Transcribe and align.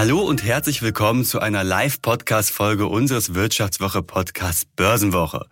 Hallo 0.00 0.20
und 0.20 0.42
herzlich 0.42 0.80
willkommen 0.80 1.26
zu 1.26 1.40
einer 1.40 1.62
Live-Podcast-Folge 1.62 2.86
unseres 2.86 3.34
Wirtschaftswoche-Podcasts 3.34 4.64
Börsenwoche. 4.64 5.44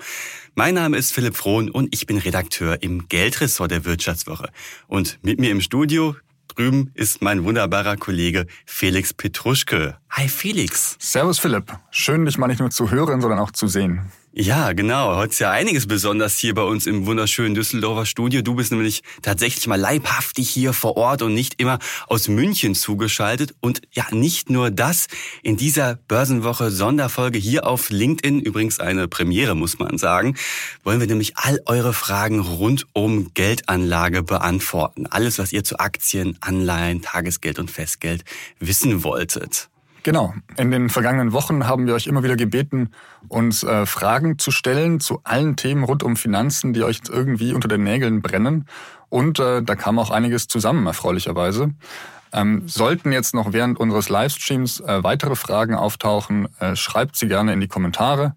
Mein 0.55 0.73
Name 0.73 0.97
ist 0.97 1.13
Philipp 1.13 1.37
Frohn 1.37 1.71
und 1.71 1.95
ich 1.95 2.07
bin 2.07 2.17
Redakteur 2.17 2.83
im 2.83 3.09
Geldressort 3.09 3.71
der 3.71 3.85
Wirtschaftswoche. 3.85 4.49
Und 4.87 5.19
mit 5.21 5.39
mir 5.39 5.51
im 5.51 5.61
Studio 5.61 6.17
drüben 6.47 6.93
ist 6.95 7.21
mein 7.21 7.45
wunderbarer 7.45 7.99
Kollege 7.99 8.47
Felix 8.65 9.13
Petruschke. 9.13 9.99
Hi 10.09 10.31
Felix. 10.31 10.97
Servus 10.99 11.39
Philipp. 11.39 11.71
Schön, 11.91 12.25
dich 12.25 12.39
mal 12.39 12.47
nicht 12.47 12.61
nur 12.61 12.71
zu 12.71 12.91
hören, 12.91 13.21
sondern 13.21 13.41
auch 13.41 13.51
zu 13.51 13.69
sehen. 13.69 14.11
Ja, 14.41 14.73
genau. 14.73 15.17
Heute 15.17 15.33
ist 15.33 15.41
ja 15.41 15.51
einiges 15.51 15.89
besonders 15.89 16.39
hier 16.39 16.55
bei 16.55 16.63
uns 16.63 16.87
im 16.87 17.07
wunderschönen 17.07 17.57
Düsseldorfer 17.57 18.07
Studio. 18.07 18.41
Du 18.41 18.55
bist 18.55 18.71
nämlich 18.71 19.03
tatsächlich 19.21 19.67
mal 19.67 19.81
leibhaftig 19.81 20.49
hier 20.49 20.73
vor 20.73 20.97
Ort 20.97 21.23
und 21.23 21.35
nicht 21.35 21.61
immer 21.61 21.81
aus 22.07 22.29
München 22.29 22.77
zugeschaltet. 22.77 23.57
Und 23.59 23.83
ja, 23.91 24.07
nicht 24.13 24.49
nur 24.49 24.71
das. 24.71 25.09
In 25.43 25.57
dieser 25.57 25.97
Börsenwoche 26.07 26.71
Sonderfolge 26.71 27.37
hier 27.37 27.67
auf 27.67 27.91
LinkedIn, 27.91 28.39
übrigens 28.39 28.79
eine 28.79 29.09
Premiere, 29.09 29.57
muss 29.57 29.81
man 29.81 29.99
sagen, 29.99 30.37
wollen 30.85 31.01
wir 31.01 31.09
nämlich 31.09 31.37
all 31.37 31.61
eure 31.67 31.93
Fragen 31.93 32.39
rund 32.39 32.87
um 32.93 33.35
Geldanlage 33.35 34.23
beantworten. 34.23 35.09
Alles, 35.09 35.41
was 35.41 35.53
ihr 35.53 35.65
zu 35.65 35.81
Aktien, 35.81 36.39
Anleihen, 36.41 37.03
Tagesgeld 37.03 37.59
und 37.59 37.73
Festgeld 37.73 38.25
wissen 38.61 39.03
wolltet. 39.03 39.69
Genau. 40.09 40.33
In 40.57 40.71
den 40.71 40.89
vergangenen 40.89 41.35
Wochen 41.35 41.67
haben 41.67 41.87
wir 41.87 41.93
euch 41.93 42.07
immer 42.07 42.23
wieder 42.23 42.35
gebeten, 42.35 42.93
uns 43.29 43.63
äh, 43.63 43.85
Fragen 43.85 44.39
zu 44.39 44.51
stellen 44.51 45.01
zu 45.01 45.21
allen 45.23 45.55
Themen 45.55 45.85
rund 45.85 46.03
um 46.03 46.17
Finanzen, 46.17 46.73
die 46.73 46.83
euch 46.83 47.03
irgendwie 47.11 47.53
unter 47.53 47.69
den 47.69 47.85
Nägeln 47.85 48.23
brennen. 48.23 48.65
Und 49.11 49.39
äh, 49.39 49.63
da 49.63 49.77
kam 49.77 49.99
auch 49.99 50.11
einiges 50.11 50.49
zusammen, 50.49 50.87
erfreulicherweise. 50.87 51.75
Ähm, 52.33 52.67
sollten 52.67 53.13
jetzt 53.13 53.35
noch 53.35 53.53
während 53.53 53.79
unseres 53.79 54.09
Livestreams 54.09 54.81
äh, 54.81 55.05
weitere 55.05 55.37
Fragen 55.37 55.75
auftauchen, 55.75 56.49
äh, 56.59 56.75
schreibt 56.75 57.17
sie 57.17 57.29
gerne 57.29 57.53
in 57.53 57.61
die 57.61 57.69
Kommentare. 57.69 58.35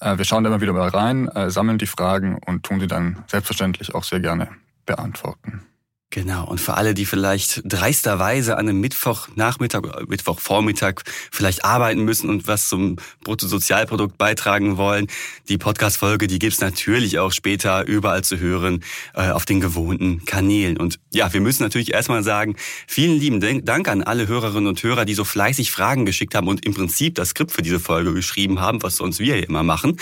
Äh, 0.00 0.16
wir 0.16 0.24
schauen 0.24 0.42
da 0.42 0.48
immer 0.48 0.62
wieder 0.62 0.72
mal 0.72 0.88
rein, 0.88 1.28
äh, 1.28 1.50
sammeln 1.50 1.76
die 1.76 1.86
Fragen 1.86 2.38
und 2.46 2.62
tun 2.62 2.80
sie 2.80 2.86
dann 2.86 3.24
selbstverständlich 3.26 3.94
auch 3.94 4.04
sehr 4.04 4.20
gerne 4.20 4.48
beantworten. 4.86 5.66
Genau. 6.12 6.44
Und 6.44 6.60
für 6.60 6.74
alle, 6.74 6.92
die 6.92 7.06
vielleicht 7.06 7.62
dreisterweise 7.64 8.56
an 8.56 8.68
einem 8.68 8.80
Mittwochnachmittag, 8.80 10.08
Mittwochvormittag 10.08 11.02
vielleicht 11.30 11.64
arbeiten 11.64 12.02
müssen 12.02 12.28
und 12.28 12.48
was 12.48 12.68
zum 12.68 12.96
Bruttosozialprodukt 13.22 14.18
beitragen 14.18 14.76
wollen, 14.76 15.06
die 15.48 15.56
Podcast-Folge, 15.56 16.26
die 16.26 16.40
gibt's 16.40 16.60
natürlich 16.60 17.20
auch 17.20 17.30
später 17.30 17.86
überall 17.86 18.24
zu 18.24 18.40
hören, 18.40 18.82
äh, 19.14 19.30
auf 19.30 19.44
den 19.44 19.60
gewohnten 19.60 20.24
Kanälen. 20.24 20.78
Und 20.78 20.98
ja, 21.12 21.32
wir 21.32 21.40
müssen 21.40 21.62
natürlich 21.62 21.92
erstmal 21.92 22.24
sagen, 22.24 22.56
vielen 22.88 23.20
lieben 23.20 23.64
Dank 23.64 23.86
an 23.86 24.02
alle 24.02 24.26
Hörerinnen 24.26 24.66
und 24.66 24.82
Hörer, 24.82 25.04
die 25.04 25.14
so 25.14 25.24
fleißig 25.24 25.70
Fragen 25.70 26.06
geschickt 26.06 26.34
haben 26.34 26.48
und 26.48 26.66
im 26.66 26.74
Prinzip 26.74 27.14
das 27.14 27.28
Skript 27.30 27.52
für 27.52 27.62
diese 27.62 27.78
Folge 27.78 28.12
geschrieben 28.14 28.60
haben, 28.60 28.82
was 28.82 28.96
sonst 28.96 29.20
wir 29.20 29.36
hier 29.36 29.48
immer 29.48 29.62
machen. 29.62 29.96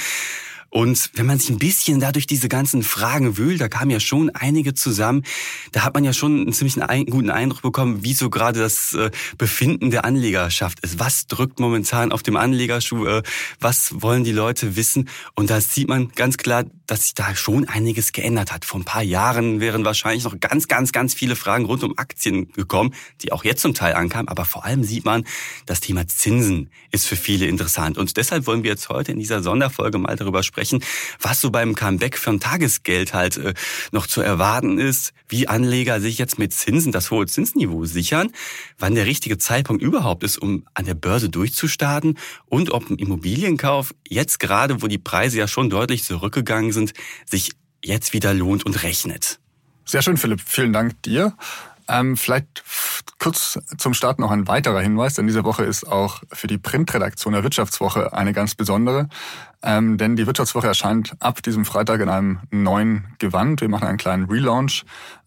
Und 0.71 1.11
wenn 1.15 1.27
man 1.27 1.39
sich 1.39 1.49
ein 1.49 1.59
bisschen 1.59 1.99
dadurch 1.99 2.27
diese 2.27 2.49
ganzen 2.49 2.83
Fragen 2.83 3.39
wühlt, 3.39 3.61
da 3.61 3.69
kamen 3.69 3.91
ja 3.91 4.01
schon 4.01 4.31
einige 4.31 4.75
zusammen, 4.75 5.25
da 5.73 5.83
hat 5.83 5.95
man 5.95 6.05
ja 6.05 6.13
schon 6.13 6.43
einen 6.43 6.53
ziemlich 6.53 6.77
guten 7.09 7.31
Eindruck 7.31 7.63
bekommen, 7.63 8.05
wie 8.05 8.13
so 8.13 8.29
gerade 8.29 8.61
das 8.61 8.93
äh, 8.93 9.11
Befinden 9.39 9.91
der 9.91 10.05
Anlegerschaft 10.05 10.81
ist. 10.81 10.99
Was 10.99 11.27
drückt 11.27 11.59
momentan 11.59 12.13
auf 12.13 12.23
dem 12.23 12.37
Anlegerschuh? 12.37 13.07
Äh, 13.07 13.23
was 13.61 14.03
wollen 14.03 14.25
die 14.25 14.33
Leute 14.33 14.77
wissen? 14.77 15.09
Und 15.35 15.49
da 15.49 15.61
sieht 15.61 15.89
man 15.89 16.11
ganz 16.11 16.37
klar, 16.37 16.65
dass 16.87 17.03
sich 17.03 17.15
da 17.15 17.35
schon 17.35 17.67
einiges 17.67 18.13
geändert 18.13 18.53
hat. 18.53 18.65
Vor 18.65 18.81
ein 18.81 18.85
paar 18.85 19.03
Jahren 19.03 19.61
wären 19.61 19.85
wahrscheinlich 19.85 20.25
noch 20.25 20.39
ganz, 20.39 20.69
ganz, 20.69 20.93
ganz 20.93 21.15
viele 21.15 21.37
Fragen 21.37 21.65
rund 21.65 21.83
um 21.83 21.97
Aktien 21.97 22.53
gekommen, 22.53 22.95
die 23.23 23.33
auch 23.33 23.45
jetzt 23.45 23.63
zum 23.63 23.75
Teil 23.75 23.95
ankamen. 23.95 24.29
Aber 24.29 24.45
vor 24.45 24.65
allem 24.65 24.85
sieht 24.85 25.05
man, 25.05 25.25
das 25.67 25.81
Thema 25.81 26.07
Zinsen 26.09 26.71
ist 26.91 27.07
für 27.07 27.17
viele 27.17 27.47
interessant. 27.47 27.97
Und 27.97 28.17
deshalb 28.17 28.47
wollen 28.47 28.63
wir 28.63 28.71
jetzt 28.71 28.89
heute 28.91 29.13
in 29.13 29.19
dieser 29.19 29.43
Sonderfolge 29.43 29.99
mal 29.99 30.17
darüber 30.17 30.43
sprechen, 30.43 30.58
sprechen, 30.59 30.83
was 31.21 31.41
so 31.41 31.51
beim 31.51 31.75
Comeback 31.75 32.19
für 32.19 32.31
ein 32.31 32.41
Tagesgeld 32.41 33.15
halt 33.15 33.37
äh, 33.37 33.55
noch 33.93 34.09
zu 34.09 34.21
erwarten 34.21 34.79
ist, 34.79 35.13
wie 35.29 35.47
Anleger 35.47 36.01
sich 36.01 36.19
jetzt 36.19 36.39
mit 36.39 36.53
Zinsen 36.53 36.91
das 36.91 37.13
hohe 37.13 37.27
Zinsniveau 37.27 37.85
sichern, 37.85 38.33
wann 38.77 38.97
der 38.97 39.07
richtige 39.07 39.39
Zeitpunkt 39.39 39.83
überhaupt 39.83 40.25
ist, 40.25 40.39
um 40.39 40.67
an 40.75 40.85
der 40.85 40.95
Börse 40.95 41.29
durchzustarten 41.29 42.19
und 42.47 42.73
ob 42.73 42.91
ein 42.91 42.97
Immobilienkauf 42.97 43.95
jetzt 44.09 44.41
gerade, 44.41 44.83
wo 44.83 44.89
die 44.89 44.99
Preise 44.99 45.39
ja 45.39 45.47
schon 45.47 45.71
deutlich 45.71 46.03
zurückgegangen 46.03 46.73
sind, 46.73 46.93
sich 47.25 47.53
jetzt 47.85 48.13
wieder 48.13 48.35
lohnt 48.35 48.67
und 48.67 48.83
rechnet. 48.83 49.39
Sehr 49.85 50.03
schön, 50.03 50.17
Philipp. 50.17 50.41
Vielen 50.45 50.73
Dank 50.73 51.01
dir. 51.03 51.35
Ähm, 51.89 52.17
vielleicht 52.17 52.63
kurz 53.19 53.59
zum 53.79 53.95
Start 53.95 54.19
noch 54.19 54.31
ein 54.31 54.47
weiterer 54.47 54.81
Hinweis, 54.81 55.15
denn 55.15 55.27
diese 55.27 55.45
Woche 55.45 55.65
ist 55.65 55.85
auch 55.85 56.23
für 56.33 56.47
die 56.47 56.59
Printredaktion 56.59 57.33
der 57.33 57.43
Wirtschaftswoche 57.43 58.13
eine 58.13 58.33
ganz 58.33 58.55
besondere. 58.55 59.09
Ähm, 59.63 59.99
denn 59.99 60.15
die 60.15 60.27
Wirtschaftswoche 60.27 60.69
erscheint 60.69 61.17
ab 61.21 61.43
diesem 61.43 61.65
Freitag 61.65 62.01
in 62.01 62.09
einem 62.09 62.41
neuen 62.51 63.15
Gewand. 63.19 63.61
Wir 63.61 63.69
machen 63.69 63.89
einen 63.89 63.99
kleinen 63.99 64.27
Relaunch 64.27 64.85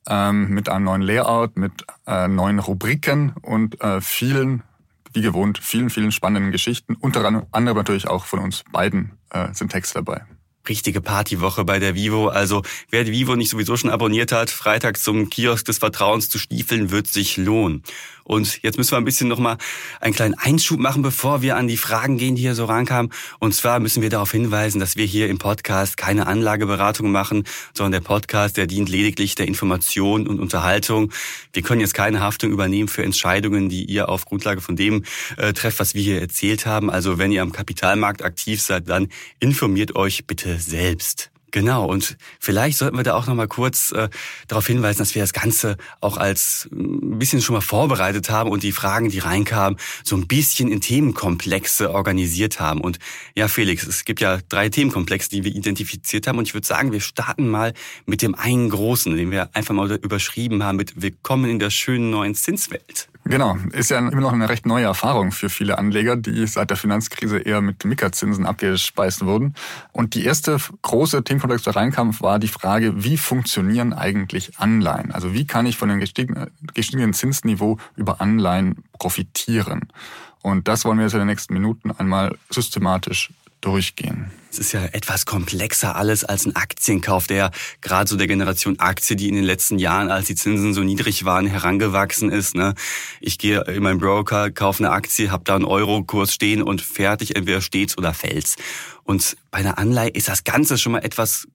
ähm, 0.07 0.49
mit 0.49 0.69
einem 0.69 0.85
neuen 0.85 1.01
Layout, 1.01 1.57
mit 1.57 1.85
äh, 2.07 2.27
neuen 2.27 2.59
Rubriken 2.59 3.33
und 3.41 3.81
äh, 3.81 3.99
vielen, 3.99 4.63
wie 5.11 5.21
gewohnt, 5.21 5.57
vielen, 5.57 5.89
vielen 5.89 6.11
spannenden 6.11 6.51
Geschichten. 6.51 6.95
Unter 6.95 7.25
anderem 7.51 7.77
natürlich 7.77 8.07
auch 8.07 8.25
von 8.25 8.39
uns 8.39 8.63
beiden 8.71 9.17
äh, 9.31 9.53
sind 9.53 9.71
Texte 9.71 9.95
dabei 9.95 10.25
richtige 10.67 11.01
Partywoche 11.01 11.65
bei 11.65 11.79
der 11.79 11.95
Vivo. 11.95 12.27
Also 12.27 12.63
wer 12.89 13.03
die 13.03 13.11
Vivo 13.11 13.35
nicht 13.35 13.49
sowieso 13.49 13.77
schon 13.77 13.89
abonniert 13.89 14.31
hat, 14.31 14.49
Freitag 14.49 14.97
zum 14.97 15.29
Kiosk 15.29 15.65
des 15.65 15.79
Vertrauens 15.79 16.29
zu 16.29 16.37
stiefeln, 16.37 16.91
wird 16.91 17.07
sich 17.07 17.37
lohnen. 17.37 17.83
Und 18.23 18.61
jetzt 18.63 18.77
müssen 18.77 18.91
wir 18.91 18.97
ein 18.97 19.05
bisschen 19.05 19.27
nochmal 19.27 19.57
einen 19.99 20.13
kleinen 20.13 20.35
Einschub 20.35 20.79
machen, 20.79 21.01
bevor 21.01 21.41
wir 21.41 21.57
an 21.57 21.67
die 21.67 21.77
Fragen 21.77 22.17
gehen, 22.17 22.35
die 22.35 22.41
hier 22.41 22.55
so 22.55 22.65
rankamen. 22.65 23.11
Und 23.39 23.53
zwar 23.53 23.79
müssen 23.79 24.01
wir 24.01 24.09
darauf 24.09 24.31
hinweisen, 24.31 24.79
dass 24.79 24.95
wir 24.95 25.05
hier 25.05 25.29
im 25.29 25.37
Podcast 25.37 25.97
keine 25.97 26.27
Anlageberatung 26.27 27.11
machen, 27.11 27.43
sondern 27.73 27.91
der 27.93 28.07
Podcast, 28.07 28.57
der 28.57 28.67
dient 28.67 28.89
lediglich 28.89 29.35
der 29.35 29.47
Information 29.47 30.27
und 30.27 30.39
Unterhaltung. 30.39 31.11
Wir 31.53 31.61
können 31.61 31.81
jetzt 31.81 31.93
keine 31.93 32.21
Haftung 32.21 32.51
übernehmen 32.51 32.87
für 32.87 33.03
Entscheidungen, 33.03 33.69
die 33.69 33.85
ihr 33.85 34.09
auf 34.09 34.25
Grundlage 34.25 34.61
von 34.61 34.75
dem 34.75 35.03
äh, 35.37 35.53
trefft, 35.53 35.79
was 35.79 35.95
wir 35.95 36.01
hier 36.01 36.21
erzählt 36.21 36.65
haben. 36.65 36.89
Also 36.89 37.17
wenn 37.17 37.31
ihr 37.31 37.41
am 37.41 37.51
Kapitalmarkt 37.51 38.23
aktiv 38.23 38.61
seid, 38.61 38.89
dann 38.89 39.09
informiert 39.39 39.95
euch 39.95 40.25
bitte 40.25 40.59
selbst. 40.59 41.30
Genau, 41.51 41.85
und 41.85 42.17
vielleicht 42.39 42.77
sollten 42.77 42.95
wir 42.95 43.03
da 43.03 43.13
auch 43.13 43.27
nochmal 43.27 43.49
kurz 43.49 43.91
äh, 43.91 44.07
darauf 44.47 44.65
hinweisen, 44.67 44.99
dass 44.99 45.15
wir 45.15 45.21
das 45.21 45.33
Ganze 45.33 45.75
auch 45.99 46.15
als 46.15 46.69
ein 46.71 47.19
bisschen 47.19 47.41
schon 47.41 47.55
mal 47.55 47.61
vorbereitet 47.61 48.29
haben 48.29 48.49
und 48.49 48.63
die 48.63 48.71
Fragen, 48.71 49.09
die 49.09 49.19
reinkamen, 49.19 49.77
so 50.03 50.15
ein 50.15 50.27
bisschen 50.27 50.71
in 50.71 50.79
Themenkomplexe 50.79 51.91
organisiert 51.91 52.61
haben. 52.61 52.79
Und 52.79 52.99
ja, 53.35 53.49
Felix, 53.49 53.85
es 53.85 54.05
gibt 54.05 54.21
ja 54.21 54.39
drei 54.47 54.69
Themenkomplexe, 54.69 55.29
die 55.29 55.43
wir 55.43 55.53
identifiziert 55.53 56.25
haben. 56.25 56.37
Und 56.37 56.47
ich 56.47 56.53
würde 56.53 56.67
sagen, 56.67 56.93
wir 56.93 57.01
starten 57.01 57.49
mal 57.49 57.73
mit 58.05 58.21
dem 58.21 58.33
einen 58.33 58.69
großen, 58.69 59.15
den 59.17 59.29
wir 59.29 59.53
einfach 59.53 59.75
mal 59.75 59.91
überschrieben 59.91 60.63
haben 60.63 60.77
mit 60.77 61.01
Willkommen 61.01 61.49
in 61.49 61.59
der 61.59 61.69
schönen 61.69 62.11
neuen 62.11 62.33
Zinswelt. 62.33 63.10
Genau, 63.23 63.55
ist 63.71 63.91
ja 63.91 63.99
immer 63.99 64.21
noch 64.21 64.33
eine 64.33 64.49
recht 64.49 64.65
neue 64.65 64.85
Erfahrung 64.85 65.31
für 65.31 65.49
viele 65.49 65.77
Anleger, 65.77 66.15
die 66.15 66.45
seit 66.47 66.71
der 66.71 66.77
Finanzkrise 66.77 67.37
eher 67.37 67.61
mit 67.61 67.85
Mickerzinsen 67.85 68.47
abgespeist 68.47 69.23
wurden. 69.23 69.53
Und 69.91 70.15
die 70.15 70.25
erste 70.25 70.57
große 70.81 71.23
Themenkomplex, 71.23 71.63
der 71.63 71.75
reinkam, 71.75 72.19
war 72.19 72.39
die 72.39 72.47
Frage, 72.47 73.03
wie 73.03 73.17
funktionieren 73.17 73.93
eigentlich 73.93 74.59
Anleihen? 74.59 75.11
Also 75.11 75.33
wie 75.33 75.45
kann 75.45 75.67
ich 75.67 75.77
von 75.77 75.89
dem 75.89 75.99
gestiegenen 75.99 77.13
Zinsniveau 77.13 77.77
über 77.95 78.21
Anleihen 78.21 78.83
profitieren? 78.97 79.91
Und 80.41 80.67
das 80.67 80.83
wollen 80.85 80.97
wir 80.97 81.03
jetzt 81.03 81.13
in 81.13 81.19
den 81.19 81.27
nächsten 81.27 81.53
Minuten 81.53 81.91
einmal 81.91 82.35
systematisch 82.49 83.29
durchgehen. 83.61 84.31
Es 84.51 84.59
ist 84.59 84.73
ja 84.73 84.83
etwas 84.83 85.25
komplexer 85.25 85.95
alles 85.95 86.25
als 86.25 86.45
ein 86.45 86.55
Aktienkauf, 86.57 87.25
der 87.25 87.51
gerade 87.79 88.09
so 88.09 88.17
der 88.17 88.27
Generation 88.27 88.79
Aktie, 88.79 89.15
die 89.15 89.29
in 89.29 89.35
den 89.35 89.45
letzten 89.45 89.79
Jahren, 89.79 90.11
als 90.11 90.27
die 90.27 90.35
Zinsen 90.35 90.73
so 90.73 90.81
niedrig 90.81 91.23
waren, 91.23 91.47
herangewachsen 91.47 92.29
ist. 92.29 92.53
Ne? 92.53 92.73
Ich 93.21 93.37
gehe 93.37 93.61
in 93.61 93.81
meinen 93.81 93.99
Broker, 93.99 94.51
kaufe 94.51 94.83
eine 94.83 94.91
Aktie, 94.91 95.31
habe 95.31 95.45
da 95.45 95.55
einen 95.55 95.63
Euro-Kurs 95.63 96.33
stehen 96.33 96.61
und 96.61 96.81
fertig, 96.81 97.37
entweder 97.37 97.61
steht's 97.61 97.97
oder 97.97 98.13
fällt's. 98.13 98.57
Und 99.03 99.37
bei 99.51 99.59
einer 99.59 99.77
Anleihe 99.77 100.09
ist 100.09 100.27
das 100.27 100.43
Ganze 100.43 100.77
schon 100.77 100.91
mal 100.91 100.99
etwas 100.99 101.47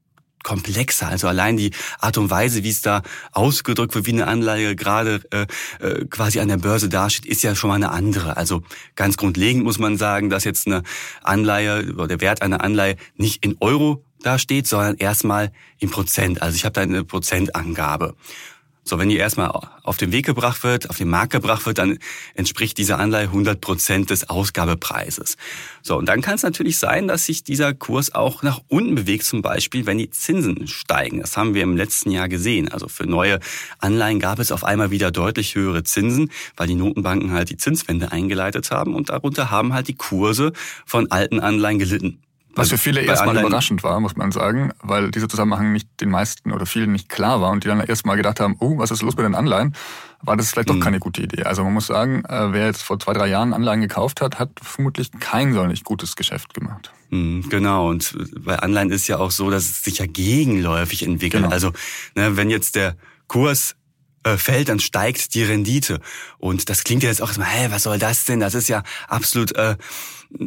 komplexer. 0.46 1.08
Also 1.08 1.26
allein 1.26 1.56
die 1.56 1.72
Art 1.98 2.18
und 2.18 2.30
Weise, 2.30 2.62
wie 2.62 2.70
es 2.70 2.80
da 2.80 3.02
ausgedrückt 3.32 3.96
wird, 3.96 4.06
wie 4.06 4.12
eine 4.12 4.28
Anleihe 4.28 4.76
gerade 4.76 5.20
äh, 5.32 5.46
äh, 5.84 6.04
quasi 6.06 6.38
an 6.38 6.46
der 6.46 6.58
Börse 6.58 6.88
dasteht, 6.88 7.26
ist 7.26 7.42
ja 7.42 7.56
schon 7.56 7.68
mal 7.68 7.74
eine 7.74 7.90
andere. 7.90 8.36
Also 8.36 8.62
ganz 8.94 9.16
grundlegend 9.16 9.64
muss 9.64 9.80
man 9.80 9.98
sagen, 9.98 10.30
dass 10.30 10.44
jetzt 10.44 10.68
eine 10.68 10.84
Anleihe 11.24 11.92
oder 11.92 12.06
der 12.06 12.20
Wert 12.20 12.42
einer 12.42 12.62
Anleihe 12.62 12.94
nicht 13.16 13.44
in 13.44 13.56
Euro 13.58 14.04
dasteht, 14.22 14.68
sondern 14.68 14.96
erstmal 14.98 15.50
in 15.80 15.90
Prozent. 15.90 16.42
Also 16.42 16.54
ich 16.54 16.64
habe 16.64 16.74
da 16.74 16.82
eine 16.82 17.02
Prozentangabe. 17.02 18.14
So, 18.88 19.00
wenn 19.00 19.08
die 19.08 19.16
erstmal 19.16 19.50
auf 19.82 19.96
den 19.96 20.12
Weg 20.12 20.26
gebracht 20.26 20.62
wird, 20.62 20.88
auf 20.88 20.96
den 20.96 21.08
Markt 21.08 21.32
gebracht 21.32 21.66
wird, 21.66 21.78
dann 21.78 21.98
entspricht 22.34 22.78
diese 22.78 22.98
Anleihe 22.98 23.24
100 23.24 23.60
Prozent 23.60 24.10
des 24.10 24.30
Ausgabepreises. 24.30 25.36
So, 25.82 25.96
und 25.96 26.08
dann 26.08 26.20
kann 26.20 26.36
es 26.36 26.44
natürlich 26.44 26.78
sein, 26.78 27.08
dass 27.08 27.26
sich 27.26 27.42
dieser 27.42 27.74
Kurs 27.74 28.14
auch 28.14 28.44
nach 28.44 28.60
unten 28.68 28.94
bewegt, 28.94 29.24
zum 29.24 29.42
Beispiel, 29.42 29.86
wenn 29.86 29.98
die 29.98 30.10
Zinsen 30.10 30.68
steigen. 30.68 31.18
Das 31.18 31.36
haben 31.36 31.52
wir 31.54 31.64
im 31.64 31.76
letzten 31.76 32.12
Jahr 32.12 32.28
gesehen. 32.28 32.68
Also 32.68 32.86
für 32.86 33.08
neue 33.08 33.40
Anleihen 33.80 34.20
gab 34.20 34.38
es 34.38 34.52
auf 34.52 34.62
einmal 34.62 34.92
wieder 34.92 35.10
deutlich 35.10 35.56
höhere 35.56 35.82
Zinsen, 35.82 36.30
weil 36.56 36.68
die 36.68 36.76
Notenbanken 36.76 37.32
halt 37.32 37.50
die 37.50 37.56
Zinswende 37.56 38.12
eingeleitet 38.12 38.70
haben 38.70 38.94
und 38.94 39.08
darunter 39.08 39.50
haben 39.50 39.74
halt 39.74 39.88
die 39.88 39.96
Kurse 39.96 40.52
von 40.84 41.10
alten 41.10 41.40
Anleihen 41.40 41.80
gelitten. 41.80 42.22
Was 42.56 42.70
für 42.70 42.78
viele 42.78 43.02
erstmal 43.02 43.38
überraschend 43.38 43.82
war, 43.82 44.00
muss 44.00 44.16
man 44.16 44.32
sagen, 44.32 44.72
weil 44.82 45.10
dieser 45.10 45.28
Zusammenhang 45.28 45.72
nicht 45.72 45.88
den 46.00 46.10
meisten 46.10 46.52
oder 46.52 46.66
vielen 46.66 46.92
nicht 46.92 47.08
klar 47.08 47.40
war 47.40 47.50
und 47.50 47.64
die 47.64 47.68
dann 47.68 47.80
erstmal 47.80 48.16
gedacht 48.16 48.40
haben, 48.40 48.56
oh, 48.60 48.78
was 48.78 48.90
ist 48.90 49.02
los 49.02 49.16
mit 49.16 49.26
den 49.26 49.34
Anleihen? 49.34 49.74
War 50.22 50.36
das 50.36 50.50
vielleicht 50.50 50.70
doch 50.70 50.74
mhm. 50.74 50.80
keine 50.80 50.98
gute 50.98 51.22
Idee. 51.22 51.42
Also 51.42 51.62
man 51.62 51.74
muss 51.74 51.86
sagen, 51.86 52.24
äh, 52.24 52.52
wer 52.52 52.66
jetzt 52.66 52.82
vor 52.82 52.98
zwei, 52.98 53.12
drei 53.12 53.28
Jahren 53.28 53.52
Anleihen 53.52 53.82
gekauft 53.82 54.20
hat, 54.22 54.38
hat 54.38 54.50
vermutlich 54.60 55.10
kein 55.20 55.52
sonderlich 55.52 55.84
gutes 55.84 56.16
Geschäft 56.16 56.54
gemacht. 56.54 56.90
Mhm, 57.10 57.48
genau, 57.48 57.90
und 57.90 58.16
bei 58.40 58.58
Anleihen 58.58 58.90
ist 58.90 59.06
ja 59.06 59.18
auch 59.18 59.30
so, 59.30 59.50
dass 59.50 59.64
es 59.64 59.84
sich 59.84 59.98
ja 59.98 60.06
gegenläufig 60.06 61.04
entwickelt. 61.04 61.44
Genau. 61.44 61.52
Also 61.52 61.72
ne, 62.14 62.36
wenn 62.36 62.50
jetzt 62.50 62.74
der 62.74 62.96
Kurs 63.28 63.76
äh, 64.26 64.36
fällt, 64.38 64.68
dann 64.68 64.80
steigt 64.80 65.34
die 65.34 65.44
Rendite. 65.44 66.00
Und 66.38 66.68
das 66.68 66.82
klingt 66.82 67.04
ja 67.04 67.08
jetzt 67.08 67.22
auch 67.22 67.28
erstmal, 67.28 67.48
hä, 67.48 67.68
was 67.70 67.84
soll 67.84 67.98
das 67.98 68.24
denn? 68.24 68.40
Das 68.40 68.54
ist 68.54 68.68
ja 68.68 68.82
absolut 69.08 69.54
äh, 69.54 69.76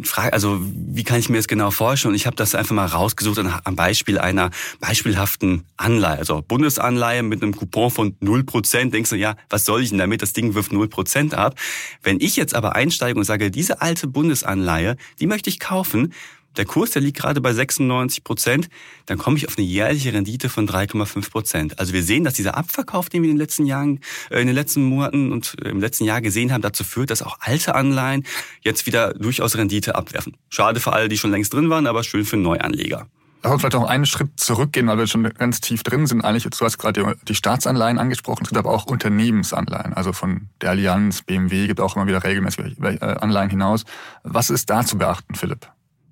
Frage, 0.03 0.33
also 0.33 0.59
wie 0.61 1.05
kann 1.05 1.19
ich 1.19 1.29
mir 1.29 1.37
das 1.37 1.47
genau 1.47 1.71
vorstellen? 1.71 2.11
Und 2.11 2.15
ich 2.15 2.25
habe 2.25 2.35
das 2.35 2.53
einfach 2.55 2.75
mal 2.75 2.85
rausgesucht 2.85 3.39
am 3.39 3.75
Beispiel 3.77 4.19
einer 4.19 4.49
beispielhaften 4.81 5.63
Anleihe. 5.77 6.17
Also 6.17 6.41
Bundesanleihe 6.45 7.23
mit 7.23 7.41
einem 7.41 7.55
Coupon 7.55 7.89
von 7.89 8.15
0%. 8.19 8.89
Denkst 8.91 9.11
du, 9.11 9.15
ja, 9.15 9.35
was 9.49 9.63
soll 9.63 9.81
ich 9.81 9.89
denn 9.89 9.97
damit? 9.97 10.21
Das 10.21 10.33
Ding 10.33 10.53
wirft 10.53 10.73
0% 10.73 11.33
ab. 11.33 11.55
Wenn 12.03 12.19
ich 12.19 12.35
jetzt 12.35 12.53
aber 12.53 12.75
einsteige 12.75 13.17
und 13.17 13.23
sage, 13.23 13.49
diese 13.49 13.81
alte 13.81 14.07
Bundesanleihe, 14.07 14.97
die 15.21 15.27
möchte 15.27 15.49
ich 15.49 15.59
kaufen, 15.59 16.13
der 16.57 16.65
Kurs, 16.65 16.91
der 16.91 17.01
liegt 17.01 17.17
gerade 17.17 17.41
bei 17.41 17.53
96 17.53 18.23
Prozent, 18.23 18.69
dann 19.05 19.17
komme 19.17 19.37
ich 19.37 19.47
auf 19.47 19.57
eine 19.57 19.65
jährliche 19.65 20.13
Rendite 20.13 20.49
von 20.49 20.67
3,5 20.67 21.31
Prozent. 21.31 21.79
Also 21.79 21.93
wir 21.93 22.03
sehen, 22.03 22.23
dass 22.23 22.33
dieser 22.33 22.57
Abverkauf, 22.57 23.09
den 23.09 23.23
wir 23.23 23.29
in 23.29 23.35
den 23.35 23.41
letzten 23.41 23.65
Jahren, 23.65 23.99
äh, 24.29 24.41
in 24.41 24.47
den 24.47 24.55
letzten 24.55 24.83
Monaten 24.83 25.31
und 25.31 25.55
im 25.63 25.79
letzten 25.79 26.05
Jahr 26.05 26.21
gesehen 26.21 26.51
haben, 26.51 26.61
dazu 26.61 26.83
führt, 26.83 27.11
dass 27.11 27.21
auch 27.21 27.37
alte 27.39 27.75
Anleihen 27.75 28.25
jetzt 28.61 28.85
wieder 28.85 29.13
durchaus 29.13 29.55
Rendite 29.55 29.95
abwerfen. 29.95 30.35
Schade 30.49 30.79
für 30.79 30.93
alle, 30.93 31.09
die 31.09 31.17
schon 31.17 31.31
längst 31.31 31.53
drin 31.53 31.69
waren, 31.69 31.87
aber 31.87 32.03
schön 32.03 32.25
für 32.25 32.37
Neuanleger. 32.37 33.07
Lass 33.41 33.53
uns 33.53 33.61
vielleicht 33.61 33.75
noch 33.75 33.87
einen 33.87 34.05
Schritt 34.05 34.37
zurückgehen, 34.37 34.87
weil 34.87 34.97
wir 34.97 35.07
schon 35.07 35.23
ganz 35.23 35.61
tief 35.61 35.83
drin 35.83 36.07
sind. 36.07 36.25
Eigentlich, 36.25 36.43
du 36.43 36.65
hast 36.65 36.77
gerade 36.77 37.15
die 37.25 37.35
Staatsanleihen 37.35 37.97
angesprochen, 37.97 38.43
es 38.43 38.49
gibt 38.49 38.59
aber 38.59 38.71
auch 38.71 38.85
Unternehmensanleihen, 38.85 39.93
also 39.93 40.11
von 40.11 40.49
der 40.59 40.71
Allianz, 40.71 41.21
BMW 41.21 41.67
gibt 41.67 41.79
auch 41.79 41.95
immer 41.95 42.05
wieder 42.05 42.21
regelmäßig 42.21 42.77
äh, 42.81 42.97
Anleihen 42.99 43.49
hinaus. 43.49 43.85
Was 44.23 44.49
ist 44.49 44.69
da 44.69 44.85
zu 44.85 44.97
beachten, 44.97 45.35
Philipp? 45.35 45.69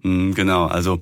Hm, 0.08 0.34
genau, 0.34 0.66
also 0.68 1.02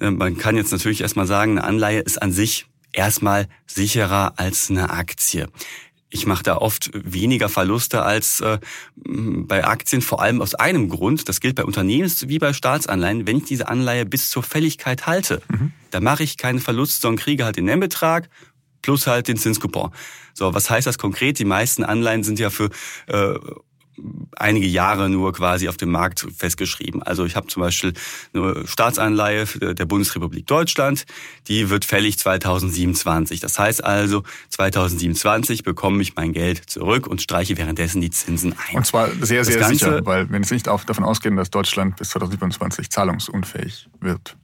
äh, 0.00 0.10
man 0.10 0.36
kann 0.36 0.56
jetzt 0.56 0.72
natürlich 0.72 1.02
erstmal 1.02 1.26
sagen, 1.26 1.52
eine 1.52 1.64
Anleihe 1.64 2.00
ist 2.00 2.20
an 2.20 2.32
sich 2.32 2.66
erstmal 2.92 3.46
sicherer 3.66 4.34
als 4.36 4.70
eine 4.70 4.90
Aktie. 4.90 5.48
Ich 6.12 6.26
mache 6.26 6.42
da 6.42 6.56
oft 6.56 6.90
weniger 6.92 7.48
Verluste 7.48 8.02
als 8.02 8.40
äh, 8.40 8.58
bei 8.96 9.64
Aktien, 9.64 10.02
vor 10.02 10.20
allem 10.20 10.42
aus 10.42 10.56
einem 10.56 10.88
Grund. 10.88 11.28
Das 11.28 11.40
gilt 11.40 11.54
bei 11.54 11.64
Unternehmens- 11.64 12.26
wie 12.26 12.40
bei 12.40 12.52
Staatsanleihen. 12.52 13.28
Wenn 13.28 13.36
ich 13.36 13.44
diese 13.44 13.68
Anleihe 13.68 14.04
bis 14.04 14.30
zur 14.30 14.42
Fälligkeit 14.42 15.06
halte, 15.06 15.40
mhm. 15.48 15.70
da 15.92 16.00
mache 16.00 16.24
ich 16.24 16.36
keinen 16.36 16.58
Verlust, 16.58 17.02
sondern 17.02 17.22
kriege 17.22 17.44
halt 17.44 17.56
den 17.56 17.66
Nennbetrag 17.66 18.28
plus 18.82 19.06
halt 19.06 19.28
den 19.28 19.36
Zinscoupon. 19.36 19.92
So, 20.34 20.52
was 20.52 20.68
heißt 20.68 20.88
das 20.88 20.98
konkret? 20.98 21.38
Die 21.38 21.44
meisten 21.44 21.84
Anleihen 21.84 22.24
sind 22.24 22.40
ja 22.40 22.50
für 22.50 22.70
äh, 23.06 23.34
einige 24.36 24.66
Jahre 24.66 25.08
nur 25.08 25.32
quasi 25.32 25.68
auf 25.68 25.76
dem 25.76 25.90
Markt 25.90 26.26
festgeschrieben. 26.36 27.02
Also 27.02 27.24
ich 27.24 27.36
habe 27.36 27.46
zum 27.46 27.62
Beispiel 27.62 27.92
eine 28.34 28.66
Staatsanleihe 28.66 29.46
der 29.74 29.84
Bundesrepublik 29.84 30.46
Deutschland, 30.46 31.04
die 31.48 31.70
wird 31.70 31.84
fällig 31.84 32.18
2027. 32.18 33.40
Das 33.40 33.58
heißt 33.58 33.84
also, 33.84 34.22
2027 34.50 35.62
bekomme 35.62 36.02
ich 36.02 36.16
mein 36.16 36.32
Geld 36.32 36.68
zurück 36.70 37.06
und 37.06 37.22
streiche 37.22 37.56
währenddessen 37.56 38.00
die 38.00 38.10
Zinsen 38.10 38.54
ein. 38.68 38.76
Und 38.76 38.86
zwar 38.86 39.10
sehr, 39.20 39.44
sehr 39.44 39.58
Ganze, 39.58 39.74
sicher, 39.76 40.06
weil 40.06 40.30
wenn 40.30 40.42
es 40.42 40.50
nicht 40.50 40.66
davon 40.66 41.04
ausgehen, 41.04 41.36
dass 41.36 41.50
Deutschland 41.50 41.96
bis 41.96 42.10
2027 42.10 42.90
zahlungsunfähig 42.90 43.88
wird. 44.00 44.36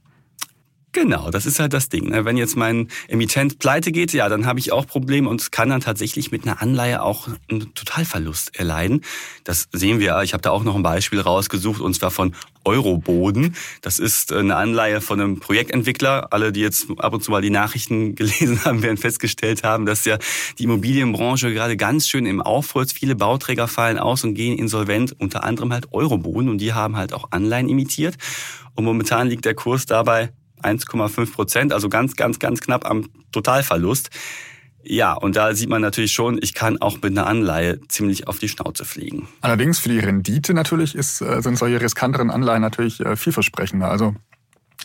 Genau, 0.99 1.29
das 1.29 1.45
ist 1.45 1.59
halt 1.59 1.73
das 1.73 1.89
Ding. 1.89 2.09
Ne? 2.09 2.25
Wenn 2.25 2.37
jetzt 2.37 2.57
mein 2.57 2.87
Emittent 3.07 3.59
pleite 3.59 3.91
geht, 3.91 4.13
ja, 4.13 4.29
dann 4.29 4.47
habe 4.47 4.57
ich 4.57 4.71
auch 4.71 4.87
Probleme 4.87 5.29
und 5.29 5.51
kann 5.51 5.69
dann 5.69 5.79
tatsächlich 5.79 6.31
mit 6.31 6.41
einer 6.41 6.59
Anleihe 6.59 7.03
auch 7.03 7.27
einen 7.51 7.71
Totalverlust 7.75 8.57
erleiden. 8.57 9.01
Das 9.43 9.67
sehen 9.71 9.99
wir. 9.99 10.19
Ich 10.23 10.33
habe 10.33 10.41
da 10.41 10.49
auch 10.49 10.63
noch 10.63 10.75
ein 10.75 10.81
Beispiel 10.81 11.21
rausgesucht 11.21 11.81
und 11.81 11.93
zwar 11.93 12.09
von 12.09 12.33
Euroboden. 12.65 13.55
Das 13.83 13.99
ist 13.99 14.33
eine 14.33 14.55
Anleihe 14.55 14.99
von 14.99 15.21
einem 15.21 15.39
Projektentwickler. 15.39 16.33
Alle, 16.33 16.51
die 16.51 16.61
jetzt 16.61 16.87
ab 16.97 17.13
und 17.13 17.23
zu 17.23 17.29
mal 17.29 17.43
die 17.43 17.51
Nachrichten 17.51 18.15
gelesen 18.15 18.65
haben, 18.65 18.81
werden 18.81 18.97
festgestellt 18.97 19.63
haben, 19.63 19.85
dass 19.85 20.03
ja 20.03 20.17
die 20.57 20.63
Immobilienbranche 20.63 21.53
gerade 21.53 21.77
ganz 21.77 22.07
schön 22.07 22.25
im 22.25 22.41
ist. 22.41 22.93
Viele 22.93 23.15
Bauträger 23.15 23.67
fallen 23.67 23.99
aus 23.99 24.23
und 24.23 24.33
gehen 24.33 24.57
insolvent, 24.57 25.13
unter 25.19 25.43
anderem 25.43 25.73
halt 25.73 25.93
Euroboden 25.93 26.49
und 26.49 26.57
die 26.57 26.73
haben 26.73 26.97
halt 26.97 27.13
auch 27.13 27.27
Anleihen 27.29 27.69
imitiert. 27.69 28.15
Und 28.73 28.83
momentan 28.83 29.27
liegt 29.27 29.45
der 29.45 29.53
Kurs 29.53 29.85
dabei 29.85 30.31
1,5 30.61 31.33
Prozent, 31.33 31.73
also 31.73 31.89
ganz, 31.89 32.15
ganz, 32.15 32.39
ganz 32.39 32.61
knapp 32.61 32.85
am 32.89 33.09
Totalverlust. 33.31 34.09
Ja, 34.83 35.13
und 35.13 35.35
da 35.35 35.53
sieht 35.53 35.67
man 35.67 35.81
natürlich 35.81 36.13
schon, 36.13 36.39
ich 36.41 36.53
kann 36.53 36.81
auch 36.81 37.01
mit 37.01 37.11
einer 37.11 37.27
Anleihe 37.27 37.81
ziemlich 37.89 38.27
auf 38.27 38.39
die 38.39 38.47
Schnauze 38.47 38.85
fliegen. 38.85 39.27
Allerdings 39.41 39.79
für 39.79 39.89
die 39.89 39.99
Rendite 39.99 40.53
natürlich 40.53 40.95
ist, 40.95 41.21
äh, 41.21 41.41
sind 41.41 41.57
solche 41.57 41.81
riskanteren 41.81 42.31
Anleihen 42.31 42.61
natürlich 42.61 43.01
äh, 43.01 43.17
vielversprechender. 43.17 43.91
Also 43.91 44.15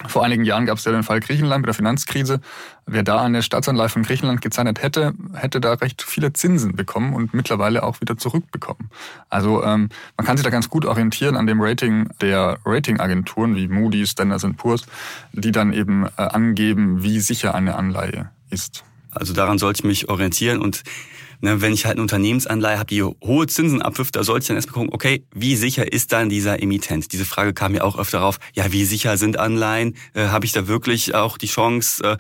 vor 0.06 0.24
einigen 0.24 0.44
Jahren 0.44 0.66
gab 0.66 0.78
es 0.78 0.84
ja 0.84 0.92
den 0.92 1.02
Fall 1.02 1.20
Griechenland 1.20 1.62
mit 1.62 1.66
der 1.66 1.74
Finanzkrise. 1.74 2.40
Wer 2.86 3.02
da 3.02 3.22
eine 3.22 3.42
Staatsanleihe 3.42 3.88
von 3.88 4.02
Griechenland 4.02 4.40
gezeichnet 4.40 4.82
hätte, 4.82 5.14
hätte 5.34 5.60
da 5.60 5.74
recht 5.74 6.02
viele 6.02 6.32
Zinsen 6.32 6.74
bekommen 6.74 7.14
und 7.14 7.34
mittlerweile 7.34 7.82
auch 7.82 8.00
wieder 8.00 8.16
zurückbekommen. 8.16 8.90
Also 9.28 9.62
ähm, 9.62 9.90
man 10.16 10.26
kann 10.26 10.36
sich 10.36 10.44
da 10.44 10.50
ganz 10.50 10.70
gut 10.70 10.86
orientieren 10.86 11.36
an 11.36 11.46
dem 11.46 11.60
Rating 11.60 12.08
der 12.20 12.58
Ratingagenturen 12.64 13.54
wie 13.54 13.68
Moody's, 13.68 14.10
Standard 14.10 14.56
Poor's, 14.56 14.86
die 15.32 15.52
dann 15.52 15.72
eben 15.72 16.06
äh, 16.16 16.22
angeben, 16.22 17.02
wie 17.02 17.20
sicher 17.20 17.54
eine 17.54 17.76
Anleihe 17.76 18.30
ist. 18.50 18.84
Also 19.10 19.34
daran 19.34 19.58
sollte 19.58 19.80
ich 19.80 19.84
mich 19.84 20.08
orientieren 20.08 20.60
und 20.60 20.82
Ne, 21.44 21.60
wenn 21.60 21.72
ich 21.72 21.86
halt 21.86 21.96
eine 21.96 22.02
Unternehmensanleihe 22.02 22.78
habe, 22.78 22.86
die 22.86 23.02
hohe 23.02 23.48
Zinsen 23.48 23.82
abwirft, 23.82 24.14
da 24.14 24.22
sollte 24.22 24.44
ich 24.44 24.46
dann 24.46 24.56
erstmal 24.56 24.74
gucken, 24.74 24.90
okay, 24.92 25.26
wie 25.34 25.56
sicher 25.56 25.92
ist 25.92 26.12
dann 26.12 26.28
dieser 26.28 26.62
Emittent? 26.62 27.12
Diese 27.12 27.24
Frage 27.24 27.52
kam 27.52 27.72
mir 27.72 27.82
auch 27.82 27.98
öfter 27.98 28.22
auf. 28.22 28.38
Ja, 28.54 28.70
wie 28.70 28.84
sicher 28.84 29.16
sind 29.16 29.40
Anleihen? 29.40 29.96
Äh, 30.14 30.28
habe 30.28 30.46
ich 30.46 30.52
da 30.52 30.68
wirklich 30.68 31.16
auch 31.16 31.38
die 31.38 31.48
Chance, 31.48 32.04
äh, 32.04 32.16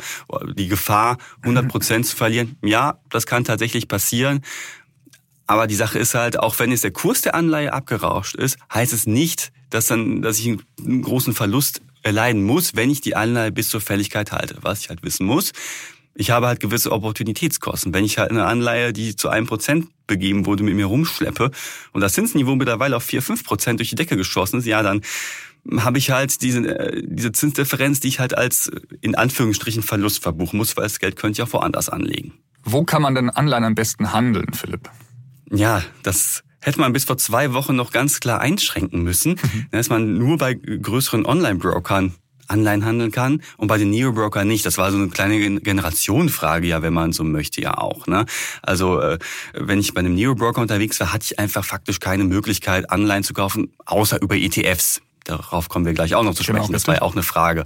die 0.54 0.66
Gefahr, 0.66 1.18
100 1.42 1.68
Prozent 1.68 2.04
zu 2.04 2.16
verlieren? 2.16 2.56
Ja, 2.64 2.98
das 3.10 3.24
kann 3.24 3.44
tatsächlich 3.44 3.86
passieren. 3.86 4.40
Aber 5.46 5.68
die 5.68 5.76
Sache 5.76 6.00
ist 6.00 6.14
halt, 6.14 6.40
auch 6.40 6.58
wenn 6.58 6.72
jetzt 6.72 6.82
der 6.82 6.90
Kurs 6.90 7.20
der 7.20 7.36
Anleihe 7.36 7.72
abgerauscht 7.72 8.34
ist, 8.34 8.58
heißt 8.74 8.92
es 8.92 9.06
nicht, 9.06 9.52
dass 9.70 9.86
dann, 9.86 10.22
dass 10.22 10.40
ich 10.40 10.48
einen 10.48 11.02
großen 11.02 11.32
Verlust 11.32 11.80
erleiden 12.02 12.42
muss, 12.42 12.74
wenn 12.74 12.90
ich 12.90 13.00
die 13.00 13.14
Anleihe 13.14 13.52
bis 13.52 13.68
zur 13.68 13.80
Fälligkeit 13.80 14.32
halte. 14.32 14.56
Was 14.62 14.80
ich 14.80 14.88
halt 14.88 15.04
wissen 15.04 15.26
muss, 15.26 15.52
ich 16.14 16.30
habe 16.30 16.46
halt 16.46 16.60
gewisse 16.60 16.92
Opportunitätskosten. 16.92 17.94
Wenn 17.94 18.04
ich 18.04 18.18
halt 18.18 18.30
eine 18.30 18.44
Anleihe, 18.44 18.92
die 18.92 19.16
zu 19.16 19.28
einem 19.28 19.46
Prozent 19.46 19.88
begeben 20.06 20.46
wurde, 20.46 20.62
mit 20.62 20.74
mir 20.74 20.86
rumschleppe 20.86 21.50
und 21.92 22.00
das 22.00 22.12
Zinsniveau 22.12 22.54
mittlerweile 22.54 22.96
auf 22.96 23.04
vier 23.04 23.22
fünf 23.22 23.44
Prozent 23.44 23.80
durch 23.80 23.90
die 23.90 23.96
Decke 23.96 24.16
geschossen 24.16 24.58
ist, 24.58 24.66
ja, 24.66 24.82
dann 24.82 25.00
habe 25.78 25.98
ich 25.98 26.10
halt 26.10 26.42
diese, 26.42 26.60
äh, 26.60 27.02
diese 27.04 27.32
Zinsdifferenz, 27.32 28.00
die 28.00 28.08
ich 28.08 28.20
halt 28.20 28.36
als 28.36 28.70
in 29.00 29.14
Anführungsstrichen 29.14 29.82
Verlust 29.82 30.22
verbuchen 30.22 30.58
muss, 30.58 30.76
weil 30.76 30.84
das 30.84 30.98
Geld 30.98 31.16
könnte 31.16 31.40
ich 31.40 31.48
auch 31.48 31.52
woanders 31.52 31.88
anlegen. 31.88 32.34
Wo 32.64 32.84
kann 32.84 33.02
man 33.02 33.14
denn 33.14 33.30
Anleihen 33.30 33.64
am 33.64 33.74
besten 33.74 34.12
handeln, 34.12 34.52
Philipp? 34.52 34.90
Ja, 35.50 35.82
das 36.02 36.42
hätte 36.60 36.80
man 36.80 36.92
bis 36.92 37.04
vor 37.04 37.18
zwei 37.18 37.52
Wochen 37.52 37.76
noch 37.76 37.92
ganz 37.92 38.20
klar 38.20 38.40
einschränken 38.40 39.02
müssen. 39.02 39.32
Mhm. 39.32 39.66
Da 39.70 39.78
ist 39.78 39.90
man 39.90 40.14
nur 40.14 40.38
bei 40.38 40.54
größeren 40.54 41.26
Online-Brokern 41.26 42.14
Anleihen 42.52 42.84
handeln 42.84 43.10
kann 43.10 43.42
und 43.56 43.68
bei 43.68 43.78
den 43.78 43.90
Neo-Broker 43.90 44.44
nicht. 44.44 44.66
Das 44.66 44.78
war 44.78 44.90
so 44.90 44.98
eine 44.98 45.08
kleine 45.08 45.60
Generationenfrage, 45.60 46.66
ja, 46.66 46.82
wenn 46.82 46.92
man 46.92 47.12
so 47.12 47.24
möchte, 47.24 47.60
ja 47.60 47.78
auch. 47.78 48.06
Ne? 48.06 48.26
Also 48.62 49.00
äh, 49.00 49.18
wenn 49.54 49.80
ich 49.80 49.94
bei 49.94 50.00
einem 50.00 50.14
Neo-Broker 50.14 50.60
unterwegs 50.60 51.00
war, 51.00 51.12
hatte 51.12 51.24
ich 51.24 51.38
einfach 51.38 51.64
faktisch 51.64 51.98
keine 52.00 52.24
Möglichkeit, 52.24 52.90
Anleihen 52.90 53.24
zu 53.24 53.32
kaufen, 53.32 53.72
außer 53.86 54.20
über 54.20 54.36
ETFs. 54.36 55.00
Darauf 55.24 55.68
kommen 55.68 55.86
wir 55.86 55.92
gleich 55.92 56.14
auch 56.14 56.24
noch 56.24 56.34
zu 56.34 56.42
sprechen. 56.42 56.66
Genau, 56.66 56.72
das 56.72 56.86
war 56.86 56.96
ja 56.96 57.02
auch 57.02 57.12
eine 57.12 57.22
Frage. 57.22 57.64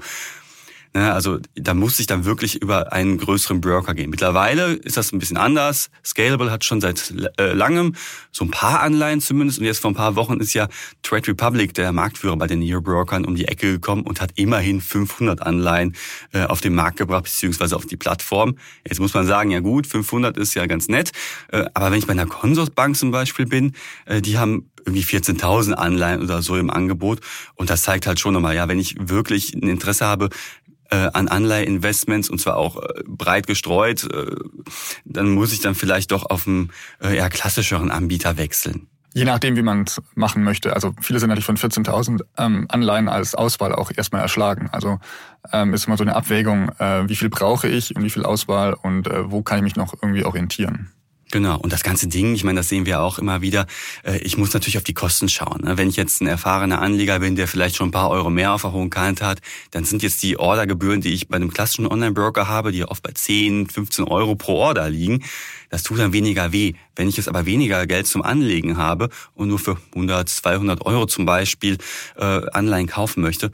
Ne, 0.94 1.12
also 1.12 1.38
da 1.54 1.74
muss 1.74 1.98
ich 2.00 2.06
dann 2.06 2.24
wirklich 2.24 2.62
über 2.62 2.92
einen 2.92 3.18
größeren 3.18 3.60
Broker 3.60 3.94
gehen. 3.94 4.10
Mittlerweile 4.10 4.72
ist 4.72 4.96
das 4.96 5.12
ein 5.12 5.18
bisschen 5.18 5.36
anders. 5.36 5.90
Scalable 6.04 6.50
hat 6.50 6.64
schon 6.64 6.80
seit 6.80 7.12
äh, 7.38 7.52
langem 7.52 7.94
so 8.32 8.44
ein 8.44 8.50
paar 8.50 8.80
Anleihen 8.80 9.20
zumindest. 9.20 9.58
Und 9.58 9.66
jetzt 9.66 9.80
vor 9.80 9.90
ein 9.90 9.94
paar 9.94 10.16
Wochen 10.16 10.40
ist 10.40 10.54
ja 10.54 10.68
Trade 11.02 11.28
Republic, 11.28 11.74
der 11.74 11.92
Marktführer 11.92 12.36
bei 12.36 12.46
den 12.46 12.60
Neo-Brokern, 12.60 13.24
um 13.24 13.34
die 13.34 13.46
Ecke 13.46 13.72
gekommen 13.72 14.02
und 14.02 14.20
hat 14.20 14.32
immerhin 14.36 14.80
500 14.80 15.42
Anleihen 15.42 15.94
äh, 16.32 16.44
auf 16.44 16.60
den 16.60 16.74
Markt 16.74 16.98
gebracht, 16.98 17.24
beziehungsweise 17.24 17.76
auf 17.76 17.86
die 17.86 17.96
Plattform. 17.96 18.56
Jetzt 18.86 19.00
muss 19.00 19.14
man 19.14 19.26
sagen, 19.26 19.50
ja 19.50 19.60
gut, 19.60 19.86
500 19.86 20.36
ist 20.38 20.54
ja 20.54 20.66
ganz 20.66 20.88
nett. 20.88 21.12
Äh, 21.48 21.66
aber 21.74 21.90
wenn 21.90 21.98
ich 21.98 22.06
bei 22.06 22.12
einer 22.12 22.26
Consorsbank 22.26 22.96
zum 22.96 23.10
Beispiel 23.10 23.46
bin, 23.46 23.74
äh, 24.06 24.22
die 24.22 24.38
haben 24.38 24.70
irgendwie 24.86 25.02
14.000 25.02 25.72
Anleihen 25.72 26.22
oder 26.22 26.42
so 26.42 26.56
im 26.56 26.70
Angebot. 26.70 27.20
Und 27.56 27.70
das 27.70 27.82
zeigt 27.82 28.06
halt 28.06 28.20
schon 28.20 28.32
nochmal, 28.32 28.54
ja, 28.54 28.68
wenn 28.68 28.78
ich 28.78 28.94
wirklich 28.98 29.52
ein 29.52 29.68
Interesse 29.68 30.06
habe, 30.06 30.30
an 30.94 31.28
Anleiheinvestments 31.28 32.30
und 32.30 32.40
zwar 32.40 32.56
auch 32.56 32.76
äh, 32.76 33.02
breit 33.06 33.46
gestreut, 33.46 34.04
äh, 34.04 34.36
dann 35.04 35.30
muss 35.30 35.52
ich 35.52 35.60
dann 35.60 35.74
vielleicht 35.74 36.12
doch 36.12 36.28
auf 36.28 36.46
einen 36.46 36.70
äh, 37.00 37.16
eher 37.16 37.28
klassischeren 37.28 37.90
Anbieter 37.90 38.36
wechseln. 38.36 38.88
Je 39.14 39.24
nachdem, 39.24 39.56
wie 39.56 39.62
man 39.62 39.84
es 39.84 40.02
machen 40.14 40.44
möchte. 40.44 40.74
Also 40.74 40.92
viele 41.00 41.20
sind 41.20 41.30
natürlich 41.30 41.46
von 41.46 41.56
14.000 41.56 42.20
ähm, 42.36 42.66
Anleihen 42.68 43.08
als 43.08 43.34
Auswahl 43.34 43.74
auch 43.74 43.90
erstmal 43.96 44.20
erschlagen. 44.20 44.68
Also 44.72 44.98
ähm, 45.52 45.72
ist 45.72 45.86
immer 45.86 45.96
so 45.96 46.04
eine 46.04 46.14
Abwägung, 46.14 46.68
äh, 46.78 47.08
wie 47.08 47.16
viel 47.16 47.30
brauche 47.30 47.66
ich 47.66 47.96
und 47.96 48.02
wie 48.02 48.10
viel 48.10 48.24
Auswahl 48.24 48.74
und 48.74 49.06
äh, 49.06 49.30
wo 49.30 49.40
kann 49.40 49.56
ich 49.56 49.64
mich 49.64 49.76
noch 49.76 49.94
irgendwie 49.94 50.24
orientieren. 50.24 50.92
Genau. 51.32 51.58
Und 51.58 51.72
das 51.72 51.82
ganze 51.82 52.06
Ding, 52.06 52.34
ich 52.34 52.44
meine, 52.44 52.60
das 52.60 52.68
sehen 52.68 52.86
wir 52.86 53.00
auch 53.00 53.18
immer 53.18 53.40
wieder. 53.40 53.66
Äh, 54.04 54.18
ich 54.18 54.38
muss 54.38 54.54
natürlich 54.54 54.78
auf 54.78 54.84
die 54.84 54.94
Kosten 54.94 55.28
schauen. 55.28 55.62
Ne? 55.64 55.76
Wenn 55.76 55.88
ich 55.88 55.96
jetzt 55.96 56.20
ein 56.20 56.28
erfahrener 56.28 56.80
Anleger 56.80 57.18
bin, 57.18 57.34
der 57.34 57.48
vielleicht 57.48 57.74
schon 57.74 57.88
ein 57.88 57.92
paar 57.92 58.10
Euro 58.10 58.30
mehr 58.30 58.52
auf 58.52 58.62
der 58.62 58.72
hohen 58.72 58.90
Kante 58.90 59.26
hat, 59.26 59.40
dann 59.72 59.84
sind 59.84 60.04
jetzt 60.04 60.22
die 60.22 60.38
Ordergebühren, 60.38 61.00
die 61.00 61.12
ich 61.12 61.26
bei 61.26 61.36
einem 61.36 61.52
klassischen 61.52 61.88
Online-Broker 61.88 62.46
habe, 62.46 62.70
die 62.70 62.84
oft 62.84 63.02
bei 63.02 63.10
10, 63.10 63.68
15 63.68 64.04
Euro 64.04 64.36
pro 64.36 64.54
Order 64.54 64.88
liegen. 64.88 65.24
Das 65.68 65.82
tut 65.82 65.98
dann 65.98 66.12
weniger 66.12 66.52
weh. 66.52 66.74
Wenn 66.94 67.08
ich 67.08 67.16
jetzt 67.16 67.28
aber 67.28 67.44
weniger 67.44 67.86
Geld 67.88 68.06
zum 68.06 68.22
Anlegen 68.22 68.76
habe 68.76 69.08
und 69.34 69.48
nur 69.48 69.58
für 69.58 69.78
100, 69.94 70.28
200 70.28 70.86
Euro 70.86 71.06
zum 71.06 71.26
Beispiel 71.26 71.78
äh, 72.16 72.48
Anleihen 72.52 72.86
kaufen 72.86 73.20
möchte, 73.20 73.50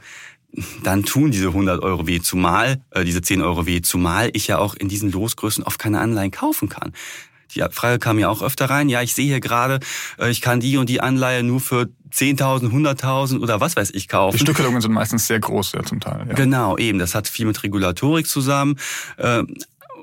dann 0.83 1.03
tun 1.03 1.31
diese 1.31 1.47
100 1.47 1.81
Euro 1.81 2.05
weh, 2.05 2.19
zumal 2.19 2.83
äh, 2.91 3.03
diese 3.03 3.23
10 3.23 3.41
Euro 3.41 3.65
weh, 3.65 3.81
zumal 3.81 4.29
ich 4.33 4.45
ja 4.45 4.59
auch 4.59 4.75
in 4.75 4.87
diesen 4.87 5.11
Losgrößen 5.11 5.63
oft 5.63 5.79
keine 5.79 5.99
Anleihen 5.99 6.29
kaufen 6.29 6.69
kann. 6.69 6.93
Die 7.55 7.63
Frage 7.71 7.99
kam 7.99 8.19
ja 8.19 8.29
auch 8.29 8.41
öfter 8.41 8.69
rein. 8.69 8.89
Ja, 8.89 9.01
ich 9.01 9.13
sehe 9.13 9.25
hier 9.25 9.39
gerade, 9.39 9.79
äh, 10.19 10.29
ich 10.29 10.41
kann 10.41 10.59
die 10.59 10.77
und 10.77 10.89
die 10.89 11.01
Anleihe 11.01 11.43
nur 11.43 11.59
für 11.59 11.89
10.000, 12.11 12.71
100.000 12.71 13.39
oder 13.39 13.59
was 13.59 13.75
weiß 13.75 13.91
ich 13.91 14.07
kaufen. 14.07 14.37
Die 14.37 14.43
Stückelungen 14.43 14.81
sind 14.81 14.91
meistens 14.91 15.27
sehr 15.27 15.39
groß, 15.39 15.71
ja, 15.73 15.83
zum 15.83 15.99
Teil. 15.99 16.25
Ja. 16.27 16.33
Genau, 16.33 16.77
eben. 16.77 16.99
Das 16.99 17.15
hat 17.15 17.27
viel 17.27 17.45
mit 17.45 17.63
Regulatorik 17.63 18.27
zusammen. 18.27 18.77
Äh, 19.17 19.43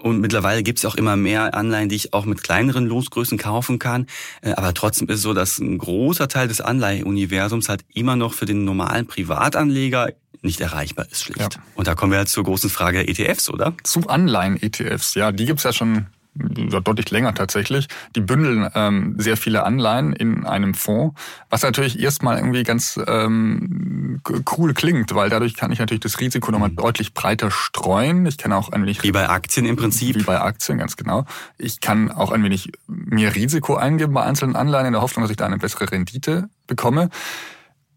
und 0.03 0.21
mittlerweile 0.21 0.63
gibt 0.63 0.79
es 0.79 0.85
auch 0.87 0.95
immer 0.95 1.17
mehr 1.17 1.55
Anleihen, 1.55 1.89
die 1.89 1.97
ich 1.97 2.15
auch 2.15 2.25
mit 2.25 2.43
kleineren 2.43 2.87
Losgrößen 2.87 3.39
kaufen 3.39 3.79
kann. 3.79 4.07
Äh, 4.41 4.53
aber 4.53 4.75
trotzdem 4.75 5.09
ist 5.09 5.17
es 5.17 5.23
so, 5.23 5.35
dass 5.35 5.59
ein 5.59 5.79
großer 5.79 6.29
Teil 6.29 6.49
des 6.49 6.61
Anleiheuniversums 6.61 7.69
halt 7.69 7.85
immer 7.93 8.17
noch 8.17 8.33
für 8.33 8.47
den 8.47 8.65
normalen 8.65 9.07
Privatanleger 9.07 10.09
nicht 10.43 10.61
erreichbar 10.61 11.07
ist, 11.11 11.25
schlicht. 11.25 11.55
Ja. 11.55 11.63
Und 11.75 11.87
da 11.87 11.95
kommen 11.95 12.13
wir 12.13 12.19
jetzt 12.19 12.33
zur 12.33 12.45
großen 12.45 12.71
Frage 12.71 13.05
der 13.05 13.09
ETFs, 13.09 13.51
oder? 13.51 13.75
Zu 13.83 14.09
Anleihen-ETFs, 14.09 15.15
ja, 15.15 15.33
die 15.33 15.45
gibt's 15.45 15.65
ja 15.65 15.73
schon 15.73 16.07
deutlich 16.35 17.11
länger 17.11 17.35
tatsächlich. 17.35 17.89
Die 18.15 18.21
bündeln 18.21 18.69
ähm, 18.75 19.15
sehr 19.19 19.37
viele 19.37 19.65
Anleihen 19.65 20.13
in 20.13 20.47
einem 20.47 20.75
Fonds, 20.75 21.21
was 21.49 21.63
natürlich 21.63 21.99
erstmal 21.99 22.39
irgendwie 22.39 22.63
ganz 22.63 23.01
ähm, 23.07 24.21
cool 24.57 24.75
klingt, 24.75 25.15
weil 25.15 25.29
dadurch 25.29 25.55
kann 25.57 25.73
ich 25.73 25.79
natürlich 25.79 26.01
das 26.01 26.21
Risiko 26.21 26.53
nochmal 26.53 26.71
mhm. 26.71 26.77
deutlich 26.77 27.15
breiter 27.15 27.51
streuen. 27.51 28.27
Ich 28.27 28.39
kann 28.39 28.53
auch 28.53 28.71
ein 28.71 28.83
wenig... 28.83 29.03
Wie 29.03 29.13
bei 29.13 29.29
Aktien 29.29 29.67
im 29.67 29.77
Prinzip. 29.77 30.17
Wie 30.17 30.23
bei 30.23 30.41
Aktien, 30.41 30.79
ganz 30.79 30.97
genau. 30.97 31.25
Ich 31.59 31.81
kann 31.81 32.11
auch 32.11 32.31
ein 32.31 32.43
wenig 32.45 32.73
mehr 32.87 33.35
Risiko 33.35 33.75
eingeben 33.77 34.15
bei 34.15 34.23
einzelnen 34.23 34.57
Anleihen 34.57 34.87
in 34.87 34.93
der 34.93 35.03
Hoffnung, 35.03 35.25
dass 35.25 35.31
ich 35.31 35.37
da 35.37 35.47
eine 35.47 35.59
bessere 35.59 35.91
Rendite 35.91 36.49
bekomme. 36.67 37.11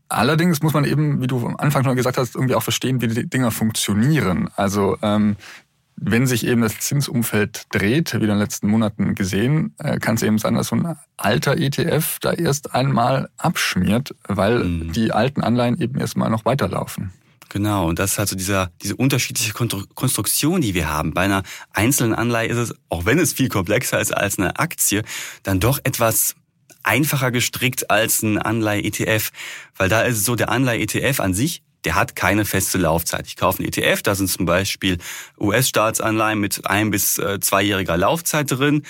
Allerdings 0.10 0.62
muss 0.62 0.74
man 0.74 0.86
eben, 0.86 1.22
wie 1.22 1.28
du 1.28 1.46
am 1.48 1.56
Anfang 1.58 1.84
schon 1.84 1.96
gesagt 1.96 2.18
hast, 2.18 2.36
irgendwie 2.36 2.54
auch 2.54 2.62
verstehen, 2.62 3.02
wie 3.02 3.08
die 3.08 3.28
Dinger 3.28 3.50
funktionieren. 3.50 4.48
Also 4.56 4.96
ähm, 5.02 5.38
wenn 5.96 6.28
sich 6.28 6.46
eben 6.46 6.62
das 6.62 6.80
Zinsumfeld 6.80 7.64
dreht, 7.72 8.14
wie 8.14 8.24
in 8.24 8.30
den 8.30 8.38
letzten 8.38 8.68
Monaten 8.68 9.16
gesehen, 9.16 9.76
äh, 9.80 10.00
kann 10.00 10.16
es 10.16 10.24
eben 10.24 10.38
sein, 10.38 10.56
dass 10.56 10.68
so 10.68 10.76
ein 10.76 10.96
alter 11.18 11.58
ETF 11.58 12.18
da 12.20 12.34
erst 12.34 12.74
einmal 12.74 13.30
abschmiert, 13.38 14.16
weil 14.28 14.64
mhm. 14.64 14.92
die 14.94 15.12
alten 15.12 15.42
Anleihen 15.42 15.80
eben 15.80 16.00
erstmal 16.00 16.30
noch 16.30 16.46
weiterlaufen. 16.46 17.12
Genau, 17.50 17.88
und 17.88 18.00
das 18.00 18.14
ist 18.14 18.18
halt 18.18 18.30
so 18.30 18.36
dieser, 18.36 18.72
diese 18.82 18.96
unterschiedliche 18.96 19.54
Konstruktion, 19.54 20.62
die 20.62 20.74
wir 20.74 20.90
haben. 20.90 21.14
Bei 21.14 21.22
einer 21.22 21.44
einzelnen 21.72 22.16
Anleihe 22.16 22.50
ist 22.50 22.58
es, 22.58 22.74
auch 22.90 23.06
wenn 23.06 23.20
es 23.20 23.34
viel 23.34 23.48
komplexer 23.48 24.00
ist 24.00 24.12
als 24.12 24.40
eine 24.40 24.58
Aktie, 24.58 25.04
dann 25.44 25.60
doch 25.60 25.80
etwas 25.84 26.36
einfacher 26.82 27.32
gestrickt 27.32 27.92
als 27.92 28.24
ein 28.24 28.40
Anleihe-ETF, 28.40 29.32
weil 29.78 29.88
da 29.88 30.02
ist 30.02 30.18
es 30.18 30.26
so, 30.26 30.36
der 30.36 30.50
Anleihe-ETF 30.50 31.20
an 31.20 31.36
sich 31.36 31.62
der 31.86 31.96
hat 31.96 32.16
keine 32.16 32.46
feste 32.46 32.78
Laufzeit. 32.78 33.28
Ich 33.28 33.36
kaufe 33.36 33.60
einen 33.60 33.68
ETF, 33.68 34.02
da 34.02 34.16
sind 34.16 34.30
zum 34.30 34.46
Beispiel 34.46 34.98
US-Staatsanleihen 35.40 36.40
mit 36.40 36.62
ein 36.66 36.92
bis 36.92 37.18
äh, 37.18 37.40
zweijähriger 37.40 37.98
Laufzeit 37.98 38.52
drin. 38.52 38.84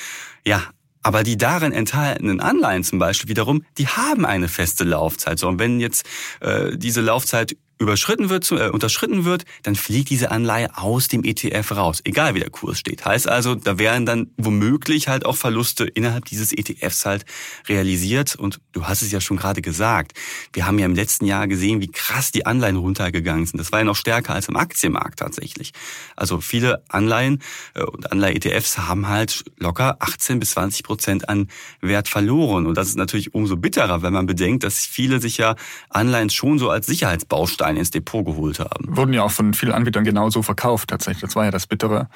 Ja, 0.45 0.63
aber 1.03 1.23
die 1.23 1.37
darin 1.37 1.73
enthaltenen 1.73 2.39
Anleihen 2.39 2.83
zum 2.83 2.97
Beispiel 2.97 3.29
wiederum, 3.29 3.65
die 3.77 3.87
haben 3.87 4.25
eine 4.25 4.47
feste 4.47 4.85
Laufzeit. 4.85 5.37
So, 5.37 5.49
und 5.49 5.59
wenn 5.59 5.79
jetzt 5.79 6.05
äh, 6.39 6.77
diese 6.77 7.01
Laufzeit 7.01 7.57
überschritten 7.83 8.29
wird, 8.29 8.49
äh, 8.51 8.69
unterschritten 8.69 9.25
wird, 9.25 9.45
dann 9.61 9.75
fliegt 9.75 10.09
diese 10.09 10.31
Anleihe 10.31 10.75
aus 10.77 11.07
dem 11.07 11.23
ETF 11.23 11.71
raus, 11.73 12.01
egal 12.03 12.33
wie 12.35 12.39
der 12.39 12.49
Kurs 12.49 12.79
steht. 12.79 13.05
Heißt 13.05 13.27
also, 13.27 13.55
da 13.55 13.77
wären 13.77 14.05
dann 14.05 14.31
womöglich 14.37 15.07
halt 15.07 15.25
auch 15.25 15.35
Verluste 15.35 15.85
innerhalb 15.85 16.25
dieses 16.25 16.51
ETFs 16.51 17.05
halt 17.05 17.25
realisiert. 17.67 18.35
Und 18.35 18.59
du 18.71 18.87
hast 18.87 19.01
es 19.01 19.11
ja 19.11 19.21
schon 19.21 19.37
gerade 19.37 19.61
gesagt, 19.61 20.13
wir 20.53 20.65
haben 20.65 20.79
ja 20.79 20.85
im 20.85 20.95
letzten 20.95 21.25
Jahr 21.25 21.47
gesehen, 21.47 21.81
wie 21.81 21.91
krass 21.91 22.31
die 22.31 22.45
Anleihen 22.45 22.77
runtergegangen 22.77 23.45
sind. 23.45 23.59
Das 23.59 23.71
war 23.71 23.79
ja 23.79 23.85
noch 23.85 23.95
stärker 23.95 24.33
als 24.33 24.47
im 24.47 24.55
Aktienmarkt 24.55 25.19
tatsächlich. 25.19 25.71
Also 26.15 26.41
viele 26.41 26.83
Anleihen 26.89 27.41
äh, 27.73 27.83
und 27.83 28.11
Anleihe-ETFs 28.11 28.77
haben 28.77 29.07
halt 29.07 29.43
locker 29.57 29.97
18 29.99 30.39
bis 30.39 30.51
20 30.51 30.83
Prozent 30.83 31.29
an 31.29 31.49
Wert 31.81 32.07
verloren. 32.07 32.65
Und 32.65 32.75
das 32.75 32.87
ist 32.87 32.97
natürlich 32.97 33.33
umso 33.33 33.57
bitterer, 33.57 34.01
wenn 34.01 34.13
man 34.13 34.25
bedenkt, 34.25 34.63
dass 34.63 34.85
viele 34.85 35.19
sich 35.19 35.37
ja 35.37 35.55
Anleihen 35.89 36.29
schon 36.29 36.59
so 36.59 36.69
als 36.69 36.87
Sicherheitsbaustein 36.87 37.72
Stein 37.73 37.77
ins 37.77 37.91
Depot 37.91 38.25
geholt 38.25 38.59
haben. 38.59 38.95
Wurden 38.95 39.13
ja 39.13 39.23
auch 39.23 39.31
von 39.31 39.53
vielen 39.53 39.71
Anbietern 39.71 40.03
genauso 40.03 40.41
verkauft 40.41 40.89
tatsächlich. 40.89 41.21
Das 41.21 41.35
war 41.35 41.45
ja 41.45 41.51
das 41.51 41.67
Bittere. 41.67 42.07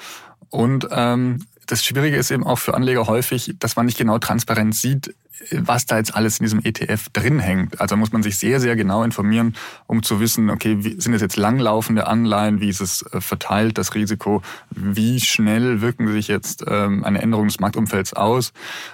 Und 0.50 0.88
ähm, 0.90 1.44
das 1.68 1.84
Schwierige 1.84 2.16
ist 2.16 2.30
eben 2.30 2.44
auch 2.44 2.58
für 2.58 2.74
Anleger 2.74 3.06
häufig, 3.06 3.54
dass 3.58 3.76
man 3.76 3.86
nicht 3.86 3.98
genau 3.98 4.18
transparent 4.18 4.74
sieht, 4.74 5.14
was 5.52 5.86
da 5.86 5.98
jetzt 5.98 6.14
alles 6.14 6.38
in 6.38 6.44
diesem 6.44 6.60
ETF 6.64 7.10
drin 7.12 7.38
hängt. 7.38 7.80
Also 7.80 7.96
muss 7.96 8.10
man 8.10 8.22
sich 8.22 8.38
sehr, 8.38 8.58
sehr 8.58 8.74
genau 8.74 9.04
informieren, 9.04 9.54
um 9.86 10.02
zu 10.02 10.18
wissen, 10.18 10.50
okay, 10.50 10.78
wie, 10.80 11.00
sind 11.00 11.14
es 11.14 11.22
jetzt 11.22 11.36
langlaufende 11.36 12.06
Anleihen, 12.06 12.60
wie 12.60 12.68
ist 12.68 12.80
es 12.80 13.02
äh, 13.12 13.20
verteilt, 13.20 13.78
das 13.78 13.94
Risiko, 13.94 14.42
wie 14.70 15.20
schnell 15.20 15.80
wirken 15.80 16.10
sich 16.10 16.26
jetzt 16.26 16.64
ähm, 16.66 17.04
eine 17.04 17.22
Änderung 17.22 17.46
des 17.46 17.60
Marktumfelds 17.60 18.14
aus 18.14 18.52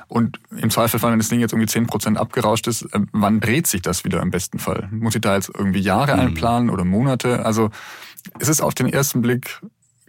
und 0.09 0.39
im 0.51 0.71
Zweifelsfall, 0.71 1.13
wenn 1.13 1.19
das 1.19 1.29
Ding 1.29 1.41
jetzt 1.41 1.53
irgendwie 1.53 1.69
zehn 1.69 1.87
Prozent 1.87 2.19
abgerauscht 2.19 2.67
ist, 2.67 2.83
äh, 2.83 3.01
wann 3.13 3.41
dreht 3.41 3.67
sich 3.67 3.83
das 3.83 4.05
wieder 4.05 4.21
im 4.21 4.31
besten 4.31 4.59
Fall? 4.59 4.89
Muss 4.91 5.15
ich 5.15 5.21
da 5.21 5.37
jetzt 5.37 5.51
irgendwie 5.57 5.81
Jahre 5.81 6.15
mhm. 6.15 6.21
einplanen 6.21 6.71
oder 6.71 6.85
Monate? 6.85 7.47
Also 7.47 7.71
es 8.39 8.49
ist 8.49 8.61
auf 8.61 8.75
den 8.75 8.89
ersten 8.89 9.23
Blick, 9.23 9.61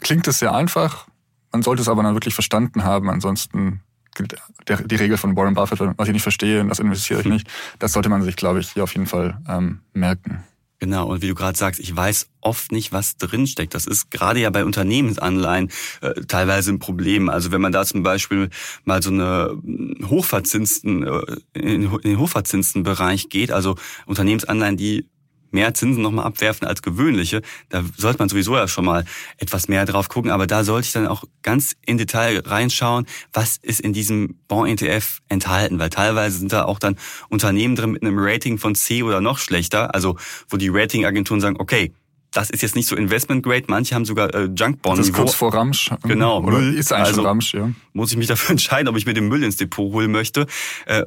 klingt 0.01 0.27
es 0.27 0.39
sehr 0.39 0.53
einfach, 0.53 1.07
man 1.55 1.63
sollte 1.63 1.81
es 1.81 1.87
aber 1.87 2.03
dann 2.03 2.15
wirklich 2.15 2.33
verstanden 2.33 2.83
haben, 2.83 3.09
ansonsten 3.09 3.79
gilt 4.13 4.35
der, 4.67 4.81
die 4.81 4.95
Regel 4.95 5.15
von 5.15 5.37
Warren 5.37 5.53
Buffett, 5.53 5.79
was 5.79 6.07
ich 6.09 6.13
nicht 6.13 6.21
verstehe, 6.21 6.65
das 6.65 6.79
investiere 6.79 7.21
ich 7.21 7.27
nicht. 7.27 7.47
Das 7.79 7.93
sollte 7.93 8.09
man 8.09 8.23
sich, 8.23 8.35
glaube 8.35 8.59
ich, 8.59 8.73
hier 8.73 8.83
auf 8.83 8.93
jeden 8.93 9.07
Fall 9.07 9.37
ähm, 9.47 9.79
merken. 9.93 10.43
Genau, 10.79 11.07
und 11.07 11.21
wie 11.21 11.29
du 11.29 11.33
gerade 11.35 11.57
sagst, 11.57 11.79
ich 11.79 11.95
weiß 11.95 12.27
oft 12.41 12.73
nicht, 12.73 12.91
was 12.91 13.15
drinsteckt. 13.15 13.73
Das 13.73 13.87
ist 13.87 14.11
gerade 14.11 14.41
ja 14.41 14.49
bei 14.49 14.65
Unternehmensanleihen 14.65 15.71
äh, 16.01 16.21
teilweise 16.27 16.71
ein 16.71 16.79
Problem. 16.79 17.29
Also 17.29 17.53
wenn 17.53 17.61
man 17.61 17.71
da 17.71 17.85
zum 17.85 18.03
Beispiel 18.03 18.49
mal 18.83 19.01
so 19.01 19.11
eine 19.11 19.57
hochverzinsten, 20.03 21.07
äh, 21.07 21.37
in 21.53 21.89
den 21.89 22.19
hochverzinsten 22.19 22.83
Bereich 22.83 23.29
geht, 23.29 23.51
also 23.51 23.77
Unternehmensanleihen, 24.05 24.75
die 24.75 25.07
mehr 25.55 25.73
Zinsen 25.73 26.03
nochmal 26.03 26.25
abwerfen 26.25 26.67
als 26.67 26.83
gewöhnliche. 26.83 27.41
Da 27.69 27.83
sollte 27.97 28.19
man 28.19 28.29
sowieso 28.29 28.55
ja 28.55 28.67
schon 28.67 28.85
mal 28.85 29.05
etwas 29.37 29.67
mehr 29.67 29.85
drauf 29.85 30.09
gucken. 30.09 30.29
Aber 30.29 30.45
da 30.45 30.63
sollte 30.63 30.85
ich 30.85 30.93
dann 30.93 31.07
auch 31.07 31.23
ganz 31.41 31.75
in 31.85 31.97
Detail 31.97 32.43
reinschauen, 32.45 33.07
was 33.33 33.57
ist 33.57 33.79
in 33.79 33.93
diesem 33.93 34.37
Bond-ETF 34.47 35.21
enthalten. 35.29 35.79
Weil 35.79 35.89
teilweise 35.89 36.37
sind 36.37 36.53
da 36.53 36.65
auch 36.65 36.77
dann 36.77 36.97
Unternehmen 37.29 37.75
drin 37.75 37.91
mit 37.91 38.03
einem 38.03 38.19
Rating 38.19 38.59
von 38.59 38.75
C 38.75 39.01
oder 39.01 39.21
noch 39.21 39.39
schlechter. 39.39 39.95
Also 39.95 40.17
wo 40.49 40.57
die 40.57 40.69
Ratingagenturen 40.69 41.41
sagen, 41.41 41.55
okay, 41.57 41.93
das 42.31 42.49
ist 42.49 42.61
jetzt 42.61 42.75
nicht 42.75 42.87
so 42.87 42.95
Investment 42.95 43.43
Grade. 43.43 43.63
Manche 43.67 43.95
haben 43.95 44.05
sogar 44.05 44.33
äh, 44.33 44.49
Junk 44.55 44.81
Bonds. 44.81 44.99
Das 44.99 45.07
ist 45.07 45.13
kurz 45.13 45.33
vor 45.33 45.53
Ramsch. 45.53 45.89
Genau. 46.03 46.43
Oder 46.43 46.59
Müll. 46.59 46.77
ist 46.77 46.91
eigentlich 46.91 47.07
also, 47.07 47.21
schon 47.21 47.25
Ramsch, 47.25 47.53
ja. 47.53 47.71
Muss 47.93 48.11
ich 48.11 48.17
mich 48.17 48.27
dafür 48.27 48.49
entscheiden, 48.51 48.89
ob 48.89 48.97
ich 48.97 49.05
mir 49.05 49.13
den 49.13 49.29
Müll 49.29 49.43
ins 49.43 49.55
Depot 49.55 49.91
holen 49.93 50.11
möchte. 50.11 50.45
Äh, 50.85 51.05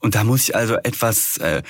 und 0.00 0.14
da 0.14 0.24
muss 0.24 0.42
ich 0.42 0.54
also 0.54 0.76
etwas 0.76 1.38
äh, 1.38 1.62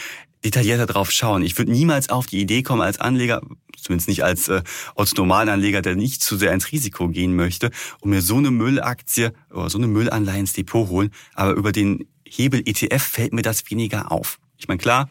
detaillierter 0.44 0.86
drauf 0.86 1.10
schauen. 1.10 1.42
Ich 1.42 1.56
würde 1.58 1.72
niemals 1.72 2.08
auf 2.08 2.26
die 2.26 2.40
Idee 2.40 2.62
kommen, 2.62 2.82
als 2.82 3.00
Anleger, 3.00 3.42
zumindest 3.76 4.08
nicht 4.08 4.24
als 4.24 4.48
äh, 4.48 4.62
als 4.94 5.14
normalen 5.14 5.48
Anleger, 5.48 5.82
der 5.82 5.96
nicht 5.96 6.22
zu 6.22 6.36
sehr 6.36 6.52
ins 6.52 6.72
Risiko 6.72 7.08
gehen 7.08 7.34
möchte, 7.36 7.70
um 8.00 8.10
mir 8.10 8.22
so 8.22 8.36
eine 8.36 8.50
Müllaktie 8.50 9.32
oder 9.50 9.70
so 9.70 9.78
eine 9.78 9.86
Müllanleihe 9.86 10.40
ins 10.40 10.52
Depot 10.52 10.88
holen. 10.88 11.10
Aber 11.34 11.52
über 11.52 11.72
den 11.72 12.06
Hebel 12.26 12.62
ETF 12.64 13.02
fällt 13.02 13.32
mir 13.32 13.42
das 13.42 13.70
weniger 13.70 14.12
auf. 14.12 14.38
Ich 14.58 14.68
meine, 14.68 14.78
klar, 14.78 15.08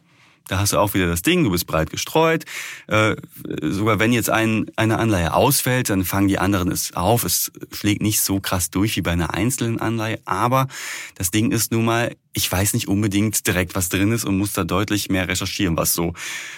da 0.48 0.60
hast 0.60 0.74
du 0.74 0.77
auch 0.77 0.94
wieder 0.94 1.08
das 1.08 1.22
Ding, 1.22 1.44
du 1.44 1.51
bist 1.51 1.68
breit 1.68 1.89
gestreut. 1.89 2.46
Äh, 2.88 3.16
sogar 3.62 4.00
wenn 4.00 4.13
jetzt 4.13 4.30
ein, 4.30 4.72
eine 4.75 4.98
Anleihe 5.00 5.34
ausfällt, 5.34 5.89
dann 5.89 6.06
fangen 6.06 6.27
die 6.27 6.39
anderen 6.39 6.72
es 6.72 6.96
auf. 6.96 7.24
Es 7.24 7.51
schlägt 7.72 8.01
nicht 8.01 8.22
so 8.22 8.39
krass 8.39 8.70
durch 8.70 8.96
wie 8.98 9.01
bei 9.01 9.12
einer 9.12 9.34
einzelnen 9.34 9.80
Anleihe. 9.80 10.20
Aber 10.25 10.68
das 11.16 11.32
Ding 11.32 11.51
ist 11.51 11.72
nun 11.72 11.86
mal, 11.86 12.16
ich 12.34 12.51
weiß 12.51 12.74
nicht 12.74 12.88
unbedingt 12.88 13.46
direkt, 13.48 13.75
was 13.75 13.89
drin 13.89 14.12
ist 14.12 14.25
und 14.25 14.38
muss 14.38 14.54
da 14.54 14.63
deutlich 14.63 15.10
mehr 15.10 15.27
recherchieren, 15.27 15.75
was 15.77 15.94
so 15.94 16.13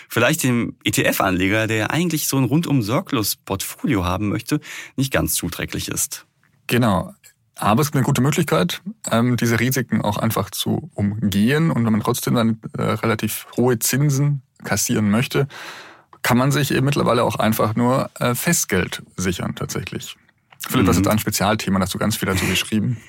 vielleicht 0.10 0.44
dem 0.44 0.76
ETF-Anleger, 0.84 1.68
der 1.68 1.92
eigentlich 1.92 2.28
so 2.28 2.38
ein 2.38 2.44
rundum 2.44 2.82
sorglos 2.82 3.36
Portfolio 3.36 4.06
haben 4.06 4.30
möchte, 4.30 4.60
nicht 4.96 5.12
ganz 5.12 5.34
zuträglich 5.36 5.88
ist. 5.88 6.26
Genau. 6.68 7.14
Aber 7.60 7.82
es 7.82 7.90
ist 7.90 7.96
eine 7.96 8.04
gute 8.04 8.22
Möglichkeit, 8.22 8.82
ähm, 9.12 9.36
diese 9.36 9.60
Risiken 9.60 10.02
auch 10.02 10.18
einfach 10.18 10.50
zu 10.50 10.90
umgehen. 10.96 11.72
Und 11.72 11.86
wenn 11.86 11.92
man 11.92 12.02
trotzdem 12.02 12.36
dann 12.36 12.60
äh, 12.78 12.82
relativ 12.82 13.48
hohe 13.58 13.78
Zinsen 13.80 14.42
kassieren 14.64 15.12
möchte, 15.12 15.48
kann 16.22 16.38
man 16.38 16.52
sich 16.52 16.72
eben 16.72 16.86
mittlerweile 16.86 17.24
auch 17.24 17.36
einfach 17.36 17.76
nur 17.76 18.10
äh, 18.20 18.34
Festgeld 18.34 19.04
sichern 19.18 19.56
tatsächlich. 19.56 20.16
Philipp, 20.68 20.88
das 20.88 20.98
ist 20.98 21.06
mhm. 21.06 21.12
ein 21.12 21.20
Spezialthema, 21.20 21.80
da 21.80 21.86
hast 21.86 21.94
du 21.94 21.98
ganz 21.98 22.16
viel 22.16 22.28
dazu 22.28 22.46
geschrieben. 22.46 22.98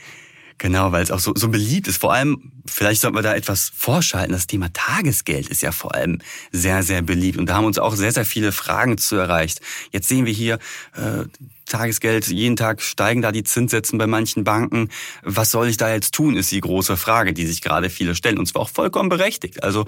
Genau, 0.62 0.92
weil 0.92 1.02
es 1.02 1.11
auch 1.11 1.21
so, 1.21 1.33
so 1.35 1.49
beliebt 1.49 1.88
ist. 1.88 2.02
Vor 2.02 2.12
allem, 2.12 2.52
vielleicht 2.66 3.00
sollten 3.00 3.16
wir 3.16 3.23
da 3.23 3.35
etwas 3.35 3.73
vorschalten. 3.75 4.33
Das 4.33 4.47
Thema 4.47 4.71
Tagesgeld 4.75 5.49
ist 5.49 5.62
ja 5.62 5.73
vor 5.73 5.95
allem 5.95 6.19
sehr, 6.52 6.83
sehr 6.83 7.00
beliebt. 7.00 7.38
Und 7.38 7.47
da 7.47 7.54
haben 7.54 7.64
uns 7.64 7.78
auch 7.78 7.95
sehr, 7.95 8.12
sehr 8.12 8.26
viele 8.26 8.52
Fragen 8.52 8.99
zu 8.99 9.16
erreicht. 9.16 9.62
Jetzt 9.90 10.09
sehen 10.09 10.26
wir 10.26 10.35
hier 10.35 10.59
äh, 10.97 11.25
Tagesgeld, 11.71 12.29
jeden 12.29 12.57
Tag 12.57 12.83
steigen 12.83 13.23
da 13.23 13.33
die 13.33 13.45
Zinssätzen 13.45 13.99
bei 13.99 14.07
manchen 14.07 14.45
Banken. 14.45 14.89
Was 15.23 15.50
soll 15.50 15.69
ich 15.69 15.77
da 15.77 15.93
jetzt 15.93 16.15
tun, 16.15 16.37
ist 16.37 16.53
die 16.53 16.61
große 16.61 16.97
Frage, 16.97 17.33
die 17.33 17.47
sich 17.47 17.62
gerade 17.62 17.91
viele 17.91 18.15
stellen. 18.15 18.39
Und 18.39 18.47
zwar 18.47 18.62
auch 18.62 18.69
vollkommen 18.69 19.09
berechtigt. 19.09 19.62
Also 19.62 19.87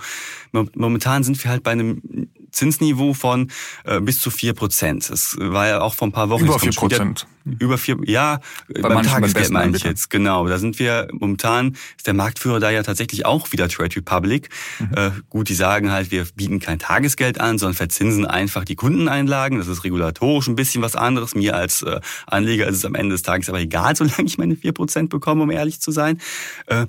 momentan 0.53 1.25
sind 1.25 1.43
wir 1.43 1.51
halt 1.51 1.62
bei 1.62 1.73
einem 1.73 2.29
Zinsniveau 2.53 3.15
von 3.15 3.51
äh, 3.85 4.01
bis 4.01 4.21
zu 4.21 4.31
vier 4.31 4.53
Prozent. 4.53 5.11
Das 5.11 5.37
war 5.39 5.67
ja 5.67 5.81
auch 5.81 5.95
vor 5.95 6.09
ein 6.09 6.12
paar 6.12 6.29
Wochen. 6.29 6.45
Über 6.45 6.59
vier 6.59 6.73
Prozent. 6.73 7.27
Über 7.59 7.77
vier, 7.77 7.97
ja, 8.05 8.41
Bei 8.69 8.89
beim 8.89 9.03
Tagesgeld 9.03 9.51
meine 9.51 9.77
ich 9.77 9.83
jetzt, 9.83 10.11
genau. 10.11 10.47
Da 10.47 10.59
sind 10.59 10.79
wir, 10.79 11.09
momentan 11.12 11.77
ist 11.97 12.07
der 12.07 12.15
Marktführer 12.15 12.61
da 12.61 12.71
ja 12.71 12.85
tatsächlich 12.85 13.27
auch 13.27 13.51
wieder 13.51 13.69
Trade 13.69 13.97
Republic. 13.97 14.49
Mhm. 14.79 14.91
Äh, 14.95 15.11
gut, 15.29 15.49
die 15.49 15.55
sagen 15.55 15.91
halt, 15.91 16.12
wir 16.12 16.25
bieten 16.37 16.61
kein 16.61 16.79
Tagesgeld 16.79 17.41
an, 17.41 17.59
sondern 17.59 17.75
verzinsen 17.75 18.27
einfach 18.27 18.65
die 18.65 18.77
Kundeneinlagen. 18.77 19.59
Das 19.59 19.67
ist 19.67 19.83
regulatorisch 19.83 20.47
ein 20.47 20.55
bisschen 20.55 20.83
was 20.83 20.95
anderes. 20.95 21.35
Mir 21.35 21.57
als 21.57 21.72
äh, 21.81 22.00
Anleger 22.26 22.67
ist 22.67 22.76
es 22.76 22.85
am 22.85 22.95
Ende 22.95 23.14
des 23.14 23.23
Tages 23.23 23.49
aber 23.49 23.61
egal, 23.61 23.97
solange 23.97 24.25
ich 24.26 24.37
meine 24.37 24.57
vier 24.57 24.73
Prozent 24.73 25.09
bekomme, 25.09 25.45
um 25.45 25.50
ehrlich 25.50 25.81
zu 25.81 25.91
sein. 25.91 26.21
Äh, 26.67 26.87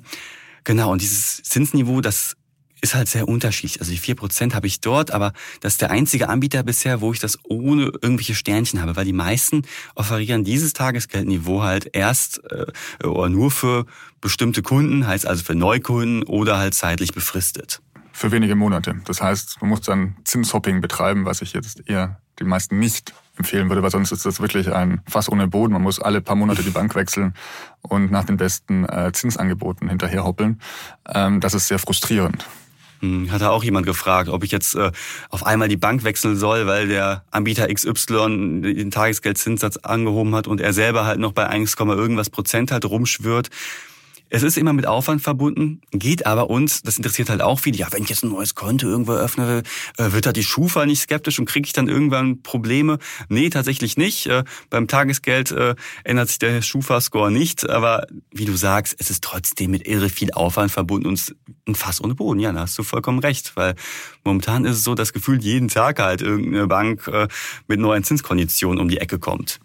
genau, 0.64 0.92
und 0.92 1.00
dieses 1.00 1.42
Zinsniveau, 1.42 2.02
das 2.02 2.36
ist 2.84 2.94
halt 2.94 3.08
sehr 3.08 3.26
unterschiedlich. 3.26 3.80
Also 3.80 3.90
die 3.92 3.98
vier 3.98 4.14
Prozent 4.14 4.54
habe 4.54 4.66
ich 4.66 4.80
dort, 4.80 5.10
aber 5.10 5.32
das 5.60 5.74
ist 5.74 5.80
der 5.80 5.90
einzige 5.90 6.28
Anbieter 6.28 6.62
bisher, 6.62 7.00
wo 7.00 7.12
ich 7.12 7.18
das 7.18 7.38
ohne 7.44 7.84
irgendwelche 7.84 8.34
Sternchen 8.34 8.82
habe, 8.82 8.94
weil 8.94 9.06
die 9.06 9.14
meisten 9.14 9.62
offerieren 9.94 10.44
dieses 10.44 10.74
Tagesgeldniveau 10.74 11.62
halt 11.62 11.88
erst 11.94 12.42
äh, 12.50 13.06
oder 13.06 13.30
nur 13.30 13.50
für 13.50 13.86
bestimmte 14.20 14.60
Kunden, 14.60 15.06
heißt 15.06 15.26
also 15.26 15.42
für 15.42 15.54
Neukunden 15.54 16.24
oder 16.24 16.58
halt 16.58 16.74
zeitlich 16.74 17.14
befristet. 17.14 17.80
Für 18.12 18.30
wenige 18.30 18.54
Monate. 18.54 18.94
Das 19.06 19.20
heißt, 19.20 19.62
man 19.62 19.70
muss 19.70 19.80
dann 19.80 20.16
Zinshopping 20.24 20.80
betreiben, 20.80 21.24
was 21.24 21.40
ich 21.42 21.54
jetzt 21.54 21.88
eher 21.88 22.20
die 22.38 22.44
meisten 22.44 22.78
nicht 22.78 23.14
empfehlen 23.36 23.68
würde, 23.68 23.82
weil 23.82 23.90
sonst 23.90 24.12
ist 24.12 24.24
das 24.24 24.40
wirklich 24.40 24.72
ein 24.72 25.00
Fass 25.08 25.30
ohne 25.30 25.48
Boden. 25.48 25.72
Man 25.72 25.82
muss 25.82 26.00
alle 26.00 26.20
paar 26.20 26.36
Monate 26.36 26.62
die 26.62 26.70
Bank 26.70 26.94
wechseln 26.94 27.34
und 27.82 28.10
nach 28.10 28.24
den 28.24 28.36
besten 28.36 28.84
äh, 28.84 29.10
Zinsangeboten 29.12 29.88
hinterherhoppeln. 29.88 30.60
Ähm, 31.12 31.40
das 31.40 31.54
ist 31.54 31.68
sehr 31.68 31.78
frustrierend. 31.78 32.46
Hm, 33.00 33.30
hat 33.30 33.42
da 33.42 33.50
auch 33.50 33.64
jemand 33.64 33.86
gefragt, 33.86 34.28
ob 34.28 34.44
ich 34.44 34.50
jetzt 34.50 34.74
äh, 34.76 34.92
auf 35.30 35.44
einmal 35.44 35.68
die 35.68 35.76
Bank 35.76 36.04
wechseln 36.04 36.36
soll, 36.36 36.66
weil 36.66 36.88
der 36.88 37.24
Anbieter 37.30 37.66
XY 37.72 38.62
den 38.62 38.90
Tagesgeldzinssatz 38.90 39.78
angehoben 39.78 40.34
hat 40.34 40.46
und 40.46 40.60
er 40.60 40.72
selber 40.72 41.04
halt 41.04 41.18
noch 41.18 41.32
bei 41.32 41.46
1, 41.46 41.74
irgendwas 41.78 42.30
Prozent 42.30 42.70
halt 42.70 42.84
rumschwört. 42.84 43.50
Es 44.34 44.42
ist 44.42 44.58
immer 44.58 44.72
mit 44.72 44.84
Aufwand 44.84 45.22
verbunden, 45.22 45.80
geht 45.92 46.26
aber 46.26 46.50
uns, 46.50 46.82
das 46.82 46.96
interessiert 46.96 47.30
halt 47.30 47.40
auch 47.40 47.60
viele, 47.60 47.76
ja, 47.76 47.86
wenn 47.92 48.02
ich 48.02 48.08
jetzt 48.08 48.24
ein 48.24 48.30
neues 48.30 48.56
Konto 48.56 48.88
irgendwo 48.88 49.12
öffne, 49.12 49.62
äh, 49.96 50.10
wird 50.10 50.26
da 50.26 50.32
die 50.32 50.42
Schufa 50.42 50.86
nicht 50.86 51.02
skeptisch 51.02 51.38
und 51.38 51.44
kriege 51.44 51.66
ich 51.66 51.72
dann 51.72 51.86
irgendwann 51.86 52.42
Probleme? 52.42 52.98
Nee, 53.28 53.48
tatsächlich 53.48 53.96
nicht. 53.96 54.26
Äh, 54.26 54.42
beim 54.70 54.88
Tagesgeld 54.88 55.52
äh, 55.52 55.76
ändert 56.02 56.30
sich 56.30 56.40
der 56.40 56.62
Schufa-Score 56.62 57.30
nicht, 57.30 57.70
aber 57.70 58.08
wie 58.32 58.44
du 58.44 58.56
sagst, 58.56 58.96
es 58.98 59.08
ist 59.08 59.22
trotzdem 59.22 59.70
mit 59.70 59.86
irre 59.86 60.08
viel 60.08 60.32
Aufwand 60.32 60.72
verbunden 60.72 61.06
und 61.06 61.36
ein 61.68 61.76
Fass 61.76 62.02
ohne 62.02 62.16
Boden. 62.16 62.40
Ja, 62.40 62.50
da 62.50 62.62
hast 62.62 62.76
du 62.76 62.82
vollkommen 62.82 63.20
recht, 63.20 63.52
weil 63.54 63.76
momentan 64.24 64.64
ist 64.64 64.78
es 64.78 64.82
so, 64.82 64.96
dass 64.96 65.12
gefühlt 65.12 65.44
jeden 65.44 65.68
Tag 65.68 66.00
halt 66.00 66.22
irgendeine 66.22 66.66
Bank 66.66 67.08
mit 67.68 67.78
neuen 67.78 68.02
Zinskonditionen 68.02 68.80
um 68.80 68.88
die 68.88 68.98
Ecke 68.98 69.20
kommt. 69.20 69.60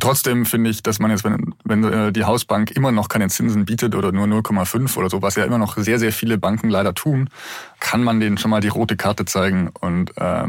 Trotzdem 0.00 0.44
finde 0.44 0.70
ich, 0.70 0.82
dass 0.82 0.98
man 0.98 1.10
jetzt, 1.10 1.24
wenn, 1.24 1.54
wenn 1.64 1.84
äh, 1.84 2.12
die 2.12 2.24
Hausbank 2.24 2.72
immer 2.72 2.90
noch 2.90 3.08
keine 3.08 3.28
Zinsen 3.28 3.64
bietet 3.64 3.94
oder 3.94 4.10
nur 4.10 4.26
0,5 4.26 4.96
oder 4.96 5.08
so, 5.08 5.22
was 5.22 5.36
ja 5.36 5.44
immer 5.44 5.58
noch 5.58 5.76
sehr, 5.76 5.98
sehr 5.98 6.12
viele 6.12 6.36
Banken 6.36 6.68
leider 6.68 6.94
tun, 6.94 7.30
kann 7.78 8.02
man 8.02 8.18
denen 8.18 8.36
schon 8.38 8.50
mal 8.50 8.60
die 8.60 8.68
rote 8.68 8.96
Karte 8.96 9.24
zeigen 9.24 9.70
und 9.80 10.16
äh, 10.16 10.48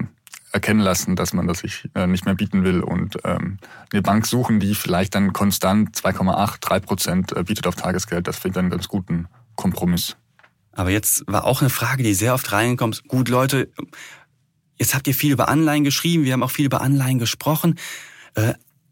erkennen 0.52 0.80
lassen, 0.80 1.16
dass 1.16 1.34
man 1.34 1.48
das 1.48 1.60
sich 1.60 1.90
äh, 1.94 2.08
nicht 2.08 2.26
mehr 2.26 2.34
bieten 2.34 2.64
will 2.64 2.82
und 2.82 3.18
ähm, 3.24 3.60
eine 3.92 4.02
Bank 4.02 4.26
suchen, 4.26 4.60
die 4.60 4.74
vielleicht 4.74 5.14
dann 5.14 5.34
konstant 5.34 5.96
2,8, 5.96 6.58
3 6.62 6.80
Prozent 6.80 7.32
äh, 7.34 7.44
bietet 7.44 7.68
auf 7.68 7.76
Tagesgeld. 7.76 8.28
Das 8.28 8.38
finde 8.38 8.58
ich 8.58 8.60
einen 8.62 8.70
ganz 8.72 8.88
guten 8.88 9.28
Kompromiss. 9.56 10.16
Aber 10.72 10.90
jetzt 10.90 11.24
war 11.28 11.44
auch 11.44 11.62
eine 11.62 11.70
Frage, 11.70 12.04
die 12.04 12.14
sehr 12.14 12.34
oft 12.34 12.52
reinkommt. 12.52 13.04
Gut, 13.08 13.30
Leute, 13.30 13.70
jetzt 14.78 14.96
habt 14.96 15.08
ihr 15.08 15.14
viel 15.14 15.34
über 15.34 15.50
Anleihen 15.50 15.84
geschrieben, 15.84 16.24
wir 16.24 16.34
haben 16.34 16.44
auch 16.44 16.52
viel 16.52 16.66
über 16.66 16.82
Anleihen 16.82 17.20
gesprochen. 17.20 17.76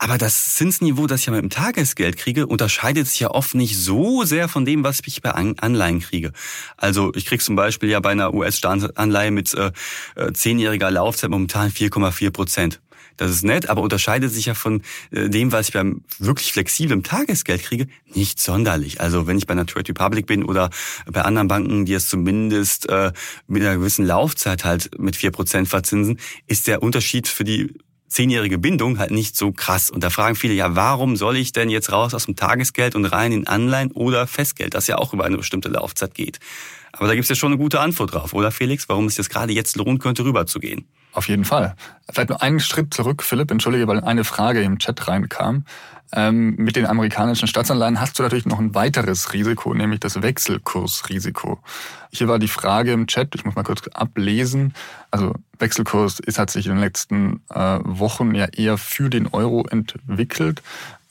Äh, 0.03 0.13
aber 0.13 0.17
das 0.17 0.55
Zinsniveau, 0.55 1.07
das 1.07 1.21
ich 1.21 1.25
ja 1.27 1.33
mit 1.33 1.41
dem 1.41 1.49
Tagesgeld 1.49 2.17
kriege, 2.17 2.47
unterscheidet 2.47 3.07
sich 3.07 3.21
ja 3.21 3.31
oft 3.31 3.55
nicht 3.55 3.77
so 3.77 4.23
sehr 4.23 4.47
von 4.47 4.65
dem, 4.65 4.83
was 4.83 5.01
ich 5.05 5.21
bei 5.21 5.31
Anleihen 5.31 5.99
kriege. 5.99 6.31
Also 6.77 7.11
ich 7.15 7.25
kriege 7.25 7.43
zum 7.43 7.55
Beispiel 7.55 7.89
ja 7.89 7.99
bei 7.99 8.11
einer 8.11 8.33
US-Staatsanleihe 8.33 9.31
mit 9.31 9.53
äh, 9.53 9.71
äh, 10.15 10.33
zehnjähriger 10.33 10.91
Laufzeit 10.91 11.29
momentan 11.29 11.71
4,4 11.71 12.31
Prozent. 12.31 12.81
Das 13.17 13.29
ist 13.29 13.43
nett, 13.43 13.69
aber 13.69 13.83
unterscheidet 13.83 14.31
sich 14.31 14.47
ja 14.47 14.55
von 14.55 14.81
äh, 15.11 15.29
dem, 15.29 15.51
was 15.51 15.67
ich 15.67 15.73
beim 15.73 16.01
wirklich 16.17 16.51
flexiblen 16.51 17.03
Tagesgeld 17.03 17.61
kriege, 17.61 17.87
nicht 18.13 18.39
sonderlich. 18.39 19.01
Also 19.01 19.27
wenn 19.27 19.37
ich 19.37 19.45
bei 19.45 19.51
einer 19.51 19.67
Trade 19.67 19.89
Republic 19.89 20.25
bin 20.25 20.43
oder 20.43 20.71
bei 21.05 21.21
anderen 21.21 21.47
Banken, 21.47 21.85
die 21.85 21.93
es 21.93 22.07
zumindest 22.07 22.89
äh, 22.89 23.11
mit 23.47 23.61
einer 23.61 23.77
gewissen 23.77 24.05
Laufzeit 24.05 24.65
halt 24.65 24.99
mit 24.99 25.15
vier 25.15 25.31
Prozent 25.31 25.67
verzinsen, 25.67 26.19
ist 26.47 26.67
der 26.67 26.81
Unterschied 26.81 27.27
für 27.27 27.43
die 27.43 27.73
zehnjährige 28.13 28.57
Bindung 28.57 28.99
halt 28.99 29.11
nicht 29.11 29.35
so 29.35 29.51
krass. 29.51 29.89
Und 29.89 30.03
da 30.03 30.09
fragen 30.09 30.35
viele, 30.35 30.53
ja, 30.53 30.75
warum 30.75 31.15
soll 31.15 31.37
ich 31.37 31.51
denn 31.51 31.69
jetzt 31.69 31.91
raus 31.91 32.13
aus 32.13 32.25
dem 32.25 32.35
Tagesgeld 32.35 32.95
und 32.95 33.05
rein 33.05 33.31
in 33.31 33.47
Anleihen 33.47 33.91
oder 33.91 34.27
Festgeld, 34.27 34.75
das 34.75 34.87
ja 34.87 34.97
auch 34.97 35.13
über 35.13 35.25
eine 35.25 35.37
bestimmte 35.37 35.69
Laufzeit 35.69 36.13
geht? 36.13 36.39
Aber 36.93 37.07
da 37.07 37.15
gibt's 37.15 37.29
ja 37.29 37.35
schon 37.35 37.51
eine 37.51 37.61
gute 37.61 37.79
Antwort 37.79 38.13
drauf, 38.13 38.33
oder 38.33 38.51
Felix? 38.51 38.87
Warum 38.87 39.05
es 39.05 39.17
jetzt 39.17 39.29
gerade 39.29 39.51
jetzt 39.51 39.75
lohnen 39.75 39.99
könnte, 39.99 40.23
rüberzugehen? 40.23 40.85
Auf 41.11 41.27
jeden 41.27 41.45
Fall. 41.45 41.75
Vielleicht 42.11 42.29
nur 42.29 42.41
einen 42.41 42.59
Schritt 42.59 42.93
zurück, 42.93 43.23
Philipp. 43.23 43.51
Entschuldige, 43.51 43.87
weil 43.87 44.01
eine 44.01 44.23
Frage 44.23 44.61
im 44.61 44.79
Chat 44.79 45.07
reinkam. 45.07 45.65
Ähm, 46.15 46.55
mit 46.57 46.75
den 46.75 46.85
amerikanischen 46.85 47.47
Staatsanleihen 47.47 47.99
hast 47.99 48.19
du 48.19 48.23
natürlich 48.23 48.45
noch 48.45 48.59
ein 48.59 48.75
weiteres 48.75 49.33
Risiko, 49.33 49.73
nämlich 49.73 49.99
das 49.99 50.21
Wechselkursrisiko. 50.21 51.59
Hier 52.11 52.27
war 52.27 52.37
die 52.37 52.47
Frage 52.47 52.91
im 52.91 53.07
Chat, 53.07 53.33
ich 53.33 53.45
muss 53.45 53.55
mal 53.55 53.63
kurz 53.63 53.87
ablesen. 53.87 54.75
Also 55.09 55.33
Wechselkurs 55.57 56.19
ist, 56.19 56.37
hat 56.37 56.51
sich 56.51 56.67
in 56.67 56.73
den 56.73 56.81
letzten 56.81 57.41
äh, 57.49 57.79
Wochen 57.83 58.35
ja 58.35 58.45
eher 58.45 58.77
für 58.77 59.09
den 59.09 59.27
Euro 59.27 59.65
entwickelt. 59.65 60.61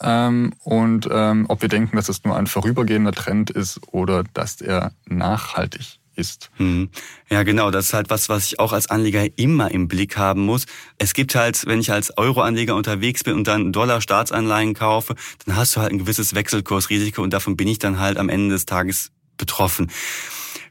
Ähm, 0.03 0.53
und 0.65 1.09
ähm, 1.11 1.47
ob 1.49 1.63
wir 1.63 1.69
denken, 1.69 1.97
dass 1.97 2.09
es 2.09 2.25
nur 2.25 2.37
ein 2.37 2.47
vorübergehender 2.47 3.13
Trend 3.13 3.51
ist 3.51 3.81
oder 3.93 4.25
dass 4.35 4.61
er 4.61 4.93
nachhaltig 5.07 5.99
ist. 6.15 6.51
Hm. 6.57 6.91
Ja, 7.31 7.43
genau. 7.43 7.71
Das 7.71 7.87
ist 7.87 7.95
halt 7.95 8.11
was, 8.11 8.29
was 8.29 8.47
ich 8.47 8.59
auch 8.59 8.73
als 8.73 8.91
Anleger 8.91 9.27
immer 9.37 9.71
im 9.71 9.89
Blick 9.89 10.17
haben 10.17 10.43
muss. 10.43 10.67
Es 10.99 11.15
gibt 11.15 11.35
halt, 11.35 11.67
wenn 11.67 11.81
ich 11.81 11.93
als 11.93 12.17
Euro-Anleger 12.19 12.75
unterwegs 12.75 13.25
bin 13.25 13.35
und 13.35 13.47
dann 13.47 13.73
Dollar-Staatsanleihen 13.73 14.75
kaufe, 14.75 15.15
dann 15.47 15.57
hast 15.57 15.77
du 15.77 15.81
halt 15.81 15.93
ein 15.93 15.99
gewisses 15.99 16.35
Wechselkursrisiko 16.35 17.23
und 17.23 17.33
davon 17.33 17.57
bin 17.57 17.69
ich 17.69 17.79
dann 17.79 17.99
halt 17.99 18.19
am 18.19 18.29
Ende 18.29 18.55
des 18.55 18.67
Tages 18.67 19.11
betroffen. 19.39 19.91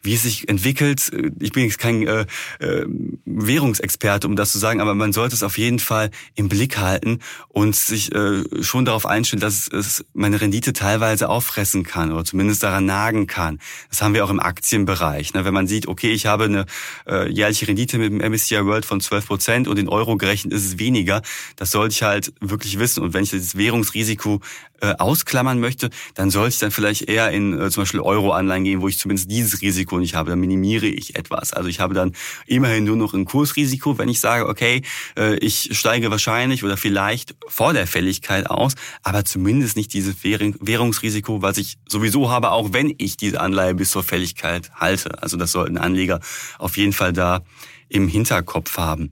Wie 0.02 0.14
es 0.14 0.24
sich 0.24 0.50
entwickelt. 0.50 1.12
Ich 1.40 1.52
bin 1.52 1.66
jetzt 1.66 1.78
kein 1.78 2.08
äh, 2.08 2.26
äh, 2.60 2.86
Währungsexperte, 3.26 4.28
um 4.28 4.36
das 4.36 4.52
zu 4.52 4.60
sagen, 4.60 4.82
aber 4.82 4.96
man 4.96 5.14
sollte 5.14 5.36
es 5.36 5.44
auf 5.44 5.58
jeden 5.58 5.80
Fall 5.80 6.12
im 6.36 6.50
Blick 6.50 6.78
halten 6.78 7.20
und 7.48 7.76
sich 7.76 8.14
äh, 8.14 8.44
schon 8.62 8.86
darauf 8.86 9.06
einstellen, 9.06 9.42
dass 9.42 9.68
es 9.68 10.06
meine 10.14 10.42
Rendite 10.42 10.74
teilweise 10.74 11.30
auffressen 11.30 11.84
kann 11.84 12.12
oder 12.12 12.26
zumindest 12.26 12.64
daran 12.64 12.86
nagen 12.86 13.28
kann. 13.28 13.60
Das 13.90 14.02
haben 14.02 14.14
wir 14.14 14.26
auch 14.26 14.30
im 14.30 14.40
Aktienbereich. 14.40 15.34
Ne? 15.34 15.46
Wenn 15.46 15.54
man 15.54 15.68
sieht, 15.68 15.88
okay, 15.88 16.12
ich 16.12 16.26
habe 16.26 16.46
eine 16.46 16.66
äh, 17.08 17.32
jährliche 17.32 17.68
Rendite 17.68 17.98
mit 17.98 18.12
dem 18.12 18.32
MSCI 18.32 18.66
World 18.66 18.86
von 18.86 19.02
12 19.02 19.28
Prozent 19.28 19.68
und 19.68 19.78
in 19.78 19.88
Euro 19.88 20.18
gerechnet 20.18 20.54
ist 20.54 20.66
es 20.66 20.80
weniger, 20.80 21.22
das 21.56 21.72
sollte 21.72 21.94
ich 21.94 22.04
halt 22.04 22.34
wirklich 22.40 22.80
wissen. 22.80 23.04
Und 23.04 23.14
wenn 23.14 23.24
ich 23.24 23.32
das 23.32 23.58
Währungsrisiko 23.58 24.42
äh, 24.82 24.96
ausklammern 24.98 25.60
möchte, 25.60 25.90
dann 26.16 26.30
sollte 26.32 26.54
ich 26.54 26.60
dann 26.60 26.72
vielleicht 26.72 27.04
eher 27.04 27.30
in 27.32 27.54
äh, 27.60 27.70
zum 27.70 27.84
Beispiel 27.84 28.00
Euro-Anleihen 28.00 28.64
gehen, 28.64 28.82
wo 28.82 28.88
ich 28.88 28.98
zumindest 28.98 29.30
dieses 29.30 29.62
Risiko 29.62 29.91
nicht 30.00 30.16
habe. 30.16 30.30
Dann 30.30 30.40
minimiere 30.40 30.88
ich 30.88 31.16
etwas. 31.16 31.54
Also 31.54 31.70
ich 31.70 31.80
habe 31.80 31.94
dann 31.94 32.14
immerhin 32.46 32.84
nur 32.84 32.96
noch 32.96 33.14
ein 33.14 33.26
Kursrisiko, 33.26 33.98
wenn 33.98 34.10
ich 34.10 34.20
sage, 34.20 34.48
okay, 34.48 34.82
äh, 35.18 35.36
ich 35.36 35.70
steige 35.78 36.12
wahrscheinlich 36.12 36.64
oder 36.64 36.78
vielleicht 36.78 37.36
vor 37.48 37.74
der 37.74 37.88
Fälligkeit 37.88 38.50
aus, 38.50 38.74
aber 39.04 39.26
zumindest 39.26 39.76
nicht 39.76 39.94
dieses 39.94 40.24
Währungsrisiko, 40.24 41.42
was 41.42 41.58
ich 41.58 41.78
sowieso 41.88 42.30
habe, 42.30 42.52
auch 42.52 42.74
wenn 42.74 42.94
ich 42.98 43.18
diese 43.18 43.42
Anleihe 43.42 43.76
bis 43.76 43.92
zur 43.92 44.04
Fälligkeit 44.04 44.72
halte. 44.76 45.22
Also 45.22 45.38
das 45.38 45.52
sollten 45.52 45.78
Anleger 45.78 46.20
auf 46.58 46.78
jeden 46.78 46.94
Fall 46.94 47.14
da 47.14 47.44
im 47.90 48.08
Hinterkopf 48.08 48.78
haben. 48.78 49.12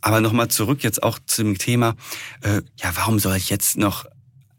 Aber 0.00 0.20
nochmal 0.20 0.48
zurück 0.48 0.82
jetzt 0.82 1.02
auch 1.02 1.18
zum 1.26 1.58
Thema, 1.58 1.94
äh, 2.42 2.62
ja, 2.76 2.92
warum 2.94 3.18
soll 3.18 3.36
ich 3.36 3.50
jetzt 3.50 3.76
noch 3.76 4.04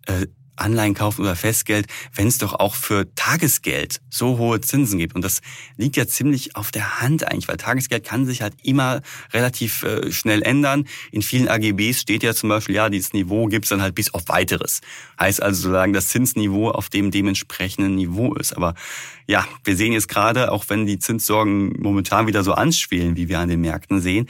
äh, 0.05 0.27
Anleihen 0.59 0.93
kaufen 0.93 1.21
oder 1.21 1.35
Festgeld, 1.35 1.87
wenn 2.13 2.27
es 2.27 2.37
doch 2.37 2.53
auch 2.53 2.75
für 2.75 3.13
Tagesgeld 3.15 4.01
so 4.09 4.37
hohe 4.37 4.61
Zinsen 4.61 4.99
gibt. 4.99 5.15
Und 5.15 5.23
das 5.23 5.41
liegt 5.77 5.97
ja 5.97 6.07
ziemlich 6.07 6.55
auf 6.55 6.71
der 6.71 7.01
Hand 7.01 7.27
eigentlich, 7.27 7.47
weil 7.47 7.57
Tagesgeld 7.57 8.03
kann 8.03 8.25
sich 8.25 8.41
halt 8.41 8.53
immer 8.63 9.01
relativ 9.33 9.83
äh, 9.83 10.11
schnell 10.11 10.41
ändern. 10.41 10.85
In 11.11 11.21
vielen 11.21 11.47
AGBs 11.47 12.01
steht 12.01 12.23
ja 12.23 12.33
zum 12.33 12.49
Beispiel, 12.49 12.75
ja, 12.75 12.89
dieses 12.89 13.13
Niveau 13.13 13.47
gibt's 13.47 13.69
dann 13.69 13.81
halt 13.81 13.95
bis 13.95 14.13
auf 14.13 14.27
weiteres. 14.27 14.81
Heißt 15.19 15.41
also 15.41 15.61
sozusagen 15.61 15.93
das 15.93 16.09
Zinsniveau 16.09 16.71
auf 16.71 16.89
dem 16.89 17.11
dementsprechenden 17.11 17.95
Niveau 17.95 18.33
ist. 18.35 18.55
Aber 18.55 18.75
ja, 19.27 19.45
wir 19.63 19.75
sehen 19.75 19.93
jetzt 19.93 20.07
gerade, 20.07 20.51
auch 20.51 20.65
wenn 20.69 20.85
die 20.85 20.99
Zinssorgen 20.99 21.73
momentan 21.79 22.27
wieder 22.27 22.43
so 22.43 22.53
anschwelen, 22.53 23.15
wie 23.15 23.29
wir 23.29 23.39
an 23.39 23.49
den 23.49 23.61
Märkten 23.61 24.01
sehen, 24.01 24.27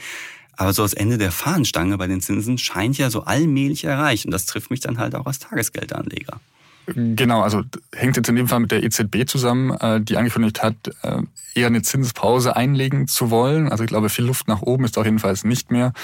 aber 0.60 0.74
so 0.74 0.82
das 0.82 0.92
Ende 0.92 1.16
der 1.16 1.32
Fahnenstange 1.32 1.96
bei 1.96 2.06
den 2.06 2.20
Zinsen 2.20 2.58
scheint 2.58 2.98
ja 2.98 3.08
so 3.08 3.22
allmählich 3.22 3.84
erreicht. 3.84 4.26
Und 4.26 4.30
das 4.30 4.44
trifft 4.44 4.70
mich 4.70 4.80
dann 4.80 4.98
halt 4.98 5.14
auch 5.14 5.24
als 5.24 5.38
Tagesgeldanleger. 5.38 6.38
Genau, 6.86 7.40
also 7.40 7.62
hängt 7.94 8.16
jetzt 8.18 8.28
in 8.28 8.36
dem 8.36 8.46
Fall 8.46 8.60
mit 8.60 8.70
der 8.70 8.82
EZB 8.82 9.26
zusammen, 9.26 9.70
äh, 9.70 10.02
die 10.02 10.18
angekündigt 10.18 10.62
hat, 10.62 10.76
äh, 11.02 11.22
eher 11.54 11.68
eine 11.68 11.80
Zinspause 11.80 12.56
einlegen 12.56 13.08
zu 13.08 13.30
wollen. 13.30 13.70
Also 13.70 13.84
ich 13.84 13.88
glaube, 13.88 14.10
viel 14.10 14.26
Luft 14.26 14.48
nach 14.48 14.60
oben 14.60 14.84
ist 14.84 14.98
auf 14.98 15.06
jeden 15.06 15.18
Fall 15.18 15.34
nicht 15.44 15.70
mehr. 15.70 15.94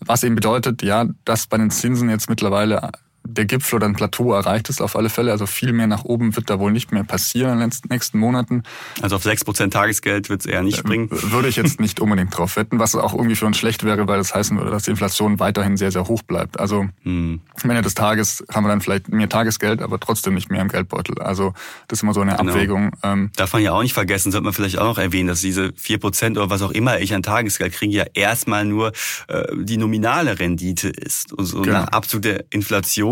Was 0.00 0.24
eben 0.24 0.34
bedeutet, 0.34 0.82
ja, 0.82 1.06
dass 1.24 1.46
bei 1.46 1.56
den 1.56 1.70
Zinsen 1.70 2.10
jetzt 2.10 2.28
mittlerweile 2.28 2.90
der 3.24 3.44
Gipfel 3.44 3.76
oder 3.76 3.86
ein 3.86 3.94
Plateau 3.94 4.32
erreicht 4.32 4.68
ist 4.68 4.82
auf 4.82 4.96
alle 4.96 5.08
Fälle. 5.08 5.30
Also 5.30 5.46
viel 5.46 5.72
mehr 5.72 5.86
nach 5.86 6.04
oben 6.04 6.34
wird 6.36 6.50
da 6.50 6.58
wohl 6.58 6.72
nicht 6.72 6.92
mehr 6.92 7.04
passieren 7.04 7.60
in 7.60 7.70
den 7.70 7.78
nächsten 7.88 8.18
Monaten. 8.18 8.62
Also 9.00 9.16
auf 9.16 9.24
6% 9.24 9.70
Tagesgeld 9.70 10.28
wird 10.28 10.40
es 10.40 10.46
eher 10.46 10.62
nicht 10.62 10.78
springen? 10.78 11.08
Würde 11.10 11.48
ich 11.48 11.56
jetzt 11.56 11.80
nicht 11.80 12.00
unbedingt 12.00 12.36
drauf 12.36 12.56
wetten, 12.56 12.78
was 12.78 12.94
auch 12.94 13.14
irgendwie 13.14 13.36
für 13.36 13.46
uns 13.46 13.56
schlecht 13.56 13.84
wäre, 13.84 14.06
weil 14.08 14.18
das 14.18 14.34
heißen 14.34 14.56
würde, 14.58 14.70
dass 14.70 14.84
die 14.84 14.90
Inflation 14.90 15.38
weiterhin 15.38 15.76
sehr, 15.76 15.92
sehr 15.92 16.08
hoch 16.08 16.22
bleibt. 16.22 16.58
Also 16.58 16.86
hm. 17.02 17.40
am 17.62 17.70
Ende 17.70 17.82
des 17.82 17.94
Tages 17.94 18.44
haben 18.52 18.64
wir 18.64 18.68
dann 18.68 18.80
vielleicht 18.80 19.08
mehr 19.08 19.28
Tagesgeld, 19.28 19.82
aber 19.82 20.00
trotzdem 20.00 20.34
nicht 20.34 20.50
mehr 20.50 20.60
im 20.60 20.68
Geldbeutel. 20.68 21.18
Also 21.20 21.54
das 21.88 22.00
ist 22.00 22.02
immer 22.02 22.14
so 22.14 22.20
eine 22.20 22.36
genau. 22.36 22.52
Abwägung. 22.52 22.90
Ähm, 23.02 23.30
Darf 23.36 23.52
man 23.52 23.62
ja 23.62 23.72
auch 23.72 23.82
nicht 23.82 23.94
vergessen, 23.94 24.32
sollte 24.32 24.44
man 24.44 24.52
vielleicht 24.52 24.78
auch 24.78 24.86
noch 24.86 24.98
erwähnen, 24.98 25.28
dass 25.28 25.40
diese 25.40 25.68
4% 25.68 26.32
oder 26.32 26.50
was 26.50 26.62
auch 26.62 26.72
immer 26.72 26.98
ich 27.00 27.14
an 27.14 27.22
Tagesgeld 27.22 27.72
kriege, 27.72 27.92
ja 27.92 28.04
erstmal 28.14 28.64
nur 28.64 28.92
äh, 29.28 29.44
die 29.54 29.76
nominale 29.76 30.38
Rendite 30.38 30.88
ist. 30.88 31.32
Und 31.32 31.44
so 31.44 31.62
genau. 31.62 31.80
nach 31.80 31.88
Abzug 31.88 32.22
der 32.22 32.44
Inflation 32.50 33.11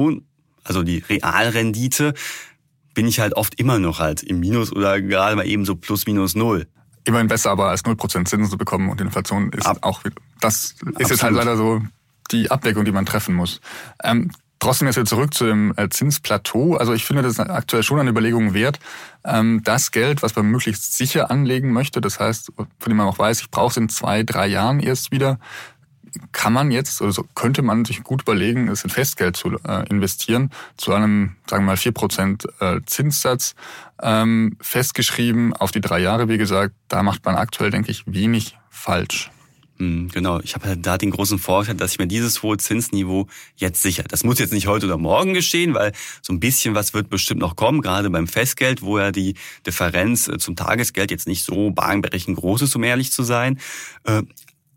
also 0.64 0.82
die 0.82 0.98
Realrendite, 0.98 2.14
bin 2.94 3.06
ich 3.06 3.20
halt 3.20 3.34
oft 3.34 3.58
immer 3.58 3.78
noch 3.78 3.98
halt 3.98 4.22
im 4.22 4.40
Minus 4.40 4.72
oder 4.72 5.00
gerade 5.00 5.36
mal 5.36 5.46
eben 5.46 5.64
so 5.64 5.76
plus 5.76 6.06
minus 6.06 6.34
null. 6.34 6.66
Immerhin 7.04 7.28
besser, 7.28 7.50
aber 7.50 7.68
als 7.68 7.84
0% 7.84 8.26
Zinsen 8.26 8.50
zu 8.50 8.58
bekommen 8.58 8.90
und 8.90 9.00
Inflation 9.00 9.52
ist 9.52 9.66
Ab, 9.66 9.78
auch, 9.82 10.02
das 10.40 10.56
ist 10.64 10.82
absolut. 10.82 11.10
jetzt 11.10 11.22
halt 11.22 11.34
leider 11.34 11.56
so 11.56 11.80
die 12.30 12.50
Abwägung, 12.50 12.84
die 12.84 12.92
man 12.92 13.06
treffen 13.06 13.34
muss. 13.34 13.60
Ähm, 14.04 14.30
trotzdem 14.58 14.86
jetzt 14.86 14.96
wieder 14.96 15.06
zurück 15.06 15.34
zu 15.34 15.46
dem 15.46 15.72
äh, 15.76 15.88
Zinsplateau. 15.88 16.76
Also 16.76 16.92
ich 16.92 17.04
finde, 17.04 17.22
das 17.22 17.32
ist 17.32 17.40
aktuell 17.40 17.82
schon 17.82 17.98
eine 17.98 18.10
Überlegung 18.10 18.54
wert. 18.54 18.78
Ähm, 19.24 19.62
das 19.64 19.90
Geld, 19.90 20.22
was 20.22 20.36
man 20.36 20.46
möglichst 20.46 20.96
sicher 20.96 21.30
anlegen 21.30 21.72
möchte, 21.72 22.00
das 22.00 22.20
heißt, 22.20 22.52
von 22.56 22.68
dem 22.86 22.96
man 22.96 23.06
auch 23.06 23.18
weiß, 23.18 23.40
ich 23.40 23.50
brauche 23.50 23.70
es 23.70 23.76
in 23.76 23.88
zwei, 23.88 24.22
drei 24.22 24.46
Jahren 24.46 24.80
erst 24.80 25.10
wieder, 25.10 25.40
kann 26.32 26.52
man 26.52 26.70
jetzt, 26.70 27.02
also 27.02 27.24
könnte 27.34 27.62
man 27.62 27.84
sich 27.84 28.02
gut 28.02 28.22
überlegen, 28.22 28.68
es 28.68 28.84
in 28.84 28.90
Festgeld 28.90 29.36
zu 29.36 29.56
äh, 29.66 29.88
investieren, 29.88 30.50
zu 30.76 30.92
einem, 30.92 31.36
sagen 31.48 31.64
wir 31.64 31.72
mal, 31.72 31.76
4% 31.76 32.48
äh, 32.60 32.80
Zinssatz, 32.86 33.54
ähm, 34.02 34.56
festgeschrieben 34.60 35.52
auf 35.54 35.70
die 35.70 35.80
drei 35.80 36.00
Jahre, 36.00 36.28
wie 36.28 36.38
gesagt, 36.38 36.74
da 36.88 37.02
macht 37.02 37.24
man 37.24 37.36
aktuell, 37.36 37.70
denke 37.70 37.90
ich, 37.90 38.04
wenig 38.06 38.56
falsch. 38.70 39.30
Hm, 39.80 40.10
genau, 40.12 40.40
ich 40.40 40.54
habe 40.54 40.68
halt 40.68 40.84
da 40.84 40.98
den 40.98 41.10
großen 41.10 41.38
Vorteil, 41.38 41.74
dass 41.74 41.92
ich 41.92 41.98
mir 41.98 42.06
dieses 42.06 42.42
hohe 42.42 42.58
Zinsniveau 42.58 43.28
jetzt 43.56 43.80
sicher. 43.80 44.04
Das 44.06 44.24
muss 44.24 44.38
jetzt 44.38 44.52
nicht 44.52 44.66
heute 44.66 44.84
oder 44.84 44.98
morgen 44.98 45.32
geschehen, 45.32 45.72
weil 45.72 45.92
so 46.20 46.34
ein 46.34 46.38
bisschen 46.38 46.74
was 46.74 46.92
wird 46.92 47.08
bestimmt 47.08 47.40
noch 47.40 47.56
kommen, 47.56 47.80
gerade 47.80 48.10
beim 48.10 48.26
Festgeld, 48.26 48.82
wo 48.82 48.98
ja 48.98 49.10
die 49.10 49.36
Differenz 49.66 50.28
äh, 50.28 50.36
zum 50.36 50.54
Tagesgeld 50.54 51.10
jetzt 51.10 51.26
nicht 51.26 51.44
so 51.44 51.70
bahnbrechend 51.70 52.36
groß 52.36 52.60
ist, 52.60 52.76
um 52.76 52.82
ehrlich 52.82 53.10
zu 53.10 53.22
sein. 53.22 53.58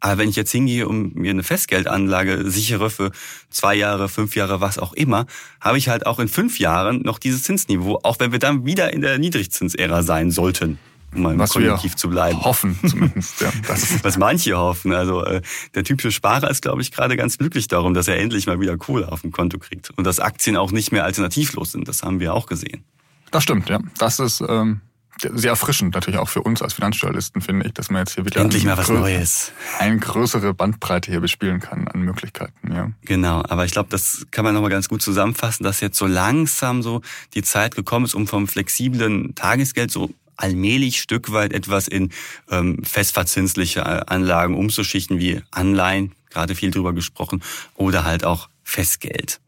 Aber 0.03 0.17
wenn 0.17 0.27
ich 0.27 0.35
jetzt 0.35 0.51
hingehe 0.51 0.85
und 0.85 1.15
mir 1.15 1.31
eine 1.31 1.43
Festgeldanlage 1.43 2.51
sichere 2.51 2.89
für 2.89 3.11
zwei 3.49 3.73
Jahre, 3.73 4.09
fünf 4.09 4.35
Jahre, 4.35 4.59
was 4.59 4.77
auch 4.77 4.91
immer, 4.91 5.27
habe 5.61 5.77
ich 5.77 5.87
halt 5.87 6.05
auch 6.05 6.19
in 6.19 6.27
fünf 6.27 6.59
Jahren 6.59 7.03
noch 7.03 7.19
dieses 7.19 7.43
Zinsniveau, 7.43 8.01
auch 8.03 8.19
wenn 8.19 8.33
wir 8.33 8.39
dann 8.39 8.65
wieder 8.65 8.91
in 8.91 8.99
der 8.99 9.17
Niedrigzinsära 9.17 10.03
sein 10.03 10.29
sollten. 10.29 10.77
Um 11.15 11.21
mal 11.21 11.39
was 11.39 11.51
Konjunktiv 11.51 11.95
zu 11.95 12.09
bleiben. 12.09 12.43
Hoffen 12.43 12.77
zumindest, 12.85 13.39
ja. 13.39 13.53
Das 13.67 14.03
was 14.03 14.17
manche 14.17 14.57
hoffen. 14.57 14.93
Also 14.93 15.23
äh, 15.23 15.41
der 15.73 15.85
typische 15.85 16.11
Sparer 16.11 16.49
ist, 16.49 16.63
glaube 16.63 16.81
ich, 16.81 16.91
gerade 16.91 17.15
ganz 17.15 17.37
glücklich 17.37 17.69
darum, 17.69 17.93
dass 17.93 18.09
er 18.09 18.17
endlich 18.17 18.45
mal 18.45 18.59
wieder 18.59 18.75
Kohle 18.75 19.09
auf 19.09 19.21
dem 19.21 19.31
Konto 19.31 19.57
kriegt. 19.57 19.91
Und 19.91 20.03
dass 20.03 20.19
Aktien 20.19 20.57
auch 20.57 20.73
nicht 20.73 20.91
mehr 20.91 21.05
alternativlos 21.05 21.71
sind. 21.71 21.87
Das 21.87 22.03
haben 22.03 22.19
wir 22.19 22.33
auch 22.33 22.47
gesehen. 22.47 22.83
Das 23.31 23.43
stimmt, 23.43 23.69
ja. 23.69 23.79
Das 23.99 24.19
ist 24.19 24.43
ähm, 24.45 24.81
sehr 25.21 25.52
erfrischend 25.52 25.93
natürlich 25.93 26.19
auch 26.19 26.30
für 26.30 26.41
uns 26.41 26.62
als 26.62 26.73
Finanzjournalisten, 26.73 27.41
finde 27.41 27.67
ich, 27.67 27.73
dass 27.73 27.89
man 27.89 28.02
jetzt 28.02 28.15
hier 28.15 28.26
wieder 28.26 28.41
endlich 28.41 28.65
mal 28.65 28.78
was 28.78 28.89
Neues, 28.89 29.52
eine 29.80 29.97
größere 29.97 30.54
Bandbreite 30.54 31.12
hier 31.12 31.21
bespielen 31.21 31.60
kann 31.60 31.88
an 31.88 32.02
Möglichkeiten. 32.02 32.73
Ja. 32.73 32.91
Genau, 33.04 33.43
aber 33.47 33.65
ich 33.65 33.71
glaube, 33.71 33.89
das 33.89 34.26
kann 34.32 34.43
man 34.43 34.54
nochmal 34.54 34.69
ganz 34.69 34.89
gut 34.89 35.02
zusammenfassen, 35.02 35.63
dass 35.63 35.80
jetzt 35.82 35.97
so 35.97 36.08
langsam 36.08 36.82
so 36.82 37.02
die 37.34 37.43
Zeit 37.43 37.76
gekommen 37.76 38.06
ist, 38.06 38.15
um 38.15 38.28
vom 38.28 38.47
flexiblen 38.47 39.36
Tagesgeld 39.36 39.91
so 39.91 40.10
allmählich 40.36 40.99
Stück 40.99 41.32
weit 41.32 41.54
etwas 41.54 41.88
in 41.88 42.12
ähm, 42.49 42.84
festverzinsliche 42.84 43.82
äh, 43.82 44.02
Anlagen 44.08 44.56
umzuschichten, 44.56 45.19
wie 45.19 45.41
Anleihen, 45.52 46.13
gerade 46.30 46.56
viel 46.56 46.71
drüber 46.71 46.93
gesprochen, 46.93 47.43
oder 47.76 48.04
halt 48.04 48.26
auch 48.26 48.49
Festgeld 48.63 49.39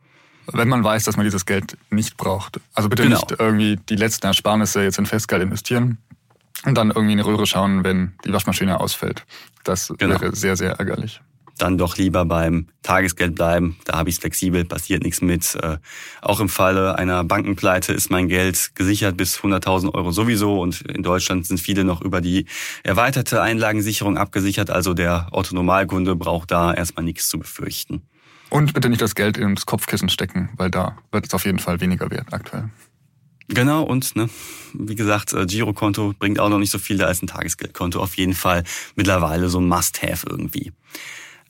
wenn 0.52 0.68
man 0.68 0.84
weiß, 0.84 1.04
dass 1.04 1.18
man 1.18 1.26
dieses 1.26 1.46
Geld 1.46 1.78
nicht 1.90 2.18
braucht. 2.18 2.60
Also 2.74 2.90
bitte 2.90 3.04
genau. 3.04 3.16
nicht 3.18 3.40
irgendwie 3.40 3.78
die 3.90 3.96
letzten 3.96 4.28
Ersparnisse 4.28 4.84
jetzt 4.84 4.98
in 4.98 5.06
Festgeld 5.06 5.42
investieren 5.42 5.98
und 6.66 6.76
dann 6.76 6.90
irgendwie 6.90 7.14
in 7.14 7.18
die 7.18 7.24
Röhre 7.24 7.46
schauen, 7.46 7.84
wenn 7.84 8.14
die 8.26 8.34
Waschmaschine 8.34 8.80
ausfällt. 8.80 9.26
Das 9.64 9.94
genau. 9.98 10.20
wäre 10.22 10.36
sehr, 10.36 10.56
sehr 10.56 10.72
ärgerlich. 10.72 11.22
Dann 11.58 11.78
doch 11.78 11.96
lieber 11.96 12.26
beim 12.26 12.68
Tagesgeld 12.84 13.36
bleiben. 13.36 13.78
Da 13.86 13.98
habe 13.98 14.10
ich 14.10 14.16
es 14.16 14.20
flexibel, 14.20 14.66
passiert 14.66 15.04
nichts 15.04 15.22
mit. 15.22 15.56
Äh, 15.56 15.78
auch 16.22 16.42
im 16.42 16.50
Falle 16.50 16.98
einer 16.98 17.24
Bankenpleite 17.24 17.94
ist 17.94 18.12
mein 18.12 18.28
Geld 18.28 18.72
gesichert 18.76 19.16
bis 19.16 19.40
100.000 19.40 19.94
Euro 19.94 20.12
sowieso. 20.12 20.60
Und 20.60 20.82
in 20.82 21.02
Deutschland 21.02 21.46
sind 21.46 21.60
viele 21.60 21.86
noch 21.86 22.02
über 22.02 22.20
die 22.20 22.46
erweiterte 22.84 23.42
Einlagensicherung 23.42 24.18
abgesichert. 24.18 24.70
Also 24.70 24.94
der 24.94 25.30
Otto-Normalkunde 25.32 26.18
braucht 26.18 26.52
da 26.52 26.74
erstmal 26.74 27.06
nichts 27.06 27.30
zu 27.30 27.40
befürchten. 27.40 28.02
Und 28.50 28.74
bitte 28.74 28.90
nicht 28.90 29.02
das 29.02 29.16
Geld 29.16 29.38
ins 29.38 29.66
Kopfkissen 29.66 30.10
stecken, 30.10 30.50
weil 30.56 30.70
da 30.72 30.98
wird 31.12 31.26
es 31.26 31.34
auf 31.34 31.46
jeden 31.46 31.60
Fall 31.60 31.82
weniger 31.82 32.10
wert 32.12 32.34
aktuell. 32.34 32.70
Genau, 33.48 33.84
und 33.84 34.16
ne, 34.16 34.30
wie 34.74 34.96
gesagt, 34.96 35.34
äh, 35.34 35.46
Girokonto 35.46 36.14
bringt 36.18 36.40
auch 36.40 36.50
noch 36.50 36.58
nicht 36.58 36.72
so 36.72 36.80
viel, 36.80 36.98
da 36.98 37.10
ist 37.10 37.22
ein 37.22 37.28
Tagesgeldkonto 37.28 38.00
auf 38.00 38.18
jeden 38.18 38.34
Fall 38.34 38.64
mittlerweile 38.96 39.50
so 39.50 39.60
ein 39.60 39.68
Must-Have 39.68 40.26
irgendwie. 40.28 40.72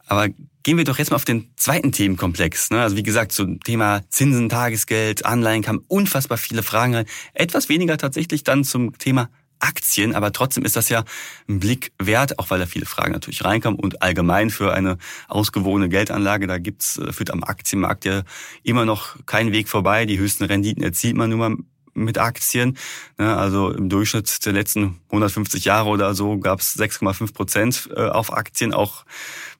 Aber 0.08 0.28
gehen 0.64 0.78
wir 0.78 0.84
doch 0.84 0.98
jetzt 0.98 1.12
mal 1.12 1.16
auf 1.16 1.26
den 1.26 1.50
zweiten 1.56 1.92
Themenkomplex. 1.92 2.70
Ne? 2.72 2.82
Also 2.82 2.98
wie 2.98 3.04
gesagt, 3.04 3.32
zum 3.32 3.60
Thema 3.62 4.02
Zinsen, 4.10 4.50
Tagesgeld, 4.50 5.26
Anleihen 5.26 5.62
kamen 5.62 5.84
unfassbar 5.88 6.38
viele 6.38 6.64
Fragen 6.64 6.96
rein. 6.96 7.06
Etwas 7.34 7.70
weniger 7.70 7.98
tatsächlich 7.98 8.44
dann 8.44 8.64
zum 8.64 8.98
Thema 8.98 9.30
Aktien, 9.60 10.16
aber 10.16 10.32
trotzdem 10.32 10.66
ist 10.66 10.76
das 10.76 10.90
ja 10.90 11.04
ein 11.48 11.60
Blick 11.60 11.92
wert, 12.00 12.40
auch 12.40 12.50
weil 12.50 12.60
da 12.60 12.66
viele 12.66 12.86
Fragen 12.86 13.14
natürlich 13.14 13.44
reinkommen 13.44 13.80
und 13.80 14.02
allgemein 14.02 14.50
für 14.50 14.74
eine 14.74 14.98
ausgewogene 15.28 15.90
Geldanlage, 15.90 16.48
da 16.48 16.58
gibt's, 16.58 16.98
äh, 16.98 17.12
führt 17.14 17.32
am 17.32 17.44
Aktienmarkt 17.44 18.06
ja 18.06 18.24
immer 18.64 18.86
noch 18.86 19.18
keinen 19.26 19.52
Weg 19.52 19.70
vorbei. 19.70 20.06
Die 20.06 20.20
höchsten 20.20 20.46
Renditen 20.46 20.84
erzielt 20.84 21.16
man 21.16 21.30
nun 21.30 21.40
mal 21.40 21.56
mit 21.96 22.18
Aktien. 22.18 22.78
Ne, 23.18 23.36
also 23.36 23.72
im 23.72 23.90
Durchschnitt 23.90 24.46
der 24.46 24.54
letzten 24.54 25.00
150 25.10 25.66
Jahre 25.66 25.90
oder 25.90 26.14
so 26.14 26.38
gab 26.38 26.60
es 26.60 26.78
6,5 26.78 27.34
Prozent 27.34 27.90
äh, 27.96 28.02
auf 28.02 28.34
Aktien. 28.34 28.74
Auch 28.74 29.06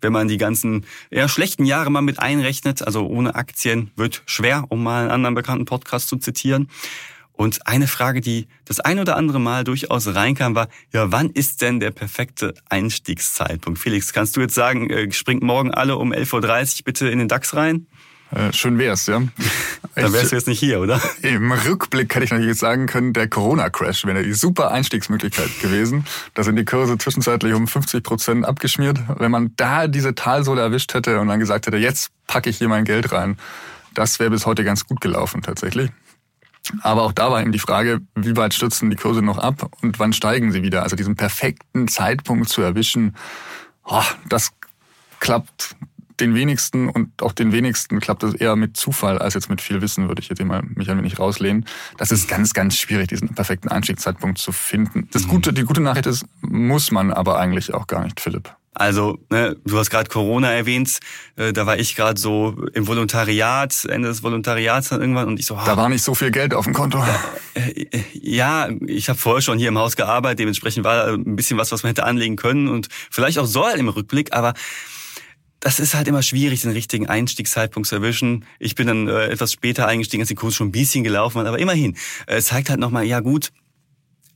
wenn 0.02 0.14
man 0.14 0.28
die 0.28 0.38
ganzen 0.38 0.86
eher 1.10 1.30
schlechten 1.30 1.66
Jahre 1.66 1.90
mal 1.90 2.02
mit 2.02 2.20
einrechnet. 2.20 2.86
Also 2.86 3.08
ohne 3.08 3.36
Aktien 3.36 3.92
wird 3.96 4.22
schwer, 4.26 4.66
um 4.70 4.84
mal 4.84 5.04
einen 5.04 5.12
anderen 5.12 5.36
bekannten 5.36 5.66
Podcast 5.66 6.10
zu 6.10 6.18
zitieren. 6.18 6.70
Und 7.36 7.68
eine 7.68 7.88
Frage, 7.88 8.22
die 8.22 8.48
das 8.64 8.80
ein 8.80 9.00
oder 9.00 9.18
andere 9.18 9.40
Mal 9.40 9.64
durchaus 9.64 10.14
reinkam, 10.16 10.56
war, 10.56 10.70
ja, 10.94 11.12
wann 11.12 11.30
ist 11.30 11.62
denn 11.62 11.80
der 11.80 11.92
perfekte 11.92 12.54
Einstiegszeitpunkt? 12.70 13.80
Felix, 13.80 14.14
kannst 14.14 14.38
du 14.38 14.42
jetzt 14.42 14.56
sagen, 14.56 14.90
äh, 14.90 15.12
springt 15.12 15.44
morgen 15.44 15.72
alle 15.72 15.98
um 15.98 16.14
11.30 16.14 16.80
Uhr 16.80 16.84
bitte 16.86 17.10
in 17.10 17.20
den 17.20 17.28
DAX 17.28 17.56
rein? 17.56 17.88
Äh, 18.32 18.52
schön 18.54 18.78
wär's, 18.78 19.06
ja. 19.06 19.22
Dann 19.96 20.14
wärst 20.14 20.32
du 20.32 20.36
jetzt 20.36 20.48
nicht 20.48 20.60
hier, 20.60 20.80
oder? 20.82 21.00
Im 21.22 21.52
Rückblick 21.52 22.14
hätte 22.16 22.26
ich 22.26 22.32
natürlich 22.32 22.58
sagen 22.58 22.86
können, 22.86 23.14
der 23.14 23.30
Corona-Crash 23.30 24.06
wäre 24.06 24.24
die 24.24 24.34
super 24.34 24.72
Einstiegsmöglichkeit 24.72 25.60
gewesen. 25.62 26.06
Da 26.34 26.44
sind 26.44 26.56
die 26.56 26.66
Kurse 26.66 26.98
zwischenzeitlich 26.98 27.54
um 27.54 27.68
50 27.68 28.04
Prozent 28.04 28.46
abgeschmiert. 28.46 29.00
Wenn 29.20 29.32
man 29.32 29.54
da 29.56 29.88
diese 29.88 30.16
Talsohle 30.16 30.62
erwischt 30.62 30.94
hätte 30.94 31.20
und 31.20 31.28
dann 31.28 31.40
gesagt 31.40 31.68
hätte, 31.68 31.78
jetzt 31.78 32.12
packe 32.28 32.50
ich 32.50 32.58
hier 32.58 32.68
mein 32.68 32.84
Geld 32.84 33.12
rein, 33.12 33.38
das 33.94 34.20
wäre 34.20 34.32
bis 34.32 34.46
heute 34.46 34.64
ganz 34.64 34.86
gut 34.86 35.00
gelaufen 35.00 35.42
tatsächlich. 35.42 35.92
Aber 36.82 37.04
auch 37.04 37.12
da 37.12 37.32
war 37.32 37.42
eben 37.42 37.52
die 37.52 37.60
Frage, 37.60 38.02
wie 38.16 38.36
weit 38.36 38.54
stürzen 38.54 38.90
die 38.90 38.96
Kurse 38.96 39.22
noch 39.22 39.38
ab 39.38 39.72
und 39.82 40.00
wann 40.00 40.14
steigen 40.14 40.52
sie 40.52 40.64
wieder? 40.64 40.84
Also 40.84 40.96
diesen 40.96 41.16
perfekten 41.16 41.88
Zeitpunkt 41.88 42.50
zu 42.50 42.62
erwischen, 42.62 43.16
oh, 43.86 44.04
das 44.30 44.52
klappt 45.20 45.76
den 46.20 46.34
wenigsten 46.34 46.90
und 46.90 47.22
auch 47.22 47.34
den 47.34 47.52
wenigsten 47.52 48.00
klappt 48.00 48.24
das 48.24 48.34
eher 48.34 48.56
mit 48.56 48.78
Zufall 48.78 49.20
als 49.20 49.34
jetzt 49.34 49.50
mit 49.50 49.62
viel 49.62 49.82
Wissen, 49.82 50.08
würde 50.08 50.22
ich 50.22 50.30
jetzt 50.30 50.44
mal 50.44 50.64
mich 50.64 50.90
ein 50.90 50.98
wenig 50.98 51.20
rauslehnen. 51.20 51.66
Das 51.98 52.12
ist 52.12 52.28
ganz, 52.28 52.54
ganz 52.54 52.78
schwierig, 52.78 53.10
diesen 53.10 53.36
perfekten 53.36 53.70
Einstiegszeitpunkt 53.70 54.38
zu 54.38 54.52
finden. 54.52 55.10
Das 55.12 55.26
mhm. 55.26 55.30
Gute, 55.30 55.54
die 55.54 55.64
gute 55.64 55.82
Nachricht 55.82 56.06
ist, 56.06 56.26
muss 56.42 56.92
man 56.92 57.12
aber 57.12 57.38
eigentlich 57.38 57.74
auch 57.74 57.88
gar 57.88 58.04
nicht, 58.04 58.22
Philipp. 58.22 58.56
Also, 58.76 59.18
ne, 59.30 59.56
du 59.66 59.78
hast 59.80 59.90
gerade 59.90 60.10
Corona 60.10 60.52
erwähnt, 60.52 61.00
äh, 61.38 61.54
da 61.54 61.66
war 61.66 61.80
ich 61.80 61.96
gerade 61.96 62.20
so 62.20 62.56
im 62.74 62.88
Volontariat, 62.88 63.86
Ende 63.86 64.10
des 64.10 64.22
Volontariats 64.22 64.90
dann 64.90 65.00
irgendwann 65.00 65.28
und 65.28 65.40
ich 65.40 65.46
so, 65.46 65.60
ha, 65.60 65.66
da 65.66 65.78
war 65.78 65.88
nicht 65.88 66.04
so 66.04 66.14
viel 66.14 66.30
Geld 66.30 66.54
auf 66.54 66.66
dem 66.66 66.74
Konto. 66.74 67.04
Äh, 67.54 67.86
ja, 68.14 68.70
ich 68.86 69.08
habe 69.08 69.18
vorher 69.18 69.42
schon 69.42 69.58
hier 69.58 69.70
im 69.70 69.78
Haus 69.78 69.96
gearbeitet, 69.96 70.40
dementsprechend 70.40 70.84
war 70.84 71.08
ein 71.08 71.38
bisschen 71.38 71.58
was, 71.58 71.72
was 71.72 71.84
man 71.84 71.92
hätte 71.92 72.04
anlegen 72.04 72.36
können 72.36 72.68
und 72.68 72.90
vielleicht 73.10 73.40
auch 73.40 73.46
soll 73.46 73.72
im 73.78 73.88
Rückblick, 73.88 74.34
aber 74.34 74.54
das 75.62 75.80
ist 75.80 75.96
halt 75.96 76.08
immer 76.08 76.22
schwierig, 76.22 76.62
den 76.62 76.72
richtigen 76.72 77.08
Einstiegszeitpunkt 77.08 77.88
zu 77.88 77.96
erwischen. 77.96 78.46
Ich 78.60 78.76
bin 78.76 78.88
dann 78.88 79.08
äh, 79.08 79.28
etwas 79.28 79.54
später 79.54 79.88
eingestiegen, 79.88 80.22
als 80.22 80.28
die 80.28 80.36
Kurs 80.36 80.54
schon 80.54 80.68
ein 80.68 80.72
bisschen 80.72 81.04
gelaufen 81.04 81.38
war, 81.38 81.46
aber 81.48 81.60
immerhin. 81.60 81.96
Äh, 82.28 82.36
es 82.36 82.46
zeigt 82.46 82.70
halt 82.70 82.80
nochmal, 82.80 83.06
ja 83.06 83.22
gut, 83.22 83.52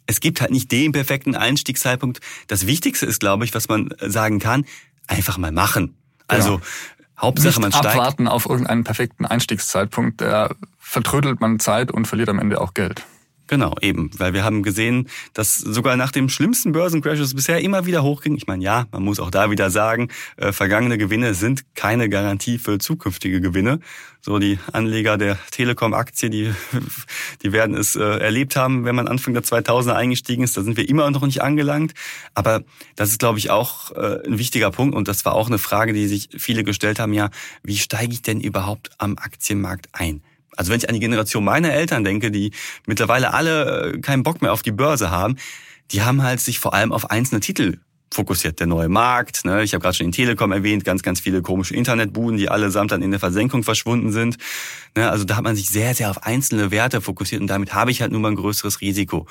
es 0.09 0.21
gibt 0.21 0.41
halt 0.41 0.49
nicht 0.49 0.71
den 0.71 0.91
perfekten 0.91 1.35
Einstiegszeitpunkt. 1.35 2.19
Das 2.47 2.65
Wichtigste 2.65 3.05
ist, 3.05 3.19
glaube 3.19 3.45
ich, 3.45 3.53
was 3.53 3.69
man 3.69 3.93
sagen 3.99 4.39
kann, 4.39 4.65
einfach 5.05 5.37
mal 5.37 5.51
machen. 5.51 5.95
Also 6.27 6.55
ja. 6.55 6.61
Hauptsache 7.19 7.47
nicht 7.47 7.59
man 7.59 7.71
steigt. 7.71 7.95
abwarten 7.95 8.27
auf 8.27 8.47
irgendeinen 8.47 8.83
perfekten 8.83 9.25
Einstiegszeitpunkt, 9.25 10.19
da 10.21 10.55
vertrödelt 10.79 11.41
man 11.41 11.59
Zeit 11.59 11.91
und 11.91 12.07
verliert 12.07 12.29
am 12.29 12.39
Ende 12.39 12.59
auch 12.59 12.73
Geld. 12.73 13.03
Genau, 13.49 13.73
eben, 13.81 14.11
weil 14.19 14.33
wir 14.33 14.43
haben 14.43 14.61
gesehen, 14.61 15.09
dass 15.33 15.57
sogar 15.57 15.97
nach 15.97 16.11
dem 16.11 16.29
schlimmsten 16.29 16.71
Börsencrash 16.71 17.33
bisher 17.33 17.59
immer 17.61 17.87
wieder 17.87 18.03
hochging. 18.03 18.35
Ich 18.35 18.45
meine, 18.45 18.63
ja, 18.63 18.85
man 18.91 19.01
muss 19.01 19.19
auch 19.19 19.31
da 19.31 19.49
wieder 19.49 19.71
sagen, 19.71 20.09
äh, 20.37 20.51
vergangene 20.51 20.99
Gewinne 20.99 21.33
sind 21.33 21.63
keine 21.73 22.09
Garantie 22.09 22.59
für 22.59 22.77
zukünftige 22.77 23.41
Gewinne. 23.41 23.79
So 24.21 24.37
die 24.37 24.59
Anleger 24.71 25.17
der 25.17 25.39
Telekom-Aktie, 25.49 26.29
die, 26.29 26.53
die 27.41 27.51
werden 27.51 27.75
es 27.75 27.95
äh, 27.95 28.03
erlebt 28.03 28.55
haben, 28.55 28.85
wenn 28.85 28.93
man 28.93 29.07
Anfang 29.07 29.33
der 29.33 29.43
2000er 29.43 29.93
eingestiegen 29.93 30.43
ist. 30.43 30.55
Da 30.55 30.61
sind 30.61 30.77
wir 30.77 30.87
immer 30.87 31.09
noch 31.09 31.25
nicht 31.25 31.41
angelangt. 31.41 31.93
Aber 32.35 32.61
das 32.97 33.09
ist, 33.09 33.17
glaube 33.17 33.39
ich, 33.39 33.49
auch 33.49 33.89
äh, 33.95 34.27
ein 34.27 34.37
wichtiger 34.37 34.69
Punkt. 34.69 34.93
Und 34.93 35.07
das 35.07 35.25
war 35.25 35.33
auch 35.33 35.47
eine 35.47 35.57
Frage, 35.57 35.93
die 35.93 36.05
sich 36.05 36.29
viele 36.37 36.63
gestellt 36.63 36.99
haben. 36.99 37.13
Ja, 37.13 37.31
wie 37.63 37.79
steige 37.79 38.13
ich 38.13 38.21
denn 38.21 38.41
überhaupt 38.41 38.91
am 38.99 39.17
Aktienmarkt 39.17 39.89
ein? 39.93 40.21
Also 40.59 40.71
wenn 40.71 40.79
ich 40.79 40.89
an 40.89 40.93
die 40.93 40.99
Generation 40.99 41.45
meiner 41.45 41.71
Eltern 41.71 42.03
denke, 42.03 42.31
die 42.31 42.51
mittlerweile 42.85 43.33
alle 43.33 43.93
äh, 43.93 43.99
keinen 43.99 44.23
Bock 44.23 44.41
mehr 44.41 44.51
auf 44.51 44.61
die 44.61 44.73
Börse 44.73 45.09
haben, 45.09 45.37
die 45.91 46.01
haben 46.01 46.21
halt 46.21 46.41
sich 46.41 46.59
vor 46.59 46.73
allem 46.73 46.91
auf 46.91 47.09
einzelne 47.09 47.39
Titel 47.39 47.77
fokussiert. 48.13 48.59
Der 48.59 48.67
neue 48.67 48.89
Markt, 48.89 49.45
ne? 49.45 49.63
ich 49.63 49.73
habe 49.73 49.81
gerade 49.81 49.95
schon 49.95 50.07
den 50.07 50.11
Telekom 50.11 50.51
erwähnt, 50.51 50.83
ganz, 50.83 51.01
ganz 51.01 51.21
viele 51.21 51.41
komische 51.41 51.75
Internetbuden, 51.75 52.37
die 52.37 52.49
allesamt 52.49 52.91
dann 52.91 53.01
in 53.01 53.11
der 53.11 53.21
Versenkung 53.21 53.63
verschwunden 53.63 54.11
sind. 54.11 54.37
Ne? 54.97 55.09
Also 55.09 55.23
da 55.23 55.37
hat 55.37 55.45
man 55.45 55.55
sich 55.55 55.69
sehr, 55.69 55.95
sehr 55.95 56.09
auf 56.09 56.23
einzelne 56.23 56.71
Werte 56.71 56.99
fokussiert 56.99 57.39
und 57.39 57.47
damit 57.47 57.73
habe 57.73 57.91
ich 57.91 58.01
halt 58.01 58.11
nun 58.11 58.21
mal 58.21 58.29
ein 58.31 58.35
größeres 58.35 58.81
Risiko. 58.81 59.27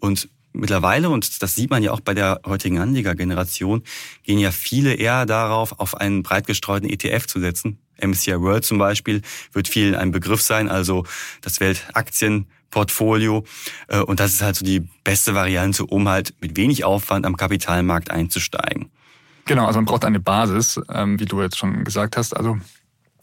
Und 0.00 0.30
mittlerweile, 0.52 1.10
und 1.10 1.44
das 1.44 1.54
sieht 1.54 1.70
man 1.70 1.84
ja 1.84 1.92
auch 1.92 2.00
bei 2.00 2.14
der 2.14 2.40
heutigen 2.44 2.80
Anlegergeneration, 2.80 3.84
gehen 4.24 4.40
ja 4.40 4.50
viele 4.50 4.94
eher 4.94 5.26
darauf, 5.26 5.78
auf 5.78 5.94
einen 5.94 6.24
breit 6.24 6.48
gestreuten 6.48 6.90
ETF 6.90 7.28
zu 7.28 7.38
setzen. 7.38 7.78
MSCI 8.02 8.40
World 8.40 8.64
zum 8.64 8.78
Beispiel 8.78 9.22
wird 9.52 9.68
vielen 9.68 9.94
ein 9.94 10.10
Begriff 10.10 10.42
sein, 10.42 10.68
also 10.68 11.04
das 11.40 11.60
Weltaktienportfolio. 11.60 13.44
Äh, 13.88 14.00
und 14.00 14.20
das 14.20 14.32
ist 14.32 14.42
halt 14.42 14.56
so 14.56 14.64
die 14.64 14.80
beste 15.04 15.34
Variante, 15.34 15.84
um 15.86 16.08
halt 16.08 16.34
mit 16.40 16.56
wenig 16.56 16.84
Aufwand 16.84 17.26
am 17.26 17.36
Kapitalmarkt 17.36 18.10
einzusteigen. 18.10 18.90
Genau, 19.44 19.66
also 19.66 19.78
man 19.78 19.86
braucht 19.86 20.04
eine 20.04 20.20
Basis, 20.20 20.80
ähm, 20.92 21.18
wie 21.18 21.24
du 21.24 21.40
jetzt 21.42 21.58
schon 21.58 21.84
gesagt 21.84 22.16
hast. 22.16 22.36
Also 22.36 22.58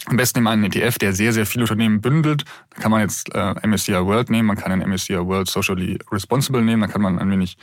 am 0.06 0.18
besten 0.18 0.40
nehmen 0.40 0.48
einen 0.48 0.64
ETF, 0.66 0.98
der 0.98 1.14
sehr, 1.14 1.34
sehr 1.34 1.46
viele 1.46 1.64
Unternehmen 1.64 2.02
bündelt. 2.02 2.46
Da 2.72 2.82
kann 2.82 2.92
man 2.92 3.02
jetzt 3.02 3.34
äh, 3.34 3.68
MSCI 3.68 3.94
World 3.94 4.30
nehmen, 4.30 4.48
man 4.48 4.58
kann 4.58 4.72
einen 4.72 4.90
MSCI 4.90 5.18
World 5.18 5.50
Socially 5.50 6.00
Responsible 6.12 6.62
nehmen, 6.62 6.82
da 6.82 6.88
kann 6.88 7.02
man 7.02 7.20
ein 7.20 7.30
wenig 7.30 7.58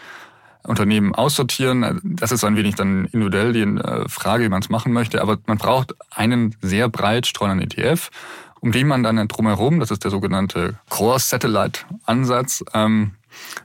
Unternehmen 0.66 1.14
aussortieren. 1.14 2.00
Das 2.02 2.32
ist 2.32 2.44
ein 2.44 2.56
wenig 2.56 2.74
dann 2.74 3.06
individuell 3.06 3.52
die 3.52 3.60
äh, 3.60 4.08
Frage, 4.08 4.44
wie 4.44 4.48
man 4.48 4.62
es 4.62 4.68
machen 4.68 4.92
möchte. 4.92 5.22
Aber 5.22 5.38
man 5.46 5.58
braucht 5.58 5.94
einen 6.10 6.54
sehr 6.60 6.88
breit 6.88 7.26
streuenden 7.26 7.70
ETF, 7.70 8.10
um 8.60 8.72
den 8.72 8.86
man 8.86 9.02
dann 9.02 9.28
drumherum, 9.28 9.80
das 9.80 9.90
ist 9.90 10.04
der 10.04 10.10
sogenannte 10.10 10.78
Core 10.88 11.20
Satellite 11.20 11.80
Ansatz, 12.04 12.64
ähm, 12.74 13.12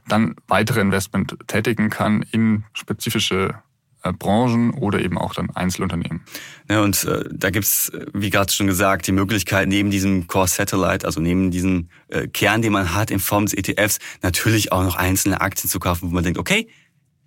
dann 0.08 0.36
weitere 0.48 0.82
Investment 0.82 1.38
tätigen 1.48 1.90
kann 1.90 2.24
in 2.32 2.66
spezifische 2.74 3.56
äh, 4.04 4.14
Branchen 4.14 4.72
oder 4.72 5.00
eben 5.00 5.18
auch 5.18 5.34
dann 5.34 5.50
Einzelunternehmen. 5.52 6.22
Ja, 6.70 6.82
und 6.82 7.04
äh, 7.04 7.24
da 7.32 7.52
gibt's, 7.52 7.90
äh, 7.90 8.06
wie 8.14 8.30
gerade 8.30 8.52
schon 8.52 8.68
gesagt, 8.68 9.06
die 9.08 9.12
Möglichkeit, 9.12 9.68
neben 9.68 9.92
diesem 9.92 10.28
Core 10.28 10.48
Satellite, 10.48 11.06
also 11.06 11.22
neben 11.22 11.52
diesem 11.52 11.90
äh, 12.08 12.28
Kern, 12.28 12.62
den 12.62 12.74
man 12.74 12.96
hat 12.96 13.12
in 13.12 13.20
Form 13.20 13.46
des 13.46 13.54
ETFs, 13.54 14.00
natürlich 14.24 14.72
auch 14.72 14.84
noch 14.84 14.96
einzelne 14.96 15.42
Aktien 15.42 15.70
zu 15.70 15.80
kaufen, 15.80 16.10
wo 16.10 16.16
man 16.16 16.24
denkt, 16.24 16.40
okay, 16.40 16.68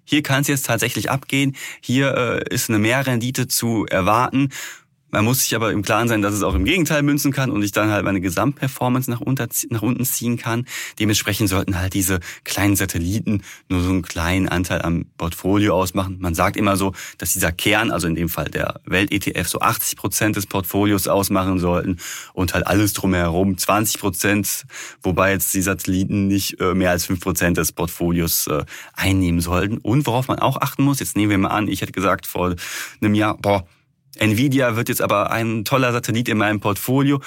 hier 0.04 0.22
kann 0.22 0.42
es 0.42 0.48
jetzt 0.48 0.66
tatsächlich 0.66 1.10
abgehen, 1.10 1.56
hier 1.80 2.16
äh, 2.16 2.54
ist 2.54 2.68
eine 2.68 2.78
Mehrrendite 2.78 3.48
zu 3.48 3.86
erwarten 3.86 4.50
man 5.14 5.24
muss 5.24 5.42
sich 5.42 5.54
aber 5.54 5.70
im 5.70 5.82
Klaren 5.82 6.08
sein, 6.08 6.22
dass 6.22 6.34
es 6.34 6.42
auch 6.42 6.56
im 6.56 6.64
Gegenteil 6.64 7.02
münzen 7.02 7.30
kann 7.30 7.52
und 7.52 7.62
ich 7.62 7.70
dann 7.70 7.90
halt 7.90 8.04
meine 8.04 8.20
Gesamtperformance 8.20 9.08
nach, 9.08 9.20
unter, 9.20 9.46
nach 9.70 9.82
unten 9.82 10.04
ziehen 10.04 10.38
kann. 10.38 10.66
Dementsprechend 10.98 11.48
sollten 11.48 11.78
halt 11.78 11.94
diese 11.94 12.18
kleinen 12.42 12.74
Satelliten 12.74 13.42
nur 13.68 13.80
so 13.80 13.90
einen 13.90 14.02
kleinen 14.02 14.48
Anteil 14.48 14.82
am 14.82 15.06
Portfolio 15.16 15.76
ausmachen. 15.76 16.16
Man 16.18 16.34
sagt 16.34 16.56
immer 16.56 16.76
so, 16.76 16.94
dass 17.18 17.32
dieser 17.32 17.52
Kern, 17.52 17.92
also 17.92 18.08
in 18.08 18.16
dem 18.16 18.28
Fall 18.28 18.46
der 18.46 18.80
Welt-ETF, 18.86 19.46
so 19.46 19.60
80 19.60 19.96
Prozent 19.96 20.34
des 20.34 20.46
Portfolios 20.46 21.06
ausmachen 21.06 21.60
sollten 21.60 21.98
und 22.32 22.52
halt 22.52 22.66
alles 22.66 22.92
drumherum 22.92 23.56
20 23.56 24.00
Prozent, 24.00 24.66
wobei 25.00 25.30
jetzt 25.30 25.54
die 25.54 25.62
Satelliten 25.62 26.26
nicht 26.26 26.60
äh, 26.60 26.74
mehr 26.74 26.90
als 26.90 27.06
5 27.06 27.20
Prozent 27.20 27.56
des 27.56 27.70
Portfolios 27.70 28.48
äh, 28.48 28.64
einnehmen 28.94 29.40
sollten. 29.40 29.78
Und 29.78 30.08
worauf 30.08 30.26
man 30.26 30.40
auch 30.40 30.60
achten 30.60 30.82
muss, 30.82 30.98
jetzt 30.98 31.16
nehmen 31.16 31.30
wir 31.30 31.38
mal 31.38 31.50
an, 31.50 31.68
ich 31.68 31.82
hätte 31.82 31.92
gesagt 31.92 32.26
vor 32.26 32.56
einem 33.00 33.14
Jahr, 33.14 33.38
boah, 33.38 33.64
Nvidia 34.16 34.76
wird 34.76 34.88
jetzt 34.88 35.02
aber 35.02 35.30
ein 35.30 35.64
toller 35.64 35.92
Satellit 35.92 36.28
in 36.28 36.38
meinem 36.38 36.60
Portfolio. 36.60 37.20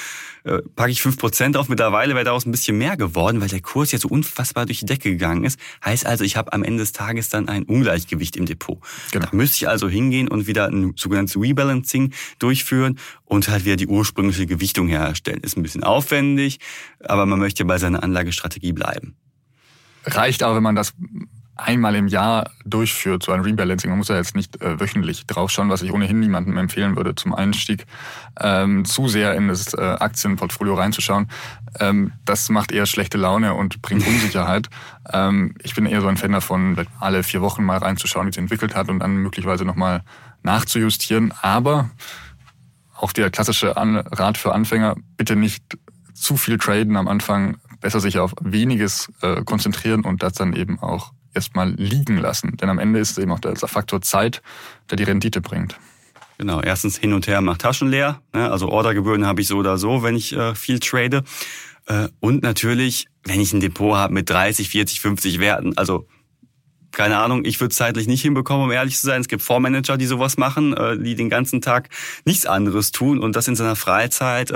Äh, 0.43 0.59
packe 0.75 0.91
ich 0.91 1.01
fünf 1.01 1.17
Prozent 1.17 1.57
auf. 1.57 1.67
Mittlerweile 1.67 2.15
wäre 2.15 2.23
daraus 2.23 2.45
ein 2.45 2.51
bisschen 2.51 2.77
mehr 2.77 2.95
geworden, 2.95 3.41
weil 3.41 3.49
der 3.49 3.61
Kurs 3.61 3.91
ja 3.91 3.99
so 3.99 4.07
unfassbar 4.07 4.65
durch 4.65 4.79
die 4.79 4.85
Decke 4.85 5.09
gegangen 5.09 5.43
ist. 5.43 5.59
Heißt 5.83 6.05
also, 6.05 6.23
ich 6.23 6.37
habe 6.37 6.53
am 6.53 6.63
Ende 6.63 6.79
des 6.79 6.93
Tages 6.93 7.29
dann 7.29 7.49
ein 7.49 7.63
Ungleichgewicht 7.63 8.35
im 8.37 8.45
Depot. 8.45 8.79
Genau. 9.11 9.25
Da 9.25 9.35
müsste 9.35 9.57
ich 9.57 9.67
also 9.67 9.89
hingehen 9.89 10.27
und 10.27 10.47
wieder 10.47 10.67
ein 10.67 10.93
sogenanntes 10.95 11.35
Rebalancing 11.35 12.13
durchführen 12.39 12.97
und 13.25 13.49
halt 13.49 13.65
wieder 13.65 13.75
die 13.75 13.87
ursprüngliche 13.87 14.45
Gewichtung 14.45 14.87
herstellen. 14.87 15.41
Ist 15.41 15.57
ein 15.57 15.63
bisschen 15.63 15.83
aufwendig, 15.83 16.59
aber 17.03 17.25
man 17.25 17.39
möchte 17.39 17.65
bei 17.65 17.77
seiner 17.77 18.03
Anlagestrategie 18.03 18.71
bleiben. 18.71 19.15
Reicht 20.05 20.43
aber, 20.43 20.55
wenn 20.55 20.63
man 20.63 20.75
das 20.75 20.93
einmal 21.57 21.95
im 21.95 22.07
Jahr 22.07 22.51
durchführt, 22.65 23.23
so 23.23 23.31
ein 23.31 23.41
Rebalancing. 23.41 23.89
Man 23.89 23.97
muss 23.97 24.07
ja 24.07 24.15
jetzt 24.15 24.35
nicht 24.35 24.61
äh, 24.61 24.79
wöchentlich 24.79 25.25
draufschauen, 25.25 25.69
was 25.69 25.81
ich 25.81 25.91
ohnehin 25.91 26.19
niemandem 26.19 26.57
empfehlen 26.57 26.95
würde 26.95 27.15
zum 27.15 27.33
Einstieg, 27.33 27.85
ähm, 28.39 28.85
zu 28.85 29.07
sehr 29.07 29.33
in 29.35 29.47
das 29.47 29.73
äh, 29.73 29.81
Aktienportfolio 29.81 30.75
reinzuschauen. 30.75 31.29
Ähm, 31.79 32.13
das 32.25 32.49
macht 32.49 32.71
eher 32.71 32.85
schlechte 32.85 33.17
Laune 33.17 33.53
und 33.53 33.81
bringt 33.81 34.05
Unsicherheit. 34.07 34.69
ähm, 35.11 35.55
ich 35.63 35.75
bin 35.75 35.85
eher 35.85 36.01
so 36.01 36.07
ein 36.07 36.17
Fan 36.17 36.31
davon, 36.31 36.77
alle 36.99 37.23
vier 37.23 37.41
Wochen 37.41 37.63
mal 37.63 37.77
reinzuschauen, 37.77 38.27
wie 38.27 38.31
es 38.31 38.37
entwickelt 38.37 38.75
hat 38.75 38.89
und 38.89 38.99
dann 38.99 39.17
möglicherweise 39.17 39.65
nochmal 39.65 40.03
nachzujustieren. 40.43 41.33
Aber 41.41 41.89
auch 42.95 43.11
der 43.11 43.29
klassische 43.29 43.75
Rat 43.75 44.37
für 44.37 44.53
Anfänger, 44.53 44.95
bitte 45.17 45.35
nicht 45.35 45.77
zu 46.13 46.35
viel 46.35 46.57
traden 46.57 46.95
am 46.97 47.07
Anfang, 47.07 47.57
besser 47.79 47.99
sich 47.99 48.17
auf 48.17 48.33
weniges 48.41 49.11
äh, 49.21 49.43
konzentrieren 49.43 50.03
und 50.03 50.23
das 50.23 50.33
dann 50.33 50.53
eben 50.53 50.79
auch 50.79 51.11
erstmal 51.37 51.71
liegen 51.71 52.17
lassen. 52.17 52.57
Denn 52.57 52.69
am 52.69 52.79
Ende 52.79 52.99
ist 52.99 53.11
es 53.11 53.17
eben 53.17 53.31
auch 53.31 53.39
der 53.39 53.55
Faktor 53.55 54.01
Zeit, 54.01 54.41
der 54.89 54.97
die 54.97 55.03
Rendite 55.03 55.41
bringt. 55.41 55.77
Genau, 56.37 56.61
erstens 56.61 56.97
hin 56.97 57.13
und 57.13 57.27
her 57.27 57.41
macht 57.41 57.61
Taschen 57.61 57.89
leer. 57.89 58.21
Ne? 58.33 58.51
Also 58.51 58.69
Ordergebühren 58.69 59.25
habe 59.25 59.41
ich 59.41 59.47
so 59.47 59.57
oder 59.57 59.77
so, 59.77 60.03
wenn 60.03 60.15
ich 60.15 60.33
äh, 60.33 60.53
viel 60.53 60.79
trade. 60.79 61.23
Äh, 61.87 62.09
und 62.19 62.43
natürlich, 62.43 63.07
wenn 63.23 63.39
ich 63.39 63.53
ein 63.53 63.59
Depot 63.59 63.95
habe 63.95 64.13
mit 64.13 64.29
30, 64.29 64.69
40, 64.69 65.01
50 65.01 65.39
Werten, 65.39 65.77
also 65.77 66.07
keine 66.91 67.17
Ahnung, 67.17 67.43
ich 67.43 67.59
würde 67.59 67.75
zeitlich 67.75 68.07
nicht 68.07 68.21
hinbekommen, 68.21 68.65
um 68.65 68.71
ehrlich 68.71 68.97
zu 68.97 69.05
sein. 69.05 69.21
Es 69.21 69.27
gibt 69.27 69.41
Fondsmanager, 69.41 69.97
die 69.97 70.05
sowas 70.05 70.37
machen, 70.37 70.75
äh, 70.75 70.97
die 70.97 71.15
den 71.15 71.29
ganzen 71.29 71.61
Tag 71.61 71.89
nichts 72.23 72.45
anderes 72.45 72.91
tun 72.91 73.19
und 73.19 73.35
das 73.35 73.47
in 73.47 73.55
seiner 73.55 73.75
Freizeit. 73.75 74.51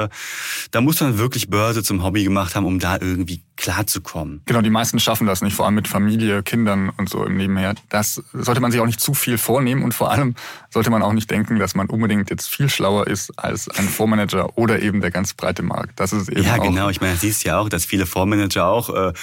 Da 0.72 0.82
muss 0.82 1.02
man 1.02 1.18
wirklich 1.18 1.50
Börse 1.50 1.84
zum 1.84 2.04
Hobby 2.04 2.24
gemacht 2.24 2.56
haben, 2.56 2.66
um 2.66 2.80
da 2.80 2.94
irgendwie 2.94 3.44
klarzukommen. 3.62 4.42
Genau, 4.48 4.62
die 4.62 4.72
meisten 4.72 5.00
schaffen 5.00 5.28
das 5.28 5.44
nicht, 5.44 5.56
vor 5.56 5.66
allem 5.66 5.76
mit 5.76 5.88
Familie, 5.88 6.42
Kindern 6.42 6.90
und 6.90 7.10
so 7.10 7.24
im 7.24 7.38
Nebenher. 7.38 7.76
Das 7.90 8.22
sollte 8.34 8.60
man 8.60 8.72
sich 8.72 8.82
auch 8.82 8.88
nicht 8.88 9.00
zu 9.00 9.14
viel 9.14 9.38
vornehmen 9.38 9.84
und 9.84 9.94
vor 9.94 10.12
allem 10.12 10.34
sollte 10.72 10.90
man 10.90 11.04
auch 11.04 11.14
nicht 11.14 11.30
denken, 11.30 11.60
dass 11.60 11.76
man 11.76 11.88
unbedingt 11.88 12.32
jetzt 12.32 12.50
viel 12.50 12.70
schlauer 12.70 13.06
ist 13.06 13.38
als 13.38 13.70
ein 13.70 13.88
Fondsmanager 13.88 14.58
oder 14.58 14.82
eben 14.82 15.00
der 15.00 15.12
ganz 15.12 15.36
breite 15.36 15.62
Markt. 15.62 16.00
Das 16.00 16.12
ist 16.12 16.28
eben 16.30 16.44
Ja, 16.44 16.58
genau. 16.58 16.90
Ich 16.90 17.02
meine, 17.02 17.16
siehst 17.16 17.44
ja 17.44 17.60
auch, 17.60 17.70
dass 17.70 17.86
viele 17.86 18.08
Fondsmanager 18.08 18.66
auch 18.66 18.90
äh, 18.90 19.14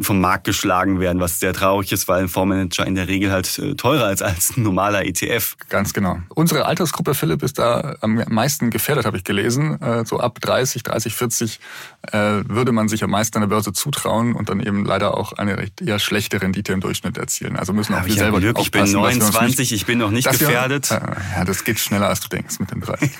vom 0.00 0.20
Markt 0.20 0.44
geschlagen 0.44 0.98
werden, 0.98 1.20
was 1.20 1.38
sehr 1.38 1.52
traurig 1.52 1.92
ist, 1.92 2.08
weil 2.08 2.22
ein 2.22 2.28
Fondsmanager 2.28 2.86
in 2.86 2.94
der 2.94 3.08
Regel 3.08 3.30
halt 3.30 3.58
äh, 3.58 3.74
teurer 3.74 4.06
als, 4.06 4.22
als 4.22 4.56
ein 4.56 4.62
normaler 4.62 5.04
ETF. 5.04 5.56
Ganz 5.68 5.92
genau. 5.92 6.18
Unsere 6.30 6.64
Altersgruppe, 6.64 7.12
Philipp, 7.12 7.42
ist 7.42 7.58
da 7.58 7.96
am 8.00 8.24
meisten 8.28 8.70
gefährdet, 8.70 9.04
habe 9.04 9.18
ich 9.18 9.24
gelesen. 9.24 9.78
Äh, 9.82 10.06
so 10.06 10.18
ab 10.18 10.40
30, 10.40 10.82
30, 10.82 11.14
40 11.14 11.60
würde 12.12 12.72
man 12.72 12.88
sich 12.88 13.04
am 13.04 13.10
meisten 13.10 13.36
an 13.36 13.42
der 13.42 13.48
Börse 13.48 13.72
zutrauen 13.82 14.34
und 14.34 14.48
dann 14.48 14.60
eben 14.60 14.84
leider 14.84 15.16
auch 15.16 15.32
eine 15.32 15.58
recht 15.58 15.80
eher 15.80 15.98
schlechte 15.98 16.40
Rendite 16.40 16.72
im 16.72 16.80
Durchschnitt 16.80 17.16
erzielen. 17.16 17.56
Also 17.56 17.72
müssen 17.72 17.94
auch 17.94 18.06
wir 18.06 18.14
selber 18.14 18.40
Glück. 18.40 18.58
Ich 18.60 18.70
bin 18.70 18.90
29, 18.90 19.58
nicht, 19.58 19.72
ich 19.72 19.86
bin 19.86 19.98
noch 19.98 20.10
nicht 20.10 20.30
gefährdet. 20.30 20.90
Wir, 20.90 21.16
ja, 21.36 21.44
das 21.44 21.64
geht 21.64 21.80
schneller, 21.80 22.08
als 22.08 22.20
du 22.20 22.28
denkst 22.28 22.60
mit 22.60 22.70
den 22.70 22.80
30. 22.80 23.10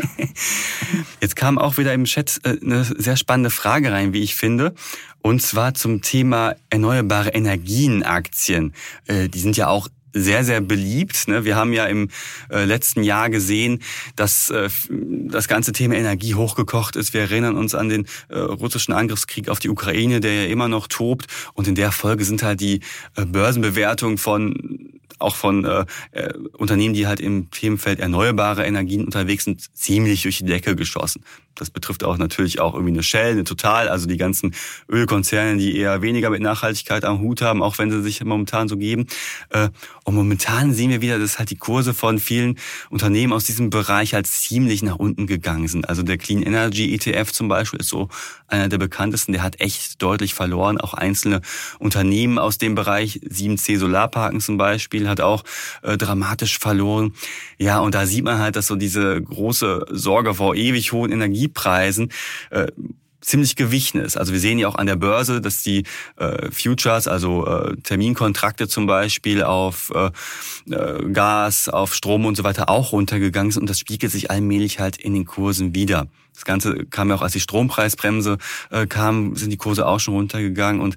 Jetzt 1.20 1.36
kam 1.36 1.58
auch 1.58 1.78
wieder 1.78 1.92
im 1.92 2.04
Chat 2.04 2.40
äh, 2.44 2.56
eine 2.62 2.84
sehr 2.84 3.16
spannende 3.16 3.50
Frage 3.50 3.90
rein, 3.90 4.12
wie 4.12 4.22
ich 4.22 4.36
finde. 4.36 4.74
Und 5.20 5.42
zwar 5.42 5.74
zum 5.74 6.00
Thema 6.02 6.54
erneuerbare 6.70 7.30
Energienaktien. 7.30 8.74
Äh, 9.06 9.28
die 9.28 9.40
sind 9.40 9.56
ja 9.56 9.66
auch 9.68 9.88
sehr, 10.12 10.44
sehr 10.44 10.60
beliebt. 10.60 11.28
Ne? 11.28 11.44
Wir 11.44 11.56
haben 11.56 11.72
ja 11.72 11.86
im 11.86 12.08
äh, 12.50 12.64
letzten 12.64 13.02
Jahr 13.02 13.30
gesehen, 13.30 13.80
dass 14.16 14.50
äh, 14.50 14.68
das 14.90 15.48
ganze 15.48 15.72
Thema 15.72 15.94
Energie 15.94 16.34
hochgekocht 16.34 16.96
ist. 16.96 17.14
Wir 17.14 17.22
erinnern 17.22 17.56
uns 17.56 17.74
an 17.74 17.88
den 17.88 18.06
russischen 18.30 18.92
Angriffskrieg 18.92 19.48
auf 19.48 19.58
die 19.58 19.68
Ukraine, 19.68 20.20
der 20.20 20.44
ja 20.44 20.50
immer 20.50 20.68
noch 20.68 20.86
tobt. 20.86 21.26
Und 21.54 21.68
in 21.68 21.74
der 21.74 21.92
Folge 21.92 22.24
sind 22.24 22.42
halt 22.42 22.60
die 22.60 22.80
Börsenbewertungen 23.14 24.18
von 24.18 24.92
auch 25.22 25.36
von 25.36 25.64
äh, 25.64 25.86
äh, 26.10 26.34
Unternehmen, 26.52 26.94
die 26.94 27.06
halt 27.06 27.20
im 27.20 27.50
Themenfeld 27.50 28.00
erneuerbare 28.00 28.66
Energien 28.66 29.04
unterwegs 29.04 29.44
sind, 29.44 29.74
ziemlich 29.74 30.22
durch 30.22 30.38
die 30.38 30.44
Decke 30.44 30.76
geschossen. 30.76 31.22
Das 31.54 31.70
betrifft 31.70 32.02
auch 32.04 32.16
natürlich 32.16 32.60
auch 32.60 32.74
irgendwie 32.74 32.94
eine 32.94 33.02
Shell, 33.02 33.32
eine 33.32 33.44
Total, 33.44 33.88
also 33.88 34.06
die 34.06 34.16
ganzen 34.16 34.54
Ölkonzerne, 34.88 35.58
die 35.58 35.76
eher 35.76 36.02
weniger 36.02 36.30
mit 36.30 36.40
Nachhaltigkeit 36.40 37.04
am 37.04 37.20
Hut 37.20 37.42
haben, 37.42 37.62
auch 37.62 37.78
wenn 37.78 37.90
sie 37.90 38.02
sich 38.02 38.24
momentan 38.24 38.68
so 38.68 38.76
geben. 38.76 39.06
Äh, 39.50 39.68
und 40.04 40.14
momentan 40.14 40.74
sehen 40.74 40.90
wir 40.90 41.00
wieder, 41.00 41.18
dass 41.18 41.38
halt 41.38 41.50
die 41.50 41.56
Kurse 41.56 41.94
von 41.94 42.18
vielen 42.18 42.58
Unternehmen 42.90 43.32
aus 43.32 43.44
diesem 43.44 43.70
Bereich 43.70 44.14
halt 44.14 44.26
ziemlich 44.26 44.82
nach 44.82 44.96
unten 44.96 45.26
gegangen 45.26 45.68
sind. 45.68 45.88
Also 45.88 46.02
der 46.02 46.18
Clean 46.18 46.42
Energy 46.42 46.92
ETF 46.94 47.32
zum 47.32 47.48
Beispiel 47.48 47.80
ist 47.80 47.88
so 47.88 48.08
einer 48.48 48.68
der 48.68 48.78
bekanntesten, 48.78 49.32
der 49.32 49.42
hat 49.42 49.60
echt 49.60 50.02
deutlich 50.02 50.34
verloren. 50.34 50.78
Auch 50.78 50.94
einzelne 50.94 51.40
Unternehmen 51.78 52.38
aus 52.38 52.58
dem 52.58 52.74
Bereich, 52.74 53.20
7C 53.22 53.78
Solarparken 53.78 54.40
zum 54.40 54.58
Beispiel, 54.58 55.08
hat 55.08 55.20
auch 55.20 55.44
äh, 55.82 55.96
dramatisch 55.96 56.58
verloren. 56.58 57.14
Ja, 57.58 57.78
und 57.78 57.94
da 57.94 58.06
sieht 58.06 58.24
man 58.24 58.38
halt, 58.38 58.56
dass 58.56 58.66
so 58.66 58.76
diese 58.76 59.22
große 59.22 59.86
Sorge 59.90 60.34
vor 60.34 60.56
ewig 60.56 60.92
hohen 60.92 61.12
Energiepreisen 61.12 62.10
äh, 62.50 62.66
ziemlich 63.22 63.56
gewichen 63.56 64.00
ist. 64.00 64.16
Also 64.16 64.32
wir 64.32 64.40
sehen 64.40 64.58
ja 64.58 64.68
auch 64.68 64.74
an 64.74 64.86
der 64.86 64.96
Börse, 64.96 65.40
dass 65.40 65.62
die 65.62 65.84
äh, 66.16 66.50
Futures, 66.50 67.08
also 67.08 67.46
äh, 67.46 67.76
Terminkontrakte 67.76 68.68
zum 68.68 68.86
Beispiel 68.86 69.42
auf 69.42 69.90
äh, 69.94 70.10
äh, 70.74 71.08
Gas, 71.10 71.68
auf 71.68 71.94
Strom 71.94 72.26
und 72.26 72.36
so 72.36 72.44
weiter 72.44 72.68
auch 72.68 72.92
runtergegangen 72.92 73.52
sind 73.52 73.62
und 73.62 73.70
das 73.70 73.78
spiegelt 73.78 74.12
sich 74.12 74.30
allmählich 74.30 74.80
halt 74.80 74.96
in 74.98 75.14
den 75.14 75.24
Kursen 75.24 75.74
wieder. 75.74 76.08
Das 76.34 76.44
Ganze 76.44 76.86
kam 76.86 77.10
ja 77.10 77.16
auch, 77.16 77.22
als 77.22 77.32
die 77.32 77.40
Strompreisbremse 77.40 78.38
äh, 78.70 78.86
kam, 78.86 79.36
sind 79.36 79.50
die 79.50 79.58
Kurse 79.58 79.86
auch 79.86 80.00
schon 80.00 80.14
runtergegangen. 80.14 80.80
Und 80.80 80.96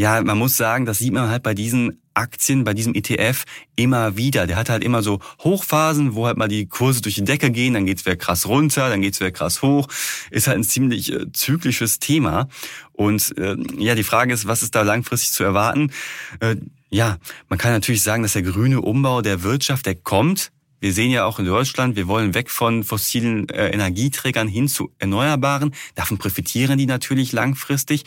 ja, 0.00 0.22
man 0.22 0.38
muss 0.38 0.56
sagen, 0.56 0.86
das 0.86 0.98
sieht 0.98 1.12
man 1.12 1.28
halt 1.28 1.42
bei 1.42 1.52
diesen 1.52 2.00
Aktien, 2.14 2.64
bei 2.64 2.72
diesem 2.72 2.94
ETF 2.94 3.44
immer 3.76 4.16
wieder. 4.16 4.46
Der 4.46 4.56
hat 4.56 4.70
halt 4.70 4.82
immer 4.82 5.02
so 5.02 5.20
Hochphasen, 5.44 6.14
wo 6.14 6.26
halt 6.26 6.38
mal 6.38 6.48
die 6.48 6.66
Kurse 6.66 7.02
durch 7.02 7.16
die 7.16 7.24
Decke 7.24 7.50
gehen, 7.50 7.74
dann 7.74 7.84
geht's 7.84 8.06
wieder 8.06 8.16
krass 8.16 8.48
runter, 8.48 8.88
dann 8.88 9.02
geht's 9.02 9.20
wieder 9.20 9.30
krass 9.30 9.60
hoch. 9.60 9.88
Ist 10.30 10.46
halt 10.46 10.56
ein 10.56 10.64
ziemlich 10.64 11.12
äh, 11.12 11.30
zyklisches 11.32 11.98
Thema. 11.98 12.48
Und 12.92 13.36
äh, 13.36 13.56
ja, 13.76 13.94
die 13.94 14.02
Frage 14.02 14.32
ist, 14.32 14.46
was 14.46 14.62
ist 14.62 14.74
da 14.74 14.80
langfristig 14.80 15.32
zu 15.32 15.44
erwarten? 15.44 15.92
Äh, 16.40 16.56
ja, 16.88 17.18
man 17.50 17.58
kann 17.58 17.72
natürlich 17.72 18.02
sagen, 18.02 18.22
dass 18.22 18.32
der 18.32 18.42
grüne 18.42 18.80
Umbau 18.80 19.20
der 19.20 19.42
Wirtschaft, 19.42 19.84
der 19.84 19.96
kommt, 19.96 20.50
wir 20.80 20.92
sehen 20.94 21.10
ja 21.10 21.26
auch 21.26 21.38
in 21.38 21.44
Deutschland, 21.44 21.94
wir 21.94 22.08
wollen 22.08 22.34
weg 22.34 22.50
von 22.50 22.84
fossilen 22.84 23.48
äh, 23.50 23.68
Energieträgern 23.68 24.48
hin 24.48 24.66
zu 24.66 24.90
erneuerbaren. 24.98 25.74
Davon 25.94 26.16
profitieren 26.18 26.78
die 26.78 26.86
natürlich 26.86 27.32
langfristig. 27.32 28.04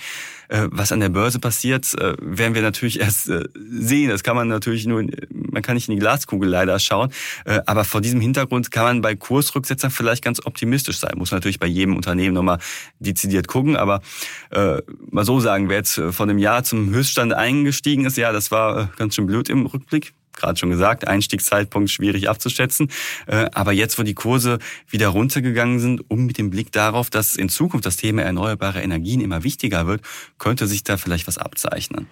Äh, 0.50 0.68
was 0.72 0.92
an 0.92 1.00
der 1.00 1.10
Börse 1.10 1.40
passiert, 1.40 1.94
äh, 1.94 2.16
werden 2.20 2.56
wir 2.56 2.64
natürlich 2.64 3.00
erst 3.00 3.30
äh, 3.30 3.44
sehen. 3.56 4.10
Das 4.10 4.24
kann 4.24 4.36
man 4.36 4.48
natürlich 4.48 4.88
nur, 4.88 5.06
man 5.32 5.62
kann 5.62 5.76
nicht 5.76 5.88
in 5.88 5.96
die 5.96 6.00
Glaskugel 6.00 6.50
leider 6.50 6.80
schauen. 6.80 7.12
Äh, 7.46 7.62
aber 7.68 7.86
vor 7.86 8.02
diesem 8.02 8.20
Hintergrund 8.20 8.72
kann 8.72 8.84
man 8.84 9.02
bei 9.02 9.16
Kursrücksetzern 9.16 9.92
vielleicht 9.92 10.24
ganz 10.24 10.44
optimistisch 10.44 10.98
sein. 10.98 11.14
Muss 11.18 11.32
natürlich 11.32 11.60
bei 11.60 11.68
jedem 11.68 11.96
Unternehmen 11.96 12.34
nochmal 12.34 12.58
dezidiert 13.00 13.48
gucken. 13.48 13.76
Aber 13.76 14.02
äh, 14.50 14.82
mal 15.12 15.26
so 15.26 15.40
sagen, 15.40 15.70
wer 15.70 15.78
jetzt 15.78 16.02
von 16.12 16.28
dem 16.28 16.40
Jahr 16.40 16.64
zum 16.64 16.90
Höchststand 16.90 17.34
eingestiegen 17.34 18.06
ist, 18.06 18.18
ja, 18.18 18.32
das 18.32 18.50
war 18.50 18.90
ganz 18.98 19.16
schön 19.16 19.28
blöd 19.28 19.50
im 19.50 19.68
Rückblick 19.68 20.14
gerade 20.36 20.58
schon 20.58 20.70
gesagt, 20.70 21.08
Einstiegszeitpunkt 21.08 21.90
schwierig 21.90 22.30
abzuschätzen. 22.30 22.90
Äh, 23.28 23.50
aber 23.54 23.72
jetzt, 23.72 23.98
wo 24.00 24.04
die 24.04 24.14
Kurse 24.14 24.60
wieder 24.90 25.10
runtergegangen 25.10 25.80
sind, 25.80 26.10
um 26.10 26.26
mit 26.26 26.38
dem 26.38 26.50
Blick 26.50 26.72
darauf, 26.72 27.10
dass 27.10 27.36
in 27.36 27.50
Zukunft 27.50 27.86
das 27.86 27.98
Thema 27.98 28.24
erneuerbare 28.24 28.82
Energien 28.82 29.22
immer 29.22 29.44
wichtiger 29.44 29.88
wird, 29.88 30.02
könnte 30.38 30.68
sich 30.68 30.84
da 30.84 30.98
vielleicht 30.98 31.28
was 31.28 31.38
abzeichnen. 31.38 32.08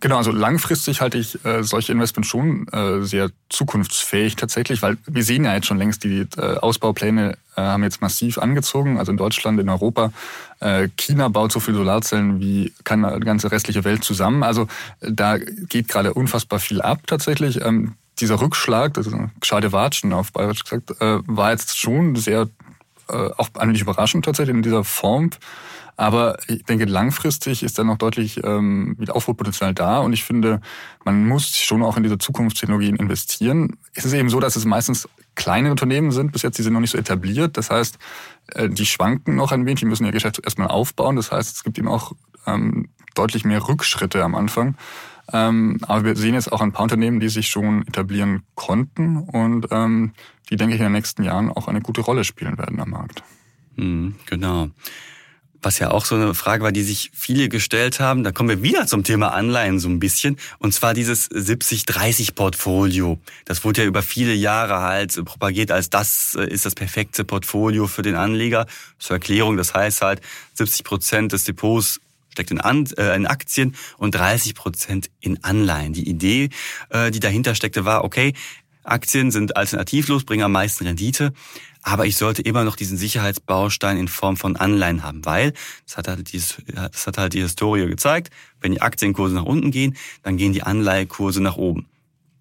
Genau, 0.00 0.16
also 0.16 0.30
langfristig 0.30 1.00
halte 1.00 1.18
ich 1.18 1.44
äh, 1.44 1.64
solche 1.64 1.90
Investments 1.90 2.28
schon 2.28 2.68
äh, 2.68 3.02
sehr 3.02 3.30
zukunftsfähig 3.48 4.36
tatsächlich, 4.36 4.80
weil 4.80 4.96
wir 5.06 5.24
sehen 5.24 5.44
ja 5.44 5.54
jetzt 5.54 5.66
schon 5.66 5.78
längst, 5.78 6.04
die 6.04 6.24
äh, 6.36 6.56
Ausbaupläne 6.58 7.32
äh, 7.56 7.60
haben 7.60 7.82
jetzt 7.82 8.00
massiv 8.00 8.38
angezogen, 8.38 8.98
also 8.98 9.10
in 9.10 9.18
Deutschland, 9.18 9.58
in 9.58 9.68
Europa. 9.68 10.12
Äh, 10.60 10.88
China 10.96 11.28
baut 11.28 11.50
so 11.50 11.58
viel 11.58 11.74
Solarzellen 11.74 12.38
wie 12.38 12.72
keine 12.84 13.18
ganze 13.18 13.50
restliche 13.50 13.82
Welt 13.82 14.04
zusammen. 14.04 14.44
Also 14.44 14.68
äh, 15.00 15.10
da 15.10 15.38
geht 15.38 15.88
gerade 15.88 16.14
unfassbar 16.14 16.60
viel 16.60 16.80
ab 16.80 17.00
tatsächlich. 17.08 17.60
Ähm, 17.60 17.94
dieser 18.20 18.40
Rückschlag, 18.40 18.94
das 18.94 19.08
ist 19.08 19.14
ein 19.14 19.32
Schade 19.42 19.72
Watschen 19.72 20.12
auf 20.12 20.32
Bayerisch 20.32 20.62
gesagt, 20.62 20.92
äh, 21.00 21.18
war 21.26 21.50
jetzt 21.50 21.76
schon 21.76 22.14
sehr, 22.14 22.48
äh, 23.08 23.30
auch 23.36 23.48
eigentlich 23.54 23.82
überraschend 23.82 24.24
tatsächlich 24.24 24.54
in 24.54 24.62
dieser 24.62 24.84
Form. 24.84 25.30
Aber 25.98 26.38
ich 26.46 26.64
denke, 26.64 26.84
langfristig 26.84 27.64
ist 27.64 27.76
da 27.76 27.82
noch 27.82 27.98
deutlich 27.98 28.40
ähm, 28.44 28.94
wieder 28.98 29.16
Aufholpotenzial 29.16 29.74
da. 29.74 29.98
Und 29.98 30.12
ich 30.12 30.22
finde, 30.22 30.60
man 31.04 31.26
muss 31.26 31.56
schon 31.58 31.82
auch 31.82 31.96
in 31.96 32.04
diese 32.04 32.18
Zukunftstechnologien 32.18 32.94
investieren. 32.94 33.76
Es 33.94 34.04
ist 34.04 34.12
eben 34.12 34.30
so, 34.30 34.38
dass 34.38 34.54
es 34.54 34.64
meistens 34.64 35.08
kleine 35.34 35.72
Unternehmen 35.72 36.12
sind. 36.12 36.30
Bis 36.30 36.42
jetzt, 36.42 36.56
die 36.56 36.62
sind 36.62 36.72
noch 36.72 36.80
nicht 36.80 36.92
so 36.92 36.98
etabliert. 36.98 37.56
Das 37.56 37.70
heißt, 37.70 37.98
äh, 38.54 38.68
die 38.68 38.86
schwanken 38.86 39.34
noch 39.34 39.50
ein 39.50 39.66
wenig. 39.66 39.80
Die 39.80 39.86
müssen 39.86 40.06
ihr 40.06 40.12
Geschäft 40.12 40.38
erstmal 40.38 40.68
aufbauen. 40.68 41.16
Das 41.16 41.32
heißt, 41.32 41.56
es 41.56 41.64
gibt 41.64 41.76
eben 41.78 41.88
auch 41.88 42.12
ähm, 42.46 42.90
deutlich 43.16 43.44
mehr 43.44 43.66
Rückschritte 43.66 44.22
am 44.22 44.36
Anfang. 44.36 44.76
Ähm, 45.32 45.78
aber 45.82 46.04
wir 46.04 46.14
sehen 46.14 46.34
jetzt 46.34 46.52
auch 46.52 46.60
ein 46.60 46.70
paar 46.70 46.84
Unternehmen, 46.84 47.18
die 47.18 47.28
sich 47.28 47.48
schon 47.48 47.84
etablieren 47.88 48.44
konnten 48.54 49.16
und 49.16 49.66
ähm, 49.72 50.12
die, 50.48 50.56
denke 50.56 50.76
ich, 50.76 50.80
in 50.80 50.86
den 50.86 50.92
nächsten 50.92 51.24
Jahren 51.24 51.50
auch 51.50 51.66
eine 51.66 51.80
gute 51.80 52.02
Rolle 52.02 52.22
spielen 52.22 52.56
werden 52.56 52.78
am 52.78 52.90
Markt. 52.90 53.24
Mhm, 53.74 54.14
genau 54.26 54.70
was 55.68 55.78
ja 55.80 55.90
auch 55.90 56.06
so 56.06 56.14
eine 56.14 56.32
Frage 56.32 56.64
war, 56.64 56.72
die 56.72 56.82
sich 56.82 57.10
viele 57.12 57.50
gestellt 57.50 58.00
haben. 58.00 58.24
Da 58.24 58.32
kommen 58.32 58.48
wir 58.48 58.62
wieder 58.62 58.86
zum 58.86 59.04
Thema 59.04 59.34
Anleihen 59.34 59.78
so 59.78 59.90
ein 59.90 60.00
bisschen. 60.00 60.38
Und 60.58 60.72
zwar 60.72 60.94
dieses 60.94 61.30
70-30-Portfolio. 61.30 63.18
Das 63.44 63.64
wurde 63.64 63.82
ja 63.82 63.86
über 63.86 64.00
viele 64.00 64.32
Jahre 64.32 64.80
halt 64.80 65.22
propagiert 65.26 65.70
als 65.70 65.90
das 65.90 66.34
äh, 66.40 66.48
ist 66.48 66.64
das 66.64 66.74
perfekte 66.74 67.22
Portfolio 67.22 67.86
für 67.86 68.00
den 68.00 68.14
Anleger. 68.14 68.66
Zur 68.98 69.16
Erklärung, 69.16 69.58
das 69.58 69.74
heißt 69.74 70.00
halt 70.00 70.22
70 70.54 70.84
Prozent 70.84 71.32
des 71.32 71.44
Depots 71.44 72.00
steckt 72.32 72.50
in, 72.50 72.62
An 72.62 72.86
äh, 72.96 73.14
in 73.14 73.26
Aktien 73.26 73.74
und 73.98 74.14
30 74.14 74.54
Prozent 74.54 75.10
in 75.20 75.44
Anleihen. 75.44 75.92
Die 75.92 76.08
Idee, 76.08 76.48
äh, 76.88 77.10
die 77.10 77.20
dahinter 77.20 77.54
steckte, 77.54 77.84
war, 77.84 78.04
okay, 78.04 78.32
Aktien 78.90 79.30
sind 79.30 79.56
alternativlos, 79.56 80.24
bringen 80.24 80.44
am 80.44 80.52
meisten 80.52 80.86
Rendite. 80.86 81.32
Aber 81.82 82.06
ich 82.06 82.16
sollte 82.16 82.42
immer 82.42 82.64
noch 82.64 82.76
diesen 82.76 82.98
Sicherheitsbaustein 82.98 83.96
in 83.96 84.08
Form 84.08 84.36
von 84.36 84.56
Anleihen 84.56 85.02
haben, 85.04 85.24
weil 85.24 85.52
das 85.86 85.96
hat 85.96 86.08
halt, 86.08 86.32
dieses, 86.32 86.56
das 86.66 87.06
hat 87.06 87.18
halt 87.18 87.32
die 87.34 87.40
Historie 87.40 87.86
gezeigt. 87.86 88.30
Wenn 88.60 88.72
die 88.72 88.82
Aktienkurse 88.82 89.34
nach 89.34 89.44
unten 89.44 89.70
gehen, 89.70 89.96
dann 90.22 90.36
gehen 90.36 90.52
die 90.52 90.62
Anleihekurse 90.62 91.40
nach 91.40 91.56
oben. 91.56 91.86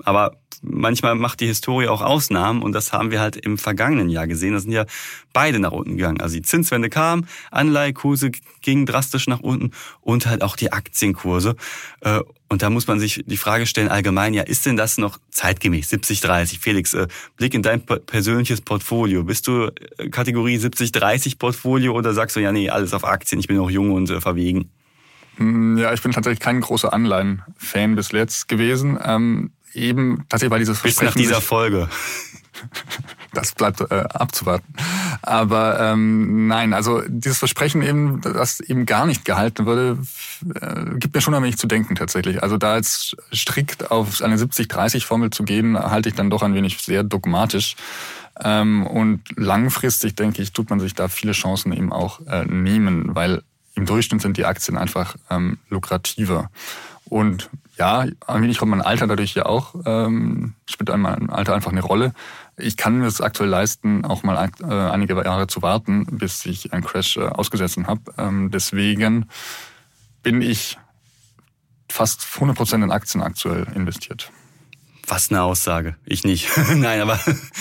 Aber 0.08 0.38
manchmal 0.62 1.15
macht 1.15 1.41
die 1.41 1.48
Historie 1.48 1.89
auch 1.89 2.02
Ausnahmen 2.02 2.62
und 2.62 2.72
das 2.72 2.93
haben 2.93 3.12
wir 3.12 3.20
halt 3.20 3.36
im 3.36 3.58
vergangenen 3.58 4.08
Jahr 4.08 4.26
gesehen. 4.26 4.53
Da 4.53 4.60
sind 4.62 4.72
ja 4.72 4.86
beide 5.34 5.60
nach 5.60 5.74
unten 5.74 5.97
gegangen. 5.97 6.22
Also 6.22 6.36
die 6.36 6.43
Zinswende 6.43 6.89
kam, 6.89 7.26
Anleihekurse 7.51 8.32
gingen 8.62 8.86
drastisch 8.86 9.28
nach 9.28 9.41
unten 9.41 9.72
und 9.99 10.26
halt 10.26 10.43
auch 10.43 10.55
die 10.55 10.72
Aktienkurse. 10.72 11.58
Äh, 11.99 12.22
und 12.47 12.62
da 12.62 12.70
muss 12.70 12.88
man 12.88 13.01
sich 13.01 13.26
die 13.26 13.36
Frage 13.36 13.66
stellen, 13.66 13.89
allgemein, 13.89 14.34
ja, 14.34 14.43
ist 14.43 14.66
denn 14.66 14.78
das 14.78 14.97
noch 14.97 15.20
zeitgemäß? 15.30 15.91
70-30. 15.91 16.62
Felix, 16.62 16.93
äh, 16.93 17.08
Blick 17.36 17.53
in 17.53 17.62
dein 17.62 17.82
persönliches 17.82 18.62
Portfolio. 18.62 19.26
Bist 19.26 19.45
du 19.47 19.68
äh, 19.97 20.08
Kategorie 20.08 20.55
70-30 20.55 21.38
Portfolio 21.38 21.93
oder 21.93 22.14
sagst 22.14 22.38
du, 22.38 22.39
ja, 22.39 22.53
nee, 22.53 22.70
alles 22.70 22.93
auf 22.93 23.03
Aktien, 23.03 23.41
ich 23.41 23.47
bin 23.47 23.58
noch 23.58 23.70
jung 23.70 23.91
und 23.91 24.08
verwegen? 24.22 24.72
Hm, 25.36 25.78
ja, 25.78 25.93
ich 25.93 26.01
bin 26.01 26.14
tatsächlich 26.14 26.39
kein 26.39 26.62
großer 26.62 26.93
Anleihen-Fan 26.93 27.95
bis 27.95 28.12
jetzt 28.14 28.47
gewesen. 28.47 28.97
Ähm, 29.03 29.51
eben 29.78 30.25
tatsächlich 30.30 30.51
weil 30.51 30.59
dieses 30.59 30.82
Bis 30.82 31.01
nach 31.01 31.13
dieser 31.13 31.41
Folge. 31.41 31.88
das 33.34 33.53
bleibt 33.53 33.82
äh, 33.82 34.03
abzuwarten. 34.13 34.73
Aber 35.21 35.80
ähm, 35.80 36.47
nein, 36.47 36.73
also 36.73 37.01
dieses 37.07 37.38
Versprechen 37.38 37.82
eben, 37.82 38.21
das 38.21 38.59
eben 38.59 38.86
gar 38.86 39.05
nicht 39.05 39.25
gehalten 39.25 39.65
würde, 39.65 39.99
äh, 40.55 40.97
gibt 40.97 41.15
mir 41.15 41.21
schon 41.21 41.34
ein 41.34 41.43
wenig 41.43 41.57
zu 41.57 41.67
denken 41.67 41.95
tatsächlich. 41.95 42.41
Also 42.41 42.57
da 42.57 42.78
jetzt 42.78 43.15
strikt 43.34 43.91
auf 43.91 44.21
eine 44.21 44.38
70-30-Formel 44.38 45.30
zu 45.30 45.43
gehen, 45.43 45.78
halte 45.78 46.09
ich 46.09 46.15
dann 46.15 46.30
doch 46.30 46.41
ein 46.41 46.53
wenig 46.53 46.80
sehr 46.80 47.03
dogmatisch. 47.03 47.75
Ähm, 48.43 48.86
und 48.86 49.21
langfristig, 49.36 50.15
denke 50.15 50.41
ich, 50.41 50.53
tut 50.53 50.69
man 50.69 50.80
sich 50.80 50.93
da 50.93 51.07
viele 51.07 51.34
Chancen 51.34 51.73
eben 51.73 51.91
auch 51.91 52.25
äh, 52.28 52.45
nehmen, 52.45 53.15
weil 53.15 53.41
im 53.75 53.86
Durchschnitt 53.86 54.21
sind 54.21 54.38
die 54.38 54.45
Aktien 54.45 54.78
einfach 54.78 55.15
ähm, 55.30 55.59
lukrativer. 55.69 56.49
Und 57.05 57.49
ja, 57.78 58.05
ein 58.25 58.41
wenig 58.41 58.57
kommt 58.57 58.71
mein 58.71 58.82
Alter 58.82 59.07
dadurch 59.07 59.36
ja 59.36 59.45
auch, 59.45 59.75
ähm, 59.86 60.55
spielt 60.65 60.95
mein 60.97 61.30
Alter 61.30 61.53
einfach 61.53 61.71
eine 61.71 61.82
Rolle. 61.84 62.13
Ich 62.57 62.75
kann 62.75 62.97
mir 62.97 63.05
es 63.05 63.21
aktuell 63.21 63.49
leisten, 63.49 64.03
auch 64.03 64.23
mal 64.23 64.49
äh, 64.61 64.65
einige 64.65 65.15
Jahre 65.15 65.47
zu 65.47 65.61
warten, 65.61 66.05
bis 66.05 66.45
ich 66.45 66.73
einen 66.73 66.84
Crash 66.84 67.17
äh, 67.17 67.21
ausgesetzt 67.21 67.78
habe. 67.86 68.01
Ähm, 68.17 68.49
deswegen 68.49 69.30
bin 70.23 70.41
ich 70.41 70.78
fast 71.89 72.21
100% 72.21 72.84
in 72.84 72.91
Aktien 72.91 73.21
aktuell 73.21 73.67
investiert. 73.75 74.32
Was 75.10 75.32
eine 75.32 75.41
Aussage. 75.41 75.95
Ich 76.05 76.26
nicht. 76.26 76.49
Nein, 76.76 76.99
aber 76.99 77.18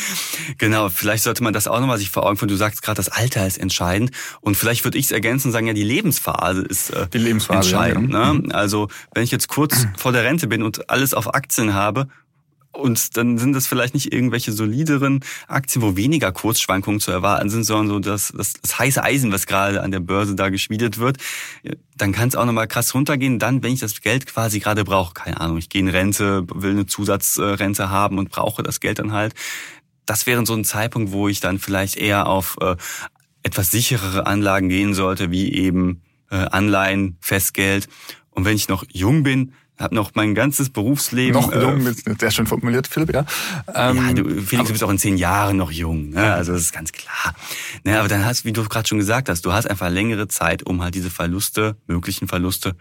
genau, 0.59 0.89
vielleicht 0.89 1.23
sollte 1.23 1.45
man 1.45 1.53
das 1.53 1.69
auch 1.69 1.79
nochmal 1.79 1.99
sich 1.99 2.11
vor 2.11 2.27
Augen 2.27 2.37
führen. 2.37 2.49
Du 2.49 2.57
sagst 2.57 2.83
gerade, 2.83 2.97
das 2.97 3.09
Alter 3.09 3.47
ist 3.47 3.59
entscheidend. 3.59 4.11
Und 4.41 4.57
vielleicht 4.57 4.83
würde 4.85 4.99
ich 4.99 5.07
es 5.07 5.11
ergänzen 5.13 5.49
und 5.49 5.53
sagen, 5.53 5.69
ja, 5.69 5.73
die 5.73 5.85
Lebensphase 5.85 6.63
ist 6.63 6.91
äh, 6.91 7.07
die 7.07 7.19
Lebensphase, 7.19 7.69
entscheidend. 7.69 8.13
Ja, 8.13 8.33
genau. 8.33 8.47
ne? 8.49 8.55
Also 8.55 8.89
wenn 9.15 9.23
ich 9.23 9.31
jetzt 9.31 9.49
kurz 9.49 9.87
vor 9.97 10.11
der 10.11 10.25
Rente 10.25 10.49
bin 10.49 10.65
und 10.65 10.91
alles 10.91 11.15
auf 11.15 11.35
Aktien 11.35 11.75
habe 11.75 12.09
und 12.77 13.17
dann 13.17 13.39
sind 13.39 13.53
das 13.55 13.67
vielleicht 13.67 13.95
nicht 13.95 14.13
irgendwelche 14.13 14.53
solideren 14.53 15.21
Aktien, 15.49 15.83
wo 15.83 15.97
weniger 15.97 16.33
Kursschwankungen 16.33 17.01
zu 17.01 17.11
erwarten 17.11 17.51
sind, 17.51 17.65
sondern 17.65 17.89
so 17.89 17.99
das, 17.99 18.33
das, 18.37 18.55
das 18.55 18.79
heiße 18.79 19.03
Eisen, 19.03 19.33
was 19.33 19.47
gerade 19.47 19.83
an 19.83 19.91
der 19.91 20.01
Börse 20.01 20.35
da 20.35 20.49
geschmiedet 20.49 20.99
wird. 20.99 21.19
Dann 21.97 22.13
kann 22.13 22.29
es 22.29 22.37
auch 22.37 22.45
nochmal 22.45 22.69
krass 22.69 22.95
runtergehen. 22.95 23.39
Dann, 23.39 23.63
wenn 23.63 23.73
ich 23.73 23.81
das 23.81 24.01
Geld 24.01 24.27
quasi 24.27 24.61
gerade 24.61 24.85
brauche, 24.85 25.15
keine 25.15 25.41
Ahnung, 25.41 25.59
ich 25.59 25.69
gehe 25.69 25.81
in 25.81 25.89
Rente, 25.89 26.47
will 26.55 26.73
eine 26.73 26.87
Zusatzrente 26.87 27.91
haben 27.91 28.19
und 28.19 28.31
brauche 28.31 28.63
das 28.63 28.81
Geld 28.81 28.99
dann 28.99 29.13
halt. 29.13 29.35
Das 30.05 30.27
wäre 30.27 30.45
so 30.47 30.55
ein 30.55 30.65
Zeitpunkt, 30.65 31.13
wo 31.13 31.29
ich 31.29 31.41
dann 31.41 31.59
vielleicht 31.59 31.97
eher 31.97 32.27
auf 32.27 32.57
äh, 32.61 32.77
etwas 33.43 33.71
sicherere 33.71 34.27
Anlagen 34.27 34.69
gehen 34.69 34.95
sollte, 34.95 35.31
wie 35.31 35.53
eben 35.53 36.03
äh, 36.31 36.37
Anleihen, 36.37 37.17
Festgeld. 37.21 37.89
Und 38.31 38.45
wenn 38.45 38.57
ich 38.57 38.69
noch 38.69 38.85
jung 38.93 39.23
bin, 39.23 39.53
habe 39.79 39.95
noch 39.95 40.13
mein 40.15 40.35
ganzes 40.35 40.71
Berufsleben. 40.71 41.41
Noch 41.41 41.55
jung, 41.55 41.87
äh, 41.87 41.95
sehr 42.19 42.31
schön 42.31 42.47
formuliert, 42.47 42.87
Philipp, 42.87 43.13
ja. 43.13 43.25
Ähm, 43.75 43.97
ja, 43.97 44.13
du, 44.13 44.43
Felix, 44.43 44.69
du 44.69 44.73
bist 44.73 44.85
auch 44.85 44.91
in 44.91 44.99
zehn 44.99 45.17
Jahren 45.17 45.57
noch 45.57 45.71
jung, 45.71 46.11
ne? 46.11 46.33
also 46.33 46.53
das 46.53 46.63
ist 46.63 46.73
ganz 46.73 46.93
klar. 46.93 47.35
Ne, 47.85 47.99
aber 47.99 48.09
dann 48.09 48.25
hast, 48.25 48.45
wie 48.45 48.53
du 48.53 48.65
gerade 48.65 48.89
schon 48.89 48.99
gesagt 48.99 49.29
hast, 49.29 49.45
du 49.45 49.53
hast 49.53 49.69
einfach 49.69 49.91
längere 49.91 50.29
Zeit, 50.29 50.63
um 50.63 50.83
halt 50.83 50.95
diese 50.95 51.11
Verluste, 51.11 51.77
möglichen 51.87 52.29
Verluste 52.29 52.77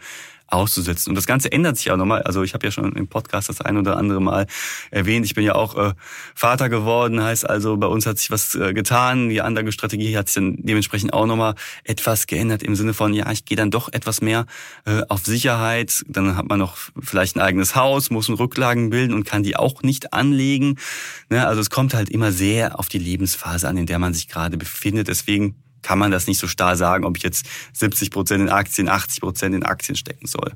auszusetzen. 0.47 1.11
Und 1.11 1.15
das 1.15 1.25
Ganze 1.25 1.51
ändert 1.51 1.77
sich 1.77 1.91
auch 1.91 1.97
nochmal. 1.97 2.21
Also 2.23 2.43
ich 2.43 2.53
habe 2.53 2.65
ja 2.65 2.71
schon 2.71 2.93
im 2.93 3.07
Podcast 3.07 3.49
das 3.49 3.61
ein 3.61 3.77
oder 3.77 3.97
andere 3.97 4.21
Mal 4.21 4.47
erwähnt. 4.91 5.25
Ich 5.25 5.33
bin 5.33 5.43
ja 5.43 5.55
auch 5.55 5.75
äh, 5.75 5.93
Vater 6.35 6.69
geworden, 6.69 7.21
heißt 7.21 7.49
also, 7.49 7.77
bei 7.77 7.87
uns 7.87 8.05
hat 8.05 8.17
sich 8.17 8.31
was 8.31 8.55
äh, 8.55 8.73
getan. 8.73 9.29
Die 9.29 9.41
andere 9.41 9.71
Strategie 9.71 10.17
hat 10.17 10.27
sich 10.27 10.35
dann 10.35 10.57
dementsprechend 10.59 11.13
auch 11.13 11.25
nochmal 11.25 11.55
etwas 11.83 12.27
geändert 12.27 12.63
im 12.63 12.75
Sinne 12.75 12.93
von, 12.93 13.13
ja, 13.13 13.31
ich 13.31 13.45
gehe 13.45 13.57
dann 13.57 13.71
doch 13.71 13.91
etwas 13.91 14.21
mehr 14.21 14.45
äh, 14.85 15.01
auf 15.09 15.25
Sicherheit. 15.25 16.03
Dann 16.07 16.35
hat 16.37 16.47
man 16.47 16.59
noch 16.59 16.77
vielleicht 16.99 17.35
ein 17.35 17.41
eigenes 17.41 17.75
Haus, 17.75 18.09
muss 18.09 18.29
Rücklagen 18.29 18.89
bilden 18.89 19.13
und 19.13 19.23
kann 19.23 19.43
die 19.43 19.55
auch 19.55 19.81
nicht 19.83 20.13
anlegen. 20.13 20.77
Ne? 21.29 21.47
Also 21.47 21.61
es 21.61 21.69
kommt 21.69 21.93
halt 21.93 22.09
immer 22.09 22.31
sehr 22.31 22.79
auf 22.79 22.87
die 22.89 22.97
Lebensphase 22.97 23.67
an, 23.67 23.77
in 23.77 23.85
der 23.85 23.99
man 23.99 24.13
sich 24.13 24.27
gerade 24.27 24.57
befindet. 24.57 25.07
Deswegen 25.07 25.55
kann 25.85 25.99
man 25.99 26.09
das 26.09 26.25
nicht 26.25 26.39
so 26.39 26.47
starr 26.47 26.75
sagen, 26.75 27.05
ob 27.05 27.15
ich 27.15 27.21
jetzt 27.21 27.45
70 27.73 28.09
Prozent 28.09 28.41
in 28.41 28.49
Aktien, 28.49 28.89
80 28.89 29.21
Prozent 29.21 29.53
in 29.53 29.63
Aktien 29.63 29.95
stecken 29.95 30.25
soll. 30.25 30.53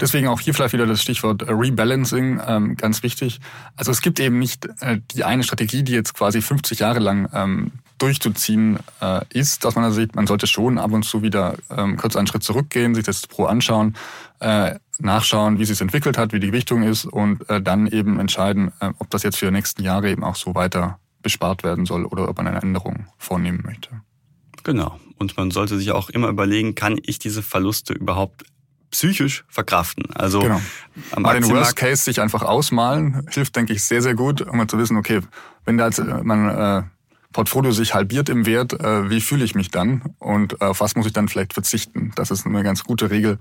Deswegen 0.00 0.28
auch 0.28 0.40
hier 0.40 0.54
vielleicht 0.54 0.72
wieder 0.72 0.86
das 0.86 1.02
Stichwort 1.02 1.42
äh, 1.42 1.52
Rebalancing, 1.52 2.40
ähm, 2.46 2.76
ganz 2.76 3.02
wichtig. 3.02 3.40
Also 3.76 3.92
es 3.92 4.00
gibt 4.00 4.18
eben 4.18 4.38
nicht 4.38 4.66
äh, 4.80 5.00
die 5.12 5.24
eine 5.24 5.42
Strategie, 5.42 5.82
die 5.82 5.92
jetzt 5.92 6.14
quasi 6.14 6.40
50 6.40 6.78
Jahre 6.78 7.00
lang 7.00 7.28
ähm, 7.34 7.72
durchzuziehen 7.98 8.78
äh, 9.02 9.20
ist, 9.30 9.64
dass 9.64 9.74
man 9.74 9.84
da 9.84 9.90
sieht, 9.90 10.16
man 10.16 10.26
sollte 10.26 10.46
schon 10.46 10.78
ab 10.78 10.92
und 10.92 11.04
zu 11.04 11.22
wieder 11.22 11.56
ähm, 11.70 11.98
kurz 11.98 12.16
einen 12.16 12.26
Schritt 12.26 12.42
zurückgehen, 12.42 12.94
sich 12.94 13.04
das 13.04 13.26
Pro 13.26 13.44
anschauen, 13.44 13.94
nachschauen, 14.98 15.58
wie 15.58 15.62
es 15.62 15.80
entwickelt 15.80 16.18
hat, 16.18 16.34
wie 16.34 16.40
die 16.40 16.48
Gewichtung 16.48 16.82
ist 16.82 17.06
und 17.06 17.42
dann 17.48 17.86
eben 17.86 18.20
entscheiden, 18.20 18.70
ob 18.98 19.08
das 19.08 19.22
jetzt 19.22 19.38
für 19.38 19.46
die 19.46 19.52
nächsten 19.52 19.82
Jahre 19.82 20.10
eben 20.10 20.22
auch 20.22 20.36
so 20.36 20.54
weiter 20.54 20.98
bespart 21.22 21.64
werden 21.64 21.86
soll 21.86 22.04
oder 22.04 22.28
ob 22.28 22.36
man 22.36 22.46
eine 22.46 22.60
Änderung 22.60 23.06
vornehmen 23.16 23.62
möchte. 23.64 23.88
Genau. 24.66 24.98
Und 25.16 25.36
man 25.36 25.52
sollte 25.52 25.78
sich 25.78 25.92
auch 25.92 26.10
immer 26.10 26.26
überlegen, 26.26 26.74
kann 26.74 26.98
ich 27.00 27.20
diese 27.20 27.40
Verluste 27.40 27.92
überhaupt 27.92 28.42
psychisch 28.90 29.44
verkraften. 29.48 30.06
Also 30.12 30.40
genau. 30.40 30.60
am 31.12 31.22
Mal 31.22 31.40
den 31.40 31.48
Worst 31.50 31.76
Case 31.76 32.02
sich 32.02 32.20
einfach 32.20 32.42
ausmalen, 32.42 33.28
hilft, 33.30 33.54
denke 33.54 33.72
ich, 33.72 33.84
sehr, 33.84 34.02
sehr 34.02 34.16
gut, 34.16 34.40
um 34.40 34.68
zu 34.68 34.76
wissen, 34.76 34.96
okay, 34.96 35.20
wenn 35.64 35.78
da 35.78 35.86
jetzt 35.86 36.00
äh, 36.00 36.02
man 36.02 36.48
äh, 36.48 36.82
Portfolio 37.36 37.70
sich 37.70 37.92
halbiert 37.92 38.30
im 38.30 38.46
Wert, 38.46 38.72
äh, 38.72 39.10
wie 39.10 39.20
fühle 39.20 39.44
ich 39.44 39.54
mich 39.54 39.70
dann 39.70 40.00
und 40.18 40.54
äh, 40.54 40.64
auf 40.64 40.80
was 40.80 40.96
muss 40.96 41.04
ich 41.04 41.12
dann 41.12 41.28
vielleicht 41.28 41.52
verzichten? 41.52 42.10
Das 42.16 42.30
ist 42.30 42.46
eine 42.46 42.62
ganz 42.62 42.82
gute 42.82 43.10
Regel, 43.10 43.36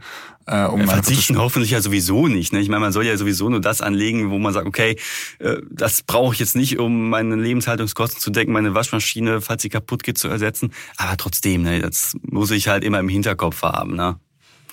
äh, 0.48 0.66
um 0.66 0.82
ja, 0.82 0.88
Verzichten 0.88 1.38
hoffentlich 1.38 1.72
ja 1.72 1.80
sowieso 1.80 2.28
nicht. 2.28 2.52
Ne? 2.52 2.60
Ich 2.60 2.68
meine, 2.68 2.82
man 2.82 2.92
soll 2.92 3.06
ja 3.06 3.16
sowieso 3.16 3.48
nur 3.48 3.62
das 3.62 3.80
anlegen, 3.80 4.32
wo 4.32 4.38
man 4.38 4.52
sagt, 4.52 4.68
okay, 4.68 4.98
äh, 5.40 5.62
das 5.72 6.02
brauche 6.02 6.34
ich 6.34 6.42
jetzt 6.42 6.58
nicht, 6.58 6.78
um 6.78 7.08
meine 7.08 7.38
Lebenshaltungskosten 7.38 8.20
zu 8.20 8.32
decken, 8.32 8.52
meine 8.52 8.76
Waschmaschine, 8.76 9.40
falls 9.40 9.62
sie 9.62 9.70
kaputt 9.70 10.04
geht, 10.04 10.18
zu 10.18 10.28
ersetzen. 10.28 10.74
Aber 10.98 11.16
trotzdem, 11.16 11.62
ne, 11.62 11.80
das 11.80 12.18
muss 12.22 12.52
ich 12.52 12.68
halt 12.68 12.84
immer 12.84 13.00
im 13.00 13.08
Hinterkopf 13.08 13.62
haben. 13.62 13.96
Ne? 13.96 14.20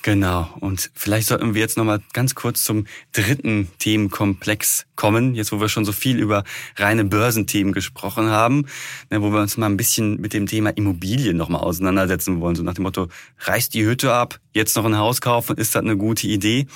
Genau. 0.02 0.48
Und 0.58 0.90
vielleicht 0.94 1.28
sollten 1.28 1.54
wir 1.54 1.60
jetzt 1.60 1.76
nochmal 1.76 2.00
ganz 2.12 2.34
kurz 2.34 2.64
zum 2.64 2.86
dritten 3.12 3.68
Themenkomplex 3.78 4.86
kommen, 4.96 5.36
jetzt 5.36 5.52
wo 5.52 5.60
wir 5.60 5.68
schon 5.68 5.84
so 5.84 5.92
viel 5.92 6.18
über 6.18 6.42
reine 6.76 7.04
Börsenthemen 7.04 7.72
gesprochen 7.72 8.28
haben, 8.28 8.66
ne, 9.10 9.22
wo 9.22 9.30
wir 9.30 9.40
uns 9.40 9.56
mal 9.56 9.66
ein 9.66 9.76
bisschen 9.76 10.20
mit 10.20 10.32
dem 10.32 10.46
Thema 10.46 10.70
Immobilien 10.70 11.36
nochmal 11.36 11.60
auseinandersetzen 11.60 12.40
wollen. 12.40 12.56
So 12.56 12.64
nach 12.64 12.74
dem 12.74 12.82
Motto, 12.82 13.08
reißt 13.38 13.72
die 13.74 13.84
Hütte 13.84 14.12
ab, 14.12 14.40
jetzt 14.52 14.74
noch 14.74 14.84
ein 14.84 14.98
Haus 14.98 15.20
kaufen, 15.20 15.56
ist 15.56 15.76
das 15.76 15.82
eine 15.82 15.96
gute 15.96 16.26
Idee? 16.26 16.66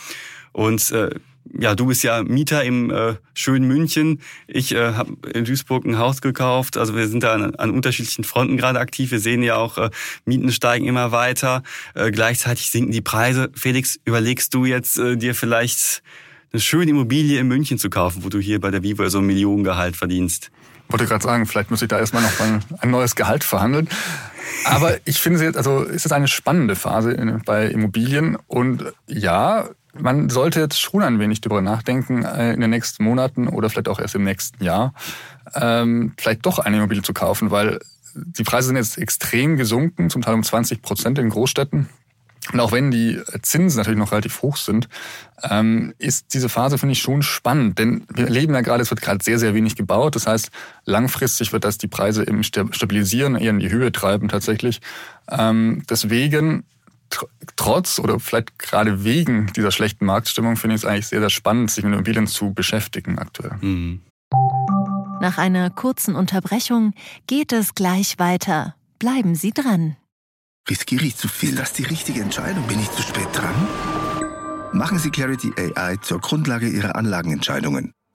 Und 0.52 0.92
äh, 0.92 1.10
ja, 1.58 1.74
du 1.74 1.86
bist 1.86 2.02
ja 2.02 2.22
Mieter 2.22 2.64
im 2.64 2.90
äh, 2.90 3.14
schönen 3.34 3.66
München. 3.66 4.20
Ich 4.46 4.74
äh, 4.74 4.94
habe 4.94 5.16
in 5.32 5.44
Duisburg 5.44 5.84
ein 5.84 5.98
Haus 5.98 6.20
gekauft. 6.20 6.76
Also 6.76 6.94
wir 6.94 7.08
sind 7.08 7.22
da 7.22 7.34
an, 7.34 7.54
an 7.54 7.70
unterschiedlichen 7.70 8.24
Fronten 8.24 8.56
gerade 8.56 8.78
aktiv. 8.78 9.10
Wir 9.10 9.20
sehen 9.20 9.42
ja 9.42 9.56
auch, 9.56 9.78
äh, 9.78 9.90
Mieten 10.24 10.50
steigen 10.52 10.86
immer 10.86 11.12
weiter. 11.12 11.62
Äh, 11.94 12.10
gleichzeitig 12.10 12.70
sinken 12.70 12.92
die 12.92 13.00
Preise. 13.00 13.50
Felix, 13.54 13.98
überlegst 14.04 14.54
du 14.54 14.64
jetzt 14.64 14.98
äh, 14.98 15.16
dir 15.16 15.34
vielleicht 15.34 16.02
eine 16.52 16.60
schöne 16.60 16.90
Immobilie 16.90 17.40
in 17.40 17.48
München 17.48 17.78
zu 17.78 17.90
kaufen, 17.90 18.24
wo 18.24 18.28
du 18.28 18.38
hier 18.38 18.60
bei 18.60 18.70
der 18.70 18.82
Vivo 18.82 19.08
so 19.08 19.18
ein 19.18 19.26
Millionengehalt 19.26 19.96
verdienst? 19.96 20.50
Wollte 20.88 21.06
gerade 21.06 21.24
sagen, 21.24 21.46
vielleicht 21.46 21.70
muss 21.70 21.82
ich 21.82 21.88
da 21.88 21.98
erstmal 21.98 22.22
noch 22.22 22.38
mal 22.38 22.60
ein 22.78 22.90
neues 22.90 23.16
Gehalt 23.16 23.42
verhandeln. 23.42 23.88
Aber 24.64 24.96
ich 25.04 25.18
finde, 25.18 25.42
jetzt, 25.42 25.56
also 25.56 25.82
ist 25.82 26.06
es 26.06 26.12
eine 26.12 26.28
spannende 26.28 26.76
Phase 26.76 27.40
bei 27.44 27.66
Immobilien 27.66 28.36
und 28.46 28.84
ja, 29.08 29.68
man 30.00 30.28
sollte 30.28 30.60
jetzt 30.60 30.80
schon 30.80 31.02
ein 31.02 31.18
wenig 31.18 31.40
darüber 31.40 31.62
nachdenken, 31.62 32.24
äh, 32.24 32.52
in 32.52 32.60
den 32.60 32.70
nächsten 32.70 33.04
Monaten 33.04 33.48
oder 33.48 33.70
vielleicht 33.70 33.88
auch 33.88 34.00
erst 34.00 34.14
im 34.14 34.24
nächsten 34.24 34.62
Jahr, 34.62 34.94
ähm, 35.54 36.12
vielleicht 36.18 36.44
doch 36.46 36.58
eine 36.58 36.76
Immobilie 36.76 37.02
zu 37.02 37.12
kaufen, 37.12 37.50
weil 37.50 37.78
die 38.14 38.44
Preise 38.44 38.68
sind 38.68 38.76
jetzt 38.76 38.98
extrem 38.98 39.56
gesunken, 39.56 40.10
zum 40.10 40.22
Teil 40.22 40.34
um 40.34 40.42
20 40.42 40.82
Prozent 40.82 41.18
in 41.18 41.28
Großstädten. 41.28 41.88
Und 42.52 42.60
auch 42.60 42.70
wenn 42.70 42.90
die 42.90 43.20
Zinsen 43.42 43.78
natürlich 43.78 43.98
noch 43.98 44.12
relativ 44.12 44.40
hoch 44.42 44.56
sind, 44.56 44.88
ähm, 45.42 45.94
ist 45.98 46.32
diese 46.32 46.48
Phase, 46.48 46.78
finde 46.78 46.92
ich, 46.92 47.00
schon 47.00 47.22
spannend. 47.22 47.78
Denn 47.78 48.04
wir 48.08 48.24
erleben 48.24 48.54
ja 48.54 48.60
gerade, 48.60 48.82
es 48.82 48.90
wird 48.90 49.02
gerade 49.02 49.24
sehr, 49.24 49.38
sehr 49.38 49.54
wenig 49.54 49.74
gebaut. 49.74 50.14
Das 50.14 50.28
heißt, 50.28 50.50
langfristig 50.84 51.52
wird 51.52 51.64
das 51.64 51.76
die 51.76 51.88
Preise 51.88 52.26
eben 52.26 52.44
stabilisieren, 52.44 53.34
eher 53.34 53.50
in 53.50 53.58
die 53.58 53.70
Höhe 53.70 53.90
treiben 53.90 54.28
tatsächlich. 54.28 54.80
Ähm, 55.28 55.82
deswegen, 55.90 56.64
trotz 57.56 57.98
oder 57.98 58.20
vielleicht 58.20 58.58
gerade 58.58 59.04
wegen 59.04 59.52
dieser 59.54 59.70
schlechten 59.70 60.06
Marktstimmung, 60.06 60.56
finde 60.56 60.76
ich 60.76 60.82
es 60.82 60.84
eigentlich 60.84 61.08
sehr, 61.08 61.20
sehr 61.20 61.30
spannend, 61.30 61.70
sich 61.70 61.84
mit 61.84 61.92
Immobilien 61.92 62.26
zu 62.26 62.52
beschäftigen 62.52 63.18
aktuell. 63.18 63.56
Mhm. 63.60 64.02
Nach 65.20 65.38
einer 65.38 65.70
kurzen 65.70 66.14
Unterbrechung 66.14 66.92
geht 67.26 67.52
es 67.52 67.74
gleich 67.74 68.18
weiter. 68.18 68.74
Bleiben 68.98 69.34
Sie 69.34 69.50
dran. 69.50 69.96
Riskiere 70.68 71.04
ich 71.04 71.16
zu 71.16 71.28
viel? 71.28 71.50
Ist 71.50 71.58
das 71.58 71.72
die 71.72 71.84
richtige 71.84 72.20
Entscheidung? 72.20 72.66
Bin 72.66 72.80
ich 72.80 72.90
zu 72.90 73.02
spät 73.02 73.28
dran? 73.32 73.54
Machen 74.72 74.98
Sie 74.98 75.10
Clarity 75.10 75.52
AI 75.56 75.96
zur 75.96 76.20
Grundlage 76.20 76.68
Ihrer 76.68 76.96
Anlagenentscheidungen. 76.96 77.92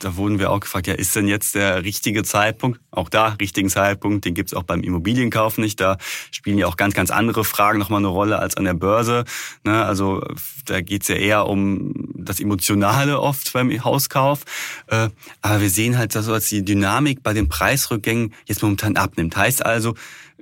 da 0.00 0.16
wurden 0.16 0.38
wir 0.38 0.50
auch 0.50 0.60
gefragt, 0.60 0.86
ja, 0.86 0.94
ist 0.94 1.14
denn 1.16 1.28
jetzt 1.28 1.54
der 1.54 1.84
richtige 1.84 2.24
Zeitpunkt? 2.24 2.80
Auch 2.90 3.08
da, 3.08 3.28
richtigen 3.40 3.68
Zeitpunkt, 3.68 4.24
den 4.24 4.34
gibt's 4.34 4.54
auch 4.54 4.62
beim 4.62 4.82
Immobilienkauf 4.82 5.58
nicht. 5.58 5.80
Da 5.80 5.98
spielen 6.30 6.58
ja 6.58 6.66
auch 6.66 6.76
ganz, 6.76 6.94
ganz 6.94 7.10
andere 7.10 7.44
Fragen 7.44 7.78
nochmal 7.78 7.98
eine 7.98 8.08
Rolle 8.08 8.38
als 8.38 8.56
an 8.56 8.64
der 8.64 8.74
Börse. 8.74 9.24
Ne? 9.64 9.84
Also 9.84 10.22
da 10.66 10.80
geht's 10.80 11.08
ja 11.08 11.16
eher 11.16 11.46
um 11.46 11.92
das 12.14 12.40
Emotionale 12.40 13.20
oft 13.20 13.52
beim 13.52 13.84
Hauskauf. 13.84 14.40
Äh, 14.88 15.08
aber 15.42 15.60
wir 15.60 15.70
sehen 15.70 15.98
halt, 15.98 16.14
dass 16.14 16.48
die 16.48 16.64
Dynamik 16.64 17.22
bei 17.22 17.32
den 17.32 17.48
Preisrückgängen 17.48 18.34
jetzt 18.46 18.62
momentan 18.62 18.96
abnimmt. 18.96 19.36
Heißt 19.36 19.64
also, 19.64 19.94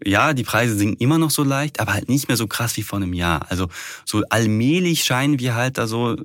ja, 0.04 0.32
die 0.32 0.44
Preise 0.44 0.76
sinken 0.76 0.96
immer 1.02 1.18
noch 1.18 1.30
so 1.30 1.42
leicht, 1.42 1.80
aber 1.80 1.94
halt 1.94 2.08
nicht 2.08 2.28
mehr 2.28 2.36
so 2.36 2.46
krass 2.46 2.76
wie 2.76 2.82
vor 2.82 2.98
einem 2.98 3.12
Jahr. 3.12 3.46
Also 3.50 3.68
so 4.04 4.22
allmählich 4.28 5.04
scheinen 5.04 5.38
wir 5.38 5.54
halt 5.54 5.78
da 5.78 5.86
so 5.86 6.12
äh, 6.12 6.18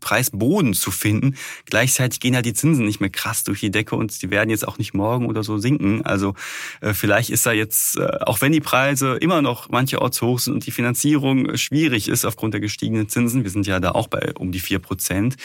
Preisboden 0.00 0.74
zu 0.74 0.90
finden. 0.90 1.36
Gleichzeitig 1.66 2.20
gehen 2.20 2.34
halt 2.34 2.46
die 2.46 2.54
Zinsen 2.54 2.84
nicht 2.86 3.00
mehr 3.00 3.10
krass 3.10 3.44
durch 3.44 3.60
die 3.60 3.70
Decke 3.70 3.96
und 3.96 4.22
die 4.22 4.30
werden 4.30 4.50
jetzt 4.50 4.66
auch 4.66 4.78
nicht 4.78 4.94
morgen 4.94 5.26
oder 5.26 5.42
so 5.42 5.58
sinken. 5.58 6.02
Also 6.04 6.34
äh, 6.80 6.94
vielleicht 6.94 7.30
ist 7.30 7.46
da 7.46 7.52
jetzt, 7.52 7.96
äh, 7.96 8.18
auch 8.22 8.40
wenn 8.40 8.52
die 8.52 8.60
Preise 8.60 9.16
immer 9.16 9.42
noch 9.42 9.70
mancherorts 9.70 10.20
hoch 10.22 10.38
sind 10.38 10.54
und 10.54 10.66
die 10.66 10.70
Finanzierung 10.70 11.56
schwierig 11.56 12.08
ist 12.08 12.24
aufgrund 12.24 12.54
der 12.54 12.60
gestiegenen 12.60 13.08
Zinsen, 13.08 13.44
wir 13.44 13.50
sind 13.50 13.66
ja 13.66 13.80
da 13.80 13.92
auch 13.92 14.08
bei 14.08 14.32
um 14.34 14.52
die 14.52 14.60
vier 14.60 14.78
Prozent, 14.78 15.36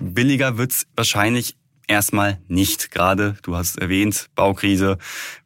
billiger 0.00 0.58
wird's 0.58 0.86
wahrscheinlich 0.96 1.56
erstmal 1.92 2.38
nicht. 2.48 2.90
Gerade, 2.90 3.36
du 3.42 3.56
hast 3.56 3.78
erwähnt, 3.78 4.28
Baukrise, 4.34 4.98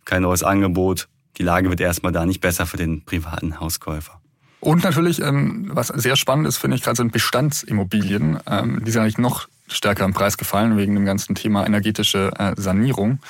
kein 0.05 0.23
neues 0.23 0.43
Angebot. 0.43 1.09
Die 1.37 1.43
Lage 1.43 1.69
wird 1.69 1.81
erstmal 1.81 2.13
da 2.13 2.25
nicht 2.25 2.41
besser 2.41 2.65
für 2.65 2.79
den 2.79 3.05
privaten 3.05 3.61
Hauskäufer. 3.61 4.21
Und 4.61 4.83
natürlich, 4.83 5.21
ähm, 5.21 5.71
was 5.71 5.89
sehr 5.89 6.17
spannend 6.17 6.49
ist, 6.49 6.57
finde 6.57 6.77
ich, 6.77 6.83
gerade 6.83 6.97
sind 6.97 7.13
Bestandsimmobilien. 7.13 8.39
Ähm, 8.47 8.83
die 8.85 8.91
sind 8.91 9.03
eigentlich 9.03 9.19
noch 9.19 9.49
stärker 9.69 10.05
im 10.05 10.15
Preis 10.15 10.39
gefallen 10.39 10.77
wegen 10.77 10.95
dem 10.95 11.05
ganzen 11.05 11.35
Thema 11.35 11.67
energetische 11.67 12.33
äh, 12.39 12.55
Sanierung. 12.57 13.21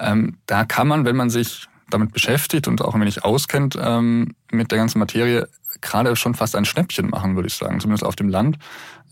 Ähm, 0.00 0.38
da 0.46 0.64
kann 0.64 0.88
man, 0.88 1.04
wenn 1.04 1.16
man 1.16 1.30
sich 1.30 1.68
damit 1.88 2.12
beschäftigt 2.12 2.66
und 2.68 2.82
auch 2.82 2.94
ein 2.94 3.00
wenig 3.02 3.22
auskennt 3.22 3.78
mit 4.50 4.70
der 4.70 4.78
ganzen 4.78 4.98
Materie, 4.98 5.46
gerade 5.82 6.16
schon 6.16 6.34
fast 6.34 6.56
ein 6.56 6.64
Schnäppchen 6.64 7.10
machen, 7.10 7.36
würde 7.36 7.48
ich 7.48 7.54
sagen, 7.54 7.80
zumindest 7.80 8.04
auf 8.04 8.16
dem 8.16 8.30
Land. 8.30 8.56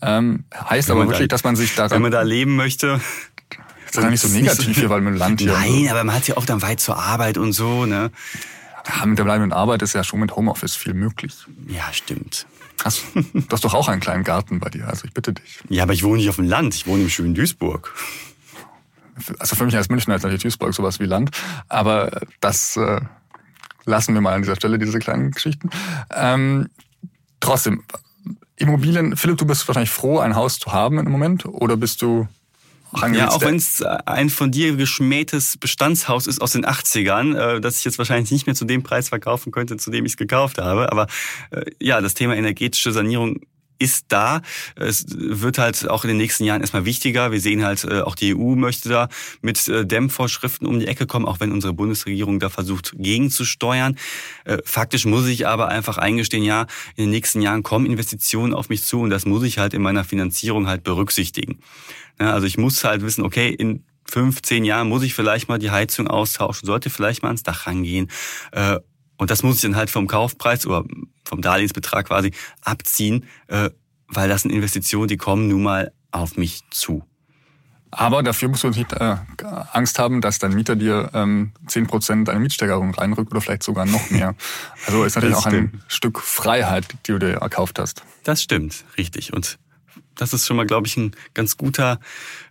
Heißt 0.03 0.89
aber 0.89 1.01
wirklich, 1.01 1.27
da, 1.27 1.35
dass 1.35 1.43
man 1.43 1.55
sich 1.55 1.75
daran... 1.75 1.91
Wenn 1.91 2.01
man 2.01 2.11
da 2.11 2.23
leben 2.23 2.55
möchte... 2.55 2.99
Das 3.91 3.97
ist 3.97 4.03
gar 4.03 4.09
nicht 4.09 4.21
so 4.21 4.29
negativ 4.29 4.77
hier, 4.77 4.89
weil 4.89 5.01
mit 5.01 5.15
dem 5.15 5.17
Land 5.17 5.41
hier... 5.41 5.51
Nein, 5.51 5.89
aber 5.89 6.05
man 6.05 6.15
hat 6.15 6.25
ja 6.27 6.37
oft 6.37 6.49
dann 6.49 6.61
weit 6.61 6.79
zur 6.79 6.97
Arbeit 6.97 7.37
und 7.37 7.51
so, 7.51 7.85
ne? 7.85 8.09
Ja, 8.87 9.05
mit 9.05 9.19
der 9.19 9.25
bleibenden 9.25 9.51
Arbeit 9.51 9.81
ist 9.81 9.93
ja 9.93 10.03
schon 10.03 10.21
mit 10.21 10.35
Homeoffice 10.35 10.75
viel 10.75 10.93
möglich. 10.93 11.35
Ja, 11.67 11.91
stimmt. 11.91 12.47
Hast, 12.85 13.03
du 13.13 13.45
hast 13.51 13.63
doch 13.65 13.73
auch 13.73 13.89
einen 13.89 13.99
kleinen 13.99 14.23
Garten 14.23 14.59
bei 14.59 14.69
dir, 14.69 14.87
also 14.87 15.05
ich 15.05 15.13
bitte 15.13 15.33
dich. 15.33 15.59
Ja, 15.67 15.83
aber 15.83 15.93
ich 15.93 16.03
wohne 16.03 16.17
nicht 16.17 16.29
auf 16.29 16.37
dem 16.37 16.47
Land, 16.47 16.73
ich 16.73 16.87
wohne 16.87 17.03
im 17.03 17.09
schönen 17.09 17.35
Duisburg. 17.35 17.93
Also 19.39 19.55
für 19.55 19.65
mich 19.65 19.75
als 19.75 19.89
Münchner 19.89 20.15
ist 20.15 20.23
natürlich 20.23 20.41
Duisburg 20.41 20.73
sowas 20.73 20.99
wie 20.99 21.05
Land, 21.05 21.31
aber 21.67 22.21
das 22.39 22.77
äh, 22.77 23.01
lassen 23.85 24.13
wir 24.13 24.21
mal 24.21 24.33
an 24.33 24.41
dieser 24.41 24.55
Stelle, 24.55 24.79
diese 24.79 24.99
kleinen 24.99 25.31
Geschichten. 25.31 25.69
Ähm, 26.09 26.69
trotzdem, 27.39 27.83
Immobilien, 28.55 29.17
Philipp, 29.17 29.37
du 29.37 29.45
bist 29.45 29.67
wahrscheinlich 29.67 29.91
froh, 29.91 30.19
ein 30.19 30.35
Haus 30.35 30.59
zu 30.59 30.71
haben 30.71 30.97
im 30.97 31.11
Moment 31.11 31.45
oder 31.45 31.77
bist 31.77 32.01
du 32.01 32.27
ja, 33.13 33.29
auch 33.29 33.41
wenn 33.41 33.55
es 33.55 33.81
ein 33.81 34.29
von 34.29 34.51
dir 34.51 34.75
geschmähtes 34.75 35.57
Bestandshaus 35.57 36.27
ist 36.27 36.41
aus 36.41 36.51
den 36.51 36.65
80ern, 36.65 37.57
äh, 37.57 37.61
das 37.61 37.77
ich 37.77 37.85
jetzt 37.85 37.97
wahrscheinlich 37.97 38.31
nicht 38.31 38.45
mehr 38.45 38.55
zu 38.55 38.65
dem 38.65 38.83
Preis 38.83 39.09
verkaufen 39.09 39.51
könnte, 39.51 39.77
zu 39.77 39.91
dem 39.91 40.05
ich 40.05 40.13
es 40.13 40.17
gekauft 40.17 40.57
habe. 40.57 40.91
Aber 40.91 41.07
äh, 41.51 41.65
ja, 41.81 42.01
das 42.01 42.13
Thema 42.13 42.35
energetische 42.35 42.91
Sanierung 42.91 43.39
ist 43.81 44.05
da. 44.09 44.41
Es 44.75 45.05
wird 45.09 45.57
halt 45.57 45.89
auch 45.89 46.03
in 46.03 46.09
den 46.09 46.17
nächsten 46.17 46.43
Jahren 46.43 46.61
erstmal 46.61 46.85
wichtiger. 46.85 47.31
Wir 47.31 47.41
sehen 47.41 47.63
halt, 47.65 47.83
äh, 47.83 48.01
auch 48.01 48.15
die 48.15 48.35
EU 48.35 48.55
möchte 48.55 48.89
da 48.89 49.09
mit 49.41 49.67
äh, 49.67 49.85
Dämmvorschriften 49.85 50.67
um 50.67 50.79
die 50.79 50.87
Ecke 50.87 51.07
kommen, 51.07 51.25
auch 51.25 51.39
wenn 51.39 51.51
unsere 51.51 51.73
Bundesregierung 51.73 52.39
da 52.39 52.49
versucht, 52.49 52.93
gegenzusteuern. 52.95 53.97
Äh, 54.45 54.59
faktisch 54.63 55.05
muss 55.05 55.25
ich 55.25 55.47
aber 55.47 55.69
einfach 55.69 55.97
eingestehen, 55.97 56.43
ja, 56.43 56.67
in 56.95 57.05
den 57.05 57.09
nächsten 57.09 57.41
Jahren 57.41 57.63
kommen 57.63 57.87
Investitionen 57.87 58.53
auf 58.53 58.69
mich 58.69 58.83
zu 58.83 59.01
und 59.01 59.09
das 59.09 59.25
muss 59.25 59.43
ich 59.43 59.57
halt 59.57 59.73
in 59.73 59.81
meiner 59.81 60.03
Finanzierung 60.03 60.67
halt 60.67 60.83
berücksichtigen. 60.83 61.59
Also 62.27 62.47
ich 62.47 62.57
muss 62.57 62.83
halt 62.83 63.01
wissen, 63.01 63.23
okay, 63.23 63.49
in 63.49 63.85
fünf, 64.05 64.41
zehn 64.41 64.65
Jahren 64.65 64.89
muss 64.89 65.03
ich 65.03 65.13
vielleicht 65.13 65.47
mal 65.47 65.59
die 65.59 65.71
Heizung 65.71 66.07
austauschen, 66.07 66.65
sollte 66.65 66.89
vielleicht 66.89 67.23
mal 67.23 67.29
ans 67.29 67.43
Dach 67.43 67.65
rangehen. 67.65 68.09
Und 69.21 69.29
das 69.29 69.43
muss 69.43 69.57
ich 69.57 69.61
dann 69.61 69.75
halt 69.75 69.91
vom 69.91 70.07
Kaufpreis 70.07 70.65
oder 70.65 70.83
vom 71.23 71.43
Darlehensbetrag 71.43 72.07
quasi 72.07 72.31
abziehen, 72.63 73.25
äh, 73.49 73.69
weil 74.07 74.27
das 74.27 74.41
sind 74.41 74.49
Investitionen, 74.49 75.07
die 75.07 75.17
kommen 75.17 75.47
nun 75.47 75.61
mal 75.61 75.91
auf 76.09 76.37
mich 76.37 76.61
zu. 76.71 77.03
Aber 77.91 78.23
dafür 78.23 78.49
musst 78.49 78.63
du 78.63 78.69
nicht 78.69 78.93
äh, 78.93 79.17
Angst 79.73 79.99
haben, 79.99 80.21
dass 80.21 80.39
dein 80.39 80.53
Mieter 80.53 80.75
dir 80.75 81.11
ähm, 81.13 81.51
10% 81.67 82.29
eine 82.29 82.39
Mietsteigerung 82.39 82.95
reinrückt 82.95 83.31
oder 83.31 83.41
vielleicht 83.41 83.61
sogar 83.61 83.85
noch 83.85 84.09
mehr. 84.09 84.33
Also 84.87 85.03
ist 85.03 85.13
natürlich 85.13 85.35
auch 85.35 85.45
ein 85.45 85.83
Stück 85.87 86.19
Freiheit, 86.19 86.87
die 87.05 87.11
du 87.11 87.19
dir 87.19 87.33
erkauft 87.33 87.77
hast. 87.77 88.01
Das 88.23 88.41
stimmt, 88.41 88.85
richtig. 88.97 89.33
Und 89.33 89.59
das 90.15 90.33
ist 90.33 90.45
schon 90.45 90.57
mal, 90.57 90.65
glaube 90.65 90.87
ich, 90.87 90.97
ein 90.97 91.11
ganz 91.33 91.57
guter 91.57 91.99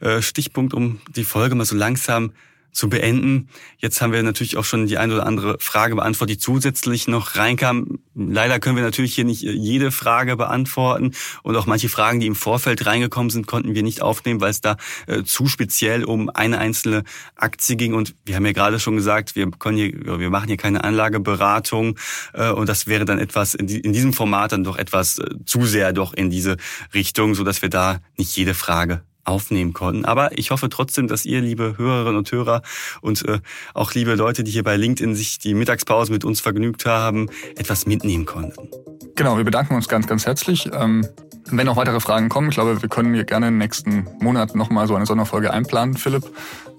äh, 0.01 0.23
Stichpunkt, 0.23 0.75
um 0.75 1.01
die 1.15 1.25
Folge 1.25 1.55
mal 1.55 1.65
so 1.65 1.77
langsam 1.77 2.33
zu 2.73 2.89
beenden. 2.89 3.49
Jetzt 3.79 4.01
haben 4.01 4.13
wir 4.13 4.23
natürlich 4.23 4.57
auch 4.57 4.65
schon 4.65 4.87
die 4.87 4.99
eine 4.99 5.15
oder 5.15 5.27
andere 5.27 5.57
Frage 5.61 5.97
beantwortet, 5.97 6.37
die 6.37 6.39
zusätzlich 6.39 7.09
noch 7.09 7.37
reinkam. 7.37 7.99
Leider 8.15 8.61
können 8.61 8.77
wir 8.77 8.83
natürlich 8.83 9.15
hier 9.15 9.25
nicht 9.25 9.43
jede 9.43 9.91
Frage 9.91 10.37
beantworten 10.37 11.13
und 11.43 11.57
auch 11.57 11.67
manche 11.67 11.89
Fragen, 11.89 12.21
die 12.21 12.27
im 12.27 12.35
Vorfeld 12.35 12.87
reingekommen 12.87 13.31
sind, 13.31 13.47
konnten 13.47 13.75
wir 13.75 13.83
nicht 13.83 14.03
aufnehmen, 14.03 14.41
weil 14.41 14.51
es 14.51 14.61
da 14.61 14.77
äh, 15.07 15.23
zu 15.25 15.47
speziell 15.47 16.05
um 16.05 16.29
eine 16.31 16.59
einzelne 16.59 17.05
Aktie 17.37 17.77
ging. 17.77 17.95
Und 17.95 18.15
wir 18.25 18.37
haben 18.37 18.47
ja 18.47 18.53
gerade 18.53 18.79
schon 18.79 18.97
gesagt, 18.97 19.37
wir 19.37 19.51
können 19.51 19.77
hier, 19.77 20.19
wir 20.19 20.31
machen 20.31 20.49
hier 20.49 20.57
keine 20.57 20.85
Anlageberatung 20.85 21.99
äh, 22.35 22.51
und 22.51 22.69
das 22.69 22.87
wäre 22.87 23.05
dann 23.05 23.19
etwas 23.19 23.55
in, 23.55 23.67
die, 23.67 23.81
in 23.81 23.93
diesem 23.93 24.13
Format 24.13 24.53
dann 24.53 24.65
doch 24.65 24.77
etwas 24.77 25.19
äh, 25.19 25.27
zu 25.45 25.65
sehr 25.65 25.93
doch 25.93 26.15
in 26.15 26.31
diese 26.31 26.57
Richtung, 26.95 27.35
so 27.35 27.45
dass 27.45 27.63
wir 27.63 27.69
da 27.69 28.01
nicht 28.17 28.37
jede 28.37 28.55
Frage 28.55 29.03
aufnehmen 29.31 29.73
konnten. 29.73 30.05
Aber 30.05 30.37
ich 30.39 30.51
hoffe 30.51 30.69
trotzdem, 30.69 31.09
dass 31.09 31.25
ihr, 31.25 31.41
liebe 31.41 31.79
Hörerinnen 31.79 32.17
und 32.17 32.31
Hörer 32.31 32.63
und 33.01 33.27
äh, 33.27 33.41
auch 33.75 33.95
liebe 33.95 34.15
Leute, 34.15 34.45
die 34.45 34.51
hier 34.51 34.65
bei 34.65 34.77
LinkedIn 34.77 35.15
sich 35.15 35.39
die 35.39 35.55
Mittagspause 35.55 36.13
mit 36.13 36.25
uns 36.25 36.41
vergnügt 36.41 36.87
haben, 36.87 37.29
etwas 37.57 37.87
mitnehmen 37.87 38.27
konnten. 38.27 38.69
Genau, 39.17 39.37
wir 39.37 39.45
bedanken 39.45 39.75
uns 39.75 39.89
ganz, 39.89 40.07
ganz 40.07 40.27
herzlich. 40.27 40.69
Ähm, 40.73 41.07
wenn 41.47 41.67
noch 41.67 41.77
weitere 41.77 42.01
Fragen 42.01 42.29
kommen, 42.29 42.49
ich 42.49 42.55
glaube, 42.55 42.81
wir 42.81 42.89
können 42.89 43.15
hier 43.15 43.25
gerne 43.25 43.49
im 43.49 43.59
nächsten 43.59 44.07
Monat 44.21 44.55
nochmal 44.55 44.87
so 44.87 44.95
eine 44.95 45.07
Sonderfolge 45.07 45.53
einplanen, 45.53 45.97
Philipp. 45.97 46.25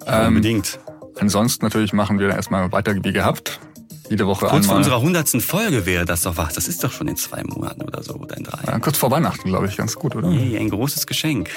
Ähm, 0.06 0.30
Unbedingt. 0.30 0.80
Ansonsten 1.20 1.66
natürlich 1.66 1.94
machen 1.94 2.20
wir 2.20 2.30
erstmal 2.30 2.72
weiter 2.72 2.96
wie 3.04 3.12
gehabt 3.12 3.60
jede 4.12 4.28
Woche 4.28 4.42
kurz 4.42 4.52
einmal. 4.52 4.60
Kurz 4.60 4.68
vor 4.68 4.78
unserer 4.78 5.02
hundertsten 5.02 5.42
Folge 5.42 5.86
wäre 5.86 6.06
das 6.06 6.22
doch 6.22 6.38
was. 6.38 6.54
Das 6.54 6.68
ist 6.68 6.84
doch 6.84 6.92
schon 6.92 7.08
in 7.08 7.16
zwei 7.16 7.44
Monaten 7.44 7.82
oder 7.82 8.04
so, 8.04 8.14
oder 8.16 8.38
in 8.38 8.44
drei. 8.44 8.60
Ja, 8.68 8.78
kurz 8.80 8.98
vor 8.98 9.10
Weihnachten, 9.10 9.50
glaube 9.50 9.68
ich, 9.68 9.78
ganz 9.78 9.96
gut, 9.96 10.16
oder? 10.16 10.28
Nee, 10.28 10.58
ein 10.58 10.70
großes 10.70 11.08
Geschenk. 11.08 11.50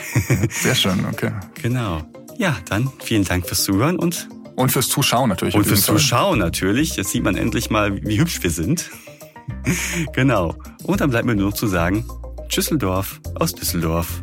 Sehr 0.51 0.75
schön, 0.75 1.05
okay. 1.13 1.33
Genau. 1.61 2.03
Ja, 2.39 2.57
dann 2.69 2.91
vielen 3.03 3.25
Dank 3.25 3.47
fürs 3.47 3.65
Zuhören 3.65 3.99
und 3.99 4.29
und 4.57 4.71
fürs 4.71 4.89
Zuschauen 4.89 5.29
natürlich. 5.29 5.55
Und 5.57 5.67
fürs 5.67 5.83
Zuschauen 5.83 6.39
natürlich. 6.39 6.97
Jetzt 6.97 7.11
sieht 7.11 7.25
man 7.25 7.37
endlich 7.37 7.71
mal, 7.71 8.01
wie 8.05 8.19
hübsch 8.19 8.41
wir 8.43 8.51
sind. 8.51 8.91
genau. 10.13 10.55
Und 10.85 11.01
dann 11.01 11.11
bleibt 11.11 11.27
mir 11.27 11.35
nur 11.35 11.51
noch 11.51 11.57
zu 11.57 11.67
sagen, 11.67 12.05
Tschüsseldorf 12.49 13.21
aus 13.35 13.53
Düsseldorf. 13.53 14.23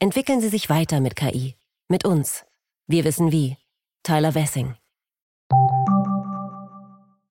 Entwickeln 0.00 0.40
Sie 0.40 0.48
sich 0.48 0.70
weiter 0.70 1.00
mit 1.00 1.16
KI. 1.16 1.56
Mit 1.88 2.04
uns. 2.04 2.44
Wir 2.86 3.02
wissen 3.04 3.32
wie. 3.32 3.56
Tyler 4.04 4.36
Wessing. 4.36 4.76